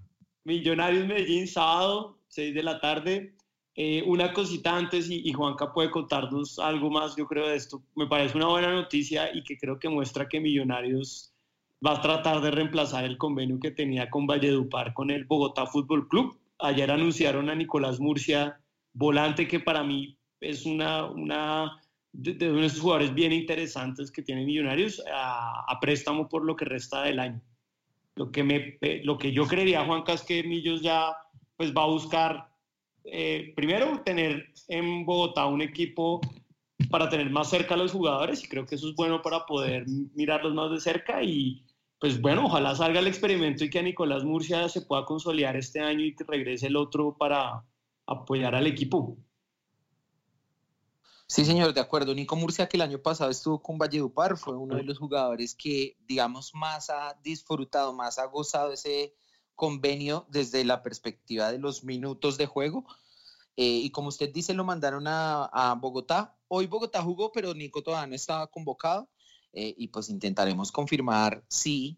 [0.43, 3.35] Millonarios Medellín, sábado, 6 de la tarde.
[3.75, 7.83] Eh, una cosita antes y, Juanca puede contarnos algo más, yo creo, de esto.
[7.95, 11.33] Me parece una buena noticia y que creo que muestra que Millonarios
[11.85, 16.07] va a tratar de reemplazar el convenio que tenía con Valledupar con el Bogotá Fútbol
[16.07, 16.39] Club.
[16.59, 18.61] Ayer anunciaron a Nicolás Murcia,
[18.93, 21.81] volante que para mí es una, una
[22.13, 27.03] de, de jugadores bien interesantes que tiene Millonarios a, a préstamo por lo que resta
[27.03, 27.41] del año.
[28.15, 31.17] Lo que, me, lo que yo creería, Juanca, es que Millos ya
[31.57, 32.54] pues, va a buscar,
[33.05, 36.21] eh, primero, tener en Bogotá un equipo
[36.89, 39.85] para tener más cerca a los jugadores y creo que eso es bueno para poder
[40.13, 41.63] mirarlos más de cerca y
[41.99, 45.79] pues bueno, ojalá salga el experimento y que a Nicolás Murcia se pueda consolidar este
[45.79, 47.63] año y que regrese el otro para
[48.05, 49.17] apoyar al equipo.
[51.27, 52.13] Sí, señor, de acuerdo.
[52.13, 55.97] Nico Murcia, que el año pasado estuvo con Valledupar, fue uno de los jugadores que,
[56.05, 59.15] digamos, más ha disfrutado, más ha gozado ese
[59.55, 62.85] convenio desde la perspectiva de los minutos de juego.
[63.57, 66.37] Eh, y como usted dice, lo mandaron a, a Bogotá.
[66.47, 69.09] Hoy Bogotá jugó, pero Nico todavía no estaba convocado.
[69.53, 71.97] Eh, y pues intentaremos confirmar si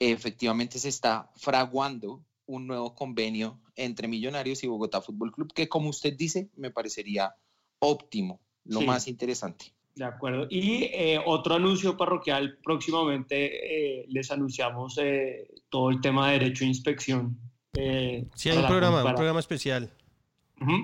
[0.00, 5.90] efectivamente se está fraguando un nuevo convenio entre Millonarios y Bogotá Fútbol Club, que como
[5.90, 7.36] usted dice, me parecería
[7.78, 8.86] óptimo, lo Sí.
[8.86, 9.74] más interesante.
[9.98, 10.46] De acuerdo.
[10.48, 16.60] Y eh, otro anuncio parroquial, próximamente eh, les anunciamos eh, todo el tema de derecho
[16.64, 17.36] de inspección.
[17.74, 19.90] eh, Sí, hay un para- programa, un programa especial.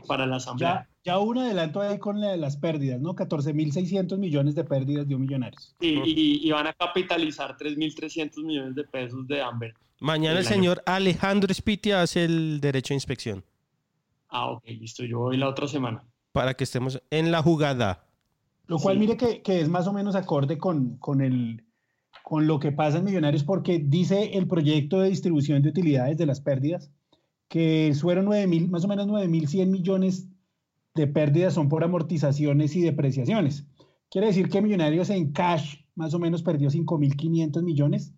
[0.06, 0.88] Para la asamblea.
[1.04, 3.14] Ya, ya un adelanto ahí con la- las pérdidas, ¿no?
[3.14, 5.74] 14.600 millones de pérdidas dio Millonarios.
[5.80, 9.74] Y, y- y van a capitalizar 3.300 millones de pesos de Amber.
[10.00, 13.44] Mañana el señor Alejandro Spitia hace el derecho de inspección
[14.28, 15.04] Ah, ok, listo.
[15.04, 16.04] Yo voy la otra semana.
[16.32, 18.04] para que estemos en la jugada.
[18.66, 19.00] Lo cual Sí.
[19.00, 21.64] mire que, que es más o menos acorde con, con, el,
[22.22, 26.26] con lo que pasa en Millonarios porque dice el proyecto de distribución de utilidades de
[26.26, 26.90] las pérdidas
[27.48, 30.28] que fueron 9 mil, más o menos 9.100 millones
[30.94, 33.66] de pérdidas son por amortizaciones y depreciaciones.
[34.10, 38.14] Quiere decir que Millonarios en cash más o menos perdió 5.500 millones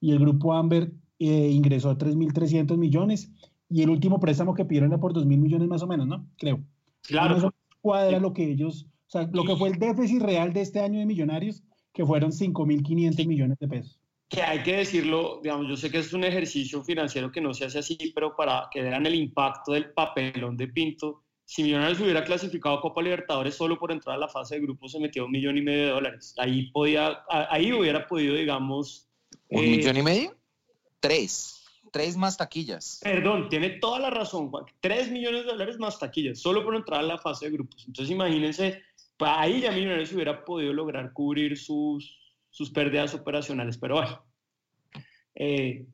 [0.00, 3.32] y el grupo Amber eh, ingresó 3.300 millones
[3.68, 6.26] y el último préstamo que pidieron era por 2.000 millones más o menos, ¿no?
[6.38, 6.60] Creo.
[7.02, 7.34] Claro.
[7.34, 10.52] Más o menos cuadra lo que ellos, o sea, lo que fue el déficit real
[10.52, 11.62] de este año de Millonarios,
[11.94, 13.98] que fueron 5.500 millones de pesos.
[14.28, 17.64] que hay que decirlo, digamos, yo sé que es un ejercicio financiero que no se
[17.64, 22.22] hace así, pero para que vean el impacto del papelón de Pinto, si Millonarios hubiera
[22.22, 25.30] clasificado a Copa Libertadores solo por entrar a la fase de grupos se metía un
[25.30, 26.34] millón y medio de dólares.
[26.36, 29.08] Ahí podía, ahí hubiera podido, digamos...
[29.48, 30.36] ¿Un eh, millón y medio?
[31.00, 31.64] Tres.
[31.90, 33.00] Tres más taquillas.
[33.02, 34.66] Perdón, tiene toda la razón, Juan.
[34.80, 37.82] Tres millones de dólares más taquillas, solo por entrar a la fase de grupos.
[37.86, 38.82] Entonces imagínense,
[39.20, 42.18] ahí ya Millonarios hubiera podido lograr cubrir sus,
[42.50, 44.22] sus pérdidas operacionales, pero bueno.
[45.34, 45.86] Eh,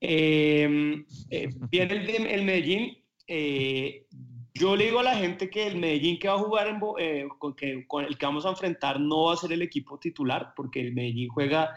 [0.00, 2.98] eh, eh, viene el, de- el Medellín.
[3.26, 4.06] eh,
[4.54, 7.28] yo le digo a la gente que el Medellín que va a jugar, en, eh,
[7.38, 10.52] con, que, con el que vamos a enfrentar no va a ser el equipo titular,
[10.56, 11.74] porque el Medellín juega,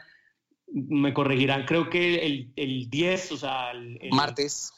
[0.71, 4.71] me corregirán, creo que el, el 10, o sea, el, el- Martes.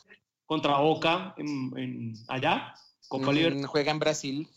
[0.48, 2.74] contra Boca en, en- allá,
[3.08, 3.70] Copa Mm, Libertadores.
[3.70, 4.48] Juega en Brasil.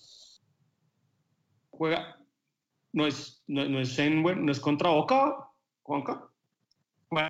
[1.77, 2.17] Juega,
[2.93, 5.49] no es, no, no es, en, bueno, no es contra Boca,
[5.83, 6.29] Juanca.
[7.11, 7.29] Bueno,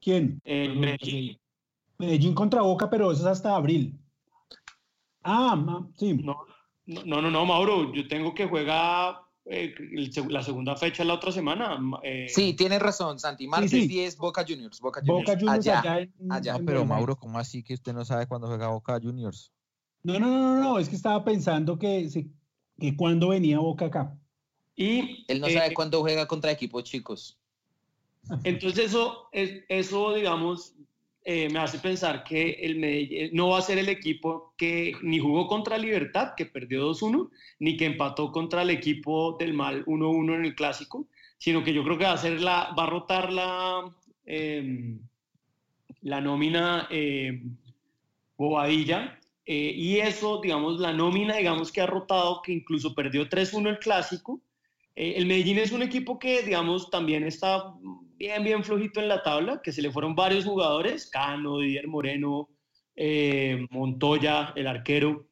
[0.00, 0.40] ¿Quién?
[0.44, 1.38] el Medellín.
[1.98, 3.98] Medellín contra Boca, pero eso es hasta abril.
[5.22, 6.14] Ah, ma- sí.
[6.14, 6.38] No,
[6.86, 9.74] no, no, no, Mauro, yo tengo que juega eh,
[10.28, 11.78] la segunda fecha la otra semana.
[12.02, 13.46] eh, Sí, tienes razón, Santi.
[13.46, 13.86] Martes sí.
[13.86, 14.80] 10, Boca Juniors.
[14.80, 15.26] Boca Juniors.
[15.28, 15.80] Boca Juniors allá.
[15.80, 16.56] allá, en, allá.
[16.56, 17.16] en pero Mauro.
[17.16, 19.52] ¿cómo así que usted no sabe cuándo juega Boca Juniors?
[20.02, 22.08] No, no, no, no, no, es que estaba pensando que,
[22.80, 24.16] que cuando venía Boca acá.
[24.74, 27.38] Y Él no eh, sabe cuándo juega contra equipos chicos.
[28.44, 30.74] Entonces eso, es- eso digamos,
[31.24, 35.18] eh, me hace pensar que el Medellín no va a ser el equipo que ni
[35.18, 40.34] jugó contra Libertad, que perdió 2-1, ni que empató contra el equipo del mal 1-1
[40.34, 41.06] en el Clásico,
[41.38, 43.94] sino que yo creo que va a, ser la, va a rotar la,
[44.24, 44.96] eh,
[46.02, 47.42] la nómina eh,
[48.38, 49.19] Bobadilla.
[49.52, 53.78] Eh, y eso, digamos, la nómina, digamos, que ha rotado, que incluso perdió 3-1 el
[53.78, 54.40] Clásico,
[54.94, 57.74] eh, el Medellín es un equipo que, digamos, también está
[58.16, 62.48] bien, bien flojito en la tabla, que se le fueron varios jugadores, Cano, Didier Moreno,
[62.96, 65.26] eh, Montoya, el arquero,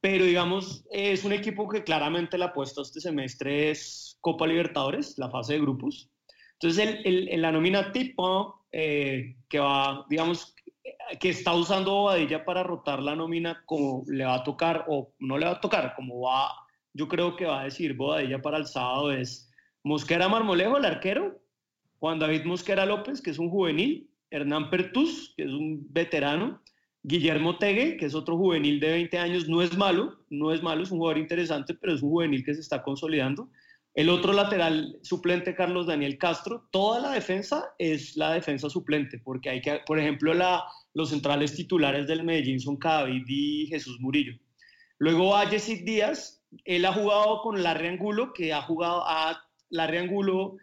[0.00, 5.30] pero digamos, es un equipo que claramente la apuesta este semestre es Copa Libertadores, la
[5.30, 6.10] fase de grupos.
[6.54, 10.53] Entonces, el- el- la nómina tipo eh, que va, digamos,
[11.20, 15.38] que está usando Bobadilla para rotar la nómina como le va a tocar o no
[15.38, 16.50] le va a tocar, como va,
[16.92, 19.50] yo creo que va a decir Bobadilla para el sábado es
[19.82, 21.40] Mosquera Marmolejo, el arquero,
[21.98, 26.62] Juan David Mosquera López, que es un juvenil, Hernán Pertus, que es un veterano,
[27.02, 30.82] Guillermo Tegue, que es otro juvenil de 20 años, no es malo, no es malo,
[30.82, 33.50] es un jugador interesante, pero es un juvenil que se está consolidando.
[33.94, 39.50] El otro lateral suplente, Carlos Daniel Castro, toda la defensa es la defensa suplente, porque
[39.50, 40.64] hay que, por ejemplo, la,
[40.94, 44.32] los centrales titulares del Medellín son Cadavid y Jesús Murillo.
[44.98, 49.98] Luego va Yesid Díaz, él ha jugado con Larry Angulo, que ha jugado a Larry
[49.98, 50.56] Angulo,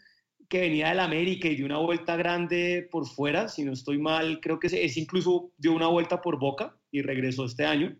[0.48, 4.40] que venía del América y dio una vuelta grande por fuera, si no estoy mal,
[4.42, 7.96] creo que es, incluso dio una vuelta por Boca y regresó este año.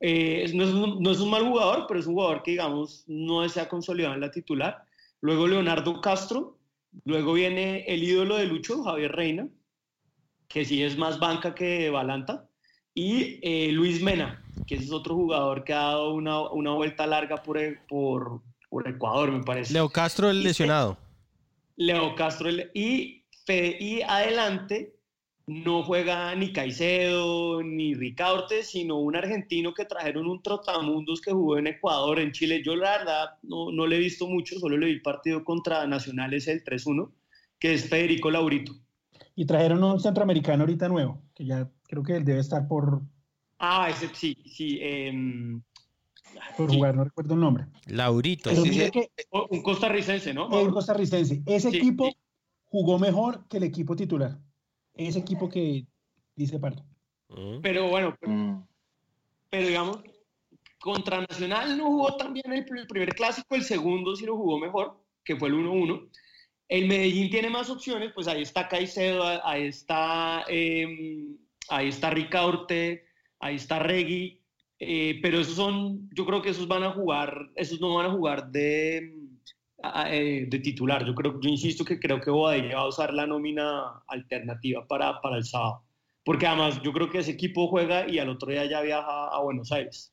[0.00, 2.52] Eh, es- no, es un, no es un mal jugador, pero es un jugador que,
[2.52, 4.84] digamos, no se ha consolidado en la titular.
[5.20, 6.58] Luego Leonardo Castro,
[7.04, 9.48] luego viene el ídolo de Lucho, Javier Reina,
[10.48, 12.48] que sí es más banca que Balanta,
[12.94, 17.42] y eh, Luis Mena, que es otro jugador que ha dado una, una vuelta larga
[17.42, 19.72] por, por, por Ecuador, me parece.
[19.74, 20.98] Leo Castro, el lesionado.
[21.76, 24.94] Leo Castro el- y, Fe- y adelante
[25.46, 31.56] no juega ni Caicedo ni Ricaurte, sino un argentino que trajeron un trotamundos que jugó
[31.56, 32.62] en Ecuador, en Chile.
[32.64, 35.86] Yo la verdad no, no le he visto mucho, solo le vi el partido contra
[35.86, 37.10] Nacionales el 3-1,
[37.58, 38.72] que es Federico Laurito.
[39.38, 43.02] Y trajeron un centroamericano ahorita nuevo, que ya creo que él debe estar por,
[43.60, 44.80] Ah, ese sí, sí.
[44.82, 45.62] em,
[46.56, 47.66] por jugar, no recuerdo el nombre.
[47.86, 48.50] Laurito.
[48.50, 50.48] Pero mire que o- un costarricense, ¿no?
[50.60, 52.16] el costarricense, ese Sí, equipo sí.
[52.64, 54.40] jugó mejor que el equipo titular.
[54.94, 55.86] Ese equipo que
[56.34, 56.84] dice Pardo.
[57.28, 57.60] Mm.
[57.62, 58.66] Pero bueno, pero, Mm.
[59.50, 59.98] pero digamos,
[60.80, 65.00] contra Nacional no jugó tan bien el primer clásico, el segundo sí lo jugó mejor,
[65.24, 66.08] que fue el 1-1.
[66.68, 70.86] El Medellín tiene más opciones, pues ahí está Caicedo, ahí está, eh,
[71.70, 73.06] ahí está Ricaurte,
[73.40, 74.42] ahí está Regui,
[74.78, 78.12] eh, pero esos son, yo creo que esos van a jugar, esos no van a
[78.12, 79.14] jugar de,
[80.08, 81.06] eh, de titular.
[81.06, 85.20] Yo creo, yo insisto que creo que Bobadilla va a usar la nómina alternativa para,
[85.22, 85.84] para el sábado.
[86.22, 89.40] Porque además yo creo que ese equipo juega y al otro día ya viaja a
[89.40, 90.12] Buenos Aires.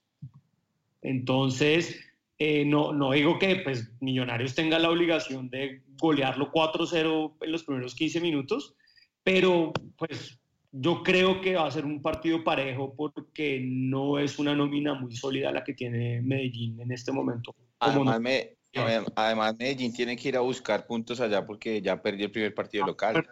[1.02, 2.00] Entonces,
[2.38, 7.64] eh, no, no digo que pues, Millonarios tenga la obligación de golearlo 4-0 en los
[7.64, 8.76] primeros 15 minutos,
[9.24, 10.38] pero pues
[10.72, 15.16] yo creo que va a ser un partido parejo porque no es una nómina muy
[15.16, 17.56] sólida la que tiene Medellín en este momento.
[17.80, 22.02] Además, no- me- adem- además, Medellín tiene que ir a buscar puntos allá porque ya
[22.02, 23.26] perdió el primer partido local.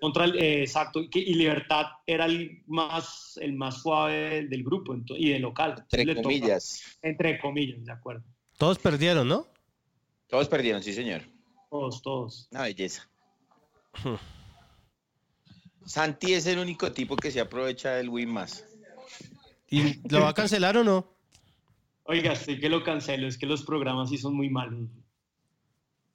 [0.00, 4.48] contra el, eh, exacto, y, que- y Libertad era el más, el más suave del,
[4.48, 5.70] del grupo y del local.
[5.72, 6.98] Entonces Entre toca- comillas.
[7.02, 8.24] entre comillas, de acuerdo.
[8.58, 9.46] Todos perdieron, ¿no?
[10.28, 11.22] Todos perdieron, sí, señor.
[11.70, 12.48] Todos, todos.
[12.50, 13.08] Una belleza.
[15.84, 18.64] Santi es el único tipo que se aprovecha del win más.
[19.68, 21.06] ¿Y lo va a cancelar o no?
[22.04, 24.88] Oiga, estoy que lo cancelo, es que los programas sí son muy malos.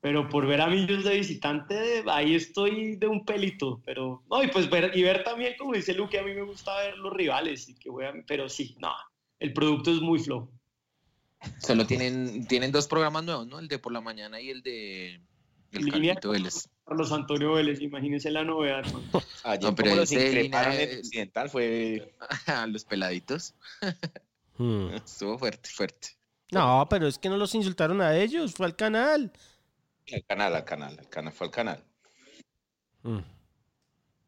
[0.01, 3.81] Pero por ver a Millos de visitante, ahí estoy de un pelito.
[3.85, 6.77] Pero, no, y pues ver, y ver también, como dice Luque, a mí me gusta
[6.77, 7.67] ver los rivales.
[7.67, 8.93] Y que juegan, pero sí, no,
[9.39, 10.51] el producto es muy flojo.
[11.59, 13.59] Solo tienen, tienen dos programas nuevos, ¿no?
[13.59, 15.21] El de por la mañana y el de
[15.71, 16.67] el Línea Vélez.
[16.85, 18.83] Carlos Antonio Vélez, imagínense la novedad.
[19.43, 22.15] Ayer No, pero como los ese increparon en de- Occidental fue...
[22.47, 23.53] A los peladitos.
[24.57, 24.89] Hmm.
[24.93, 26.09] Estuvo fuerte, fuerte.
[26.51, 29.31] No, pero es que no los insultaron a ellos, fue al canal.
[30.11, 31.83] Al canal, al canal, al canal, fue al canal.
[33.03, 33.19] Hmm.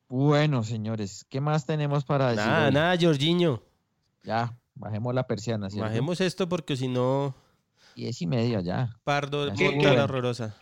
[0.07, 2.45] Bueno, señores, ¿qué más tenemos para decir?
[2.45, 2.73] Nada, hoy?
[2.73, 3.63] nada, Jorginho.
[4.23, 5.69] Ya, bajemos la persiana.
[5.69, 5.88] ¿cierto?
[5.88, 7.35] Bajemos esto porque si no.
[7.95, 8.98] Diez y media ya.
[9.03, 10.03] Pardo, qué bueno.
[10.03, 10.56] horrorosa.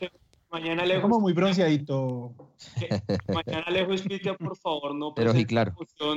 [0.51, 2.33] Mañana Alejo, como muy bronceadito.
[3.27, 5.75] mañana Alejo explica, por favor, no Pero sí, claro.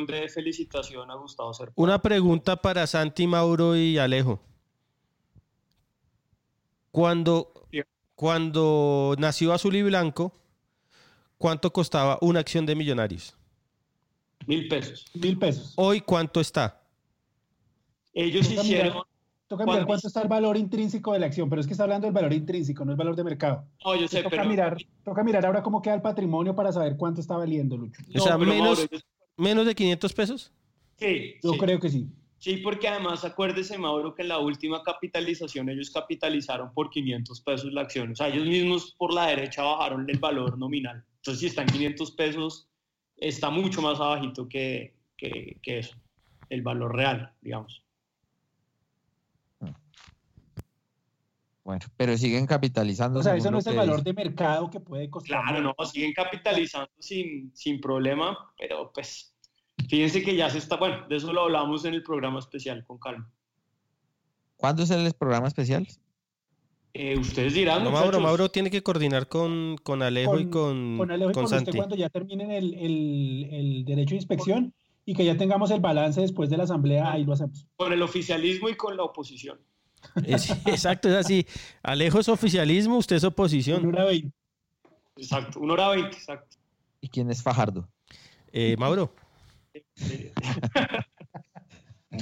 [0.09, 1.75] de felicitación a Gustavo Serpa.
[1.77, 4.41] Una pregunta para Santi, Mauro y Alejo.
[6.91, 7.53] Cuando,
[8.15, 10.35] cuando nació Azul y Blanco,
[11.37, 13.37] ¿cuánto costaba una acción de Millonarios?
[14.47, 15.07] Mil pesos.
[15.15, 15.75] Mil pesos.
[15.77, 16.82] Hoy, ¿cuánto está?
[18.13, 18.89] Ellos Toca hicieron...
[18.93, 19.03] mirar,
[19.49, 22.07] toca mirar cuánto está el valor intrínseco de la acción, pero es que está hablando
[22.07, 23.65] del valor intrínseco, no el valor de mercado.
[23.85, 24.49] No, yo sé, toca, pero...
[24.49, 28.03] mirar, toca mirar ahora cómo queda el patrimonio para saber cuánto está valiendo, Lucho.
[28.15, 28.99] o sea, menos, Mauro, yo-
[29.37, 30.53] menos de 500 pesos.
[30.99, 31.59] Sí, Yo sí.
[31.59, 32.07] creo que sí.
[32.39, 37.73] Sí, porque además acuérdese, Mauro, que en la última capitalización ellos capitalizaron por 500 pesos
[37.73, 38.13] la acción.
[38.13, 41.05] O sea, ellos mismos por la derecha bajaron el valor nominal.
[41.19, 42.69] Entonces, si está en 500 pesos,
[43.17, 45.95] está mucho más abajito que, que, que eso,
[46.49, 47.82] el valor real, digamos.
[51.73, 53.21] Bueno, pero siguen capitalizando.
[53.21, 55.41] O sea, eso no es el valor de mercado que puede costar.
[55.43, 59.35] Claro, no, siguen capitalizando sin, sin problema, pero pues
[59.89, 62.99] fíjense que ya se está, bueno, de eso lo hablamos en el programa especial con
[62.99, 63.33] calma.
[64.57, 65.89] ¿Cuándo es el programa especial?
[66.93, 68.21] Eh, ustedes dirán, No, Mauro.
[68.21, 71.75] Mauro tiene que coordinar con, con Alejo y con, Con Alejo y con con usted
[71.75, 74.75] cuando ya terminen el, el- el derecho de inspección
[75.07, 77.67] y que ya tengamos el balance después de la asamblea, ahí lo hacemos.
[77.77, 79.59] con el oficialismo y con la oposición.
[80.25, 81.47] Es- exacto, es así.
[81.83, 83.85] Alejo es oficialismo, usted es oposición.
[83.87, 84.37] Una hora veinte.
[85.17, 86.57] Exacto, una hora veinte, exacto.
[87.01, 87.89] ¿Y quién es Fajardo?
[88.53, 89.15] Eh, Mauro.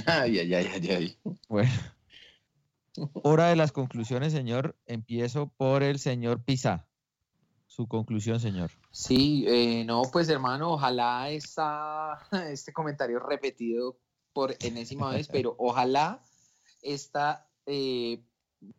[0.07, 1.17] Ay, ay, ay, ay, ay.
[1.49, 1.71] Bueno.
[3.23, 4.75] Hora de las conclusiones, señor.
[4.85, 6.87] Empiezo por el señor Pisa.
[7.67, 8.71] Su conclusión, señor.
[8.91, 13.97] Sí, eh, no, pues hermano, ojalá esta, este comentario repetido
[14.33, 16.21] por enésima vez, pero ojalá
[16.81, 18.21] esta eh,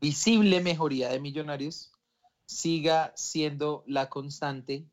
[0.00, 1.92] visible mejoría de Millonarios
[2.46, 4.84] siga siendo la constante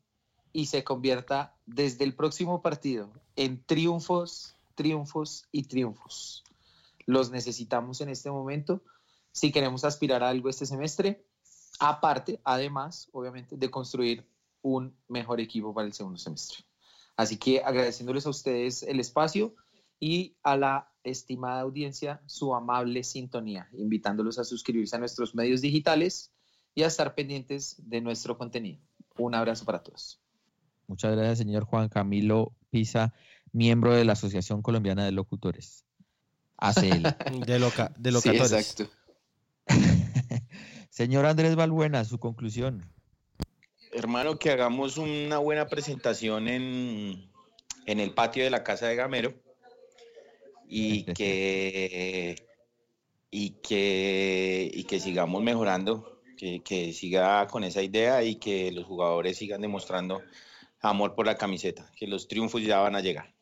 [0.52, 6.44] y se convierta desde el próximo partido en triunfos, triunfos y triunfos.
[7.06, 8.82] Los necesitamos en este momento
[9.32, 11.24] si queremos aspirar a algo este semestre.
[11.78, 14.26] Aparte, además, obviamente, de construir
[14.62, 16.58] un mejor equipo para el segundo semestre.
[17.16, 19.54] Así que agradeciéndoles a ustedes el espacio
[19.98, 26.32] y a la estimada audiencia su amable sintonía, invitándolos a suscribirse a nuestros medios digitales
[26.74, 28.80] y a estar pendientes de nuestro contenido.
[29.18, 30.20] Un abrazo para todos.
[30.86, 33.14] Muchas gracias, señor Juan Camilo Pisa,
[33.52, 35.84] miembro de la Asociación Colombiana de Locutores.
[36.56, 37.06] ACL.
[37.46, 38.52] De, loca, de Sí, locatores.
[38.52, 38.92] exacto.
[40.90, 42.84] señor Andrés Balbuena, su conclusión.
[43.92, 47.30] Hermano, que hagamos una buena presentación en,
[47.86, 49.34] en el patio de la casa de Gamero
[50.70, 52.36] y que,
[53.30, 58.86] y que, y que sigamos mejorando, que, que siga con esa idea y que los
[58.86, 60.22] jugadores sigan demostrando
[60.80, 63.34] amor por la camiseta, que los triunfos ya van a llegar.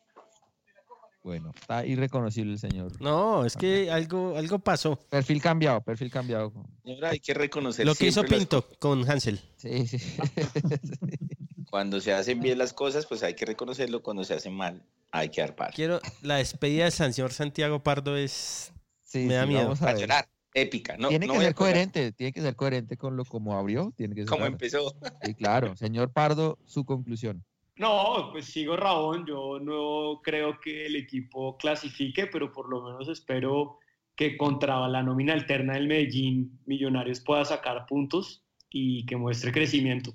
[1.23, 3.01] Bueno, está irreconocible el señor.
[3.03, 4.97] No, es que algo, algo pasó.
[4.97, 6.53] Perfil cambiado, perfil cambiado.
[6.87, 9.39] Ahora hay que reconocer Lo que hizo siempre las Pinto con Hansel.
[9.57, 9.99] Sí, sí.
[11.71, 14.03] Cuando se hacen bien las cosas, pues hay que reconocerlo.
[14.03, 15.73] Cuando se hacen mal, hay que arpar.
[15.75, 18.73] Quiero, la despedida del señor Santiago Pardo es...
[19.03, 19.75] Sí, me da sí, miedo.
[19.81, 20.29] a llorar.
[20.55, 20.97] Épica.
[20.97, 24.15] No, tiene no que ser coherente, tiene que ser coherente con lo como abrió, tiene
[24.15, 24.31] que ser.
[24.31, 24.95] Como empezó.
[25.23, 25.77] Sí, claro.
[25.77, 27.45] Señor Pardo, su conclusión.
[27.77, 33.09] No, pues sigo Rabón, yo no creo que el equipo clasifique, pero por lo menos
[33.09, 33.79] espero
[34.17, 40.13] que contra la nómina alterna del Medellín Millonarios pueda sacar puntos y que muestre crecimiento.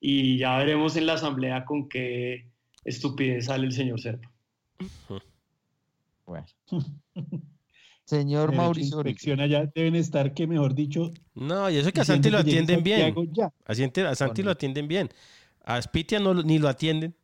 [0.00, 2.51] Y ya veremos en la asamblea con qué
[2.84, 4.30] estupidez sale el señor Serpa.
[6.26, 6.46] Bueno.
[8.04, 12.04] Señor Derecho Mauricio inspección allá deben estar que, mejor dicho, No, y eso que a
[12.04, 13.14] Santi lo atienden bien.
[13.64, 15.08] A Santi, a Santi lo atienden bien.
[15.64, 17.14] A Spitia no, ni lo atienden.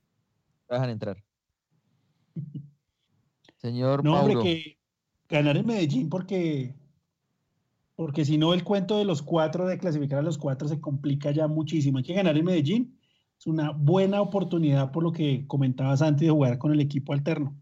[0.71, 1.23] Dejan entrar.
[3.57, 4.79] Señor No, hombre, que
[5.29, 6.75] ganar en Medellín porque,
[7.97, 11.33] porque si no el cuento de los cuatro, de clasificar a los cuatro se complica
[11.33, 11.99] ya muchísimo.
[11.99, 12.98] Hay que ganar en Medellín.
[13.39, 17.55] Es una buena oportunidad por lo que comentabas antes de jugar con el equipo alterno.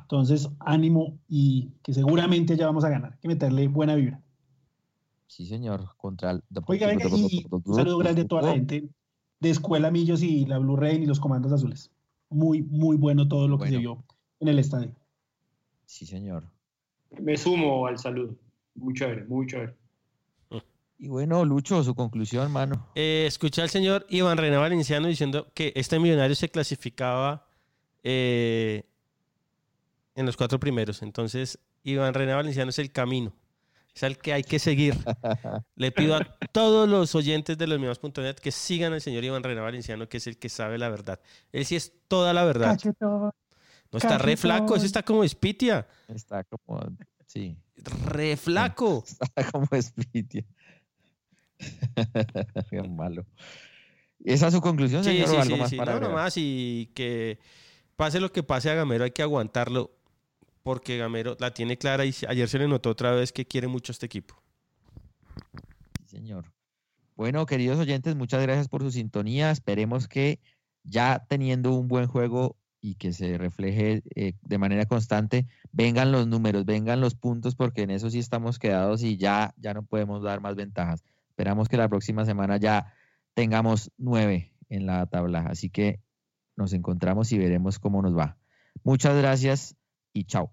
[0.00, 3.12] Entonces, ánimo y que seguramente ya vamos a ganar.
[3.12, 4.22] Hay que meterle buena vibra.
[5.26, 5.88] Sí, señor.
[5.96, 6.42] Contra el...
[6.66, 8.88] Oiga, venga, y un saludo grande a toda la gente
[9.40, 11.90] de Escuela Millos y la Blue Rain y los Comandos Azules.
[12.28, 14.04] Muy, muy bueno todo lo que se vio
[14.40, 14.94] en el estadio.
[15.86, 16.44] Sí, señor.
[17.20, 18.34] Me sumo al saludo.
[18.74, 19.74] Muy chévere, muy chévere.
[21.02, 22.86] Y bueno, Lucho, su conclusión, mano.
[22.94, 27.44] Eh, escuché al señor Iván René Valenciano diciendo que este millonario se clasificaba
[28.04, 28.84] eh,
[30.14, 31.02] en los cuatro primeros.
[31.02, 33.32] Entonces, Iván René Valenciano es el camino.
[33.92, 34.96] Es el que hay que seguir.
[35.74, 36.20] Le pido a
[36.52, 40.28] todos los oyentes de los mismos.net que sigan al señor Iván René Valenciano, que es
[40.28, 41.18] el que sabe la verdad.
[41.50, 42.76] Él sí es toda la verdad.
[42.76, 43.32] Cachetón.
[43.90, 45.84] No está re flaco, ese está como espitia.
[46.06, 46.80] Está como,
[47.26, 47.56] sí.
[48.06, 49.02] Re flaco.
[49.20, 50.44] Está como espitia.
[52.70, 53.24] Qué malo.
[54.24, 55.28] ¿Esa es su conclusión, Sí, señor?
[55.28, 55.76] sí, o algo sí, más sí.
[55.76, 57.38] para No, nomás y que
[57.96, 59.90] pase lo que pase a Gamero, hay que aguantarlo
[60.62, 63.90] porque Gamero la tiene clara y ayer se le notó otra vez que quiere mucho
[63.90, 64.40] a este equipo.
[66.06, 66.52] Sí, señor.
[67.16, 69.50] Bueno, queridos oyentes, muchas gracias por su sintonía.
[69.50, 70.40] Esperemos que
[70.84, 76.26] ya teniendo un buen juego y que se refleje eh, de manera constante, vengan los
[76.26, 80.22] números, vengan los puntos, porque en eso sí estamos quedados y ya, ya no podemos
[80.22, 81.04] dar más ventajas.
[81.32, 82.92] Esperamos que la próxima semana ya
[83.32, 85.46] tengamos nueve en la tabla.
[85.48, 85.98] Así que
[86.56, 88.36] nos encontramos y veremos cómo nos va.
[88.84, 89.74] Muchas gracias
[90.12, 90.52] y chao.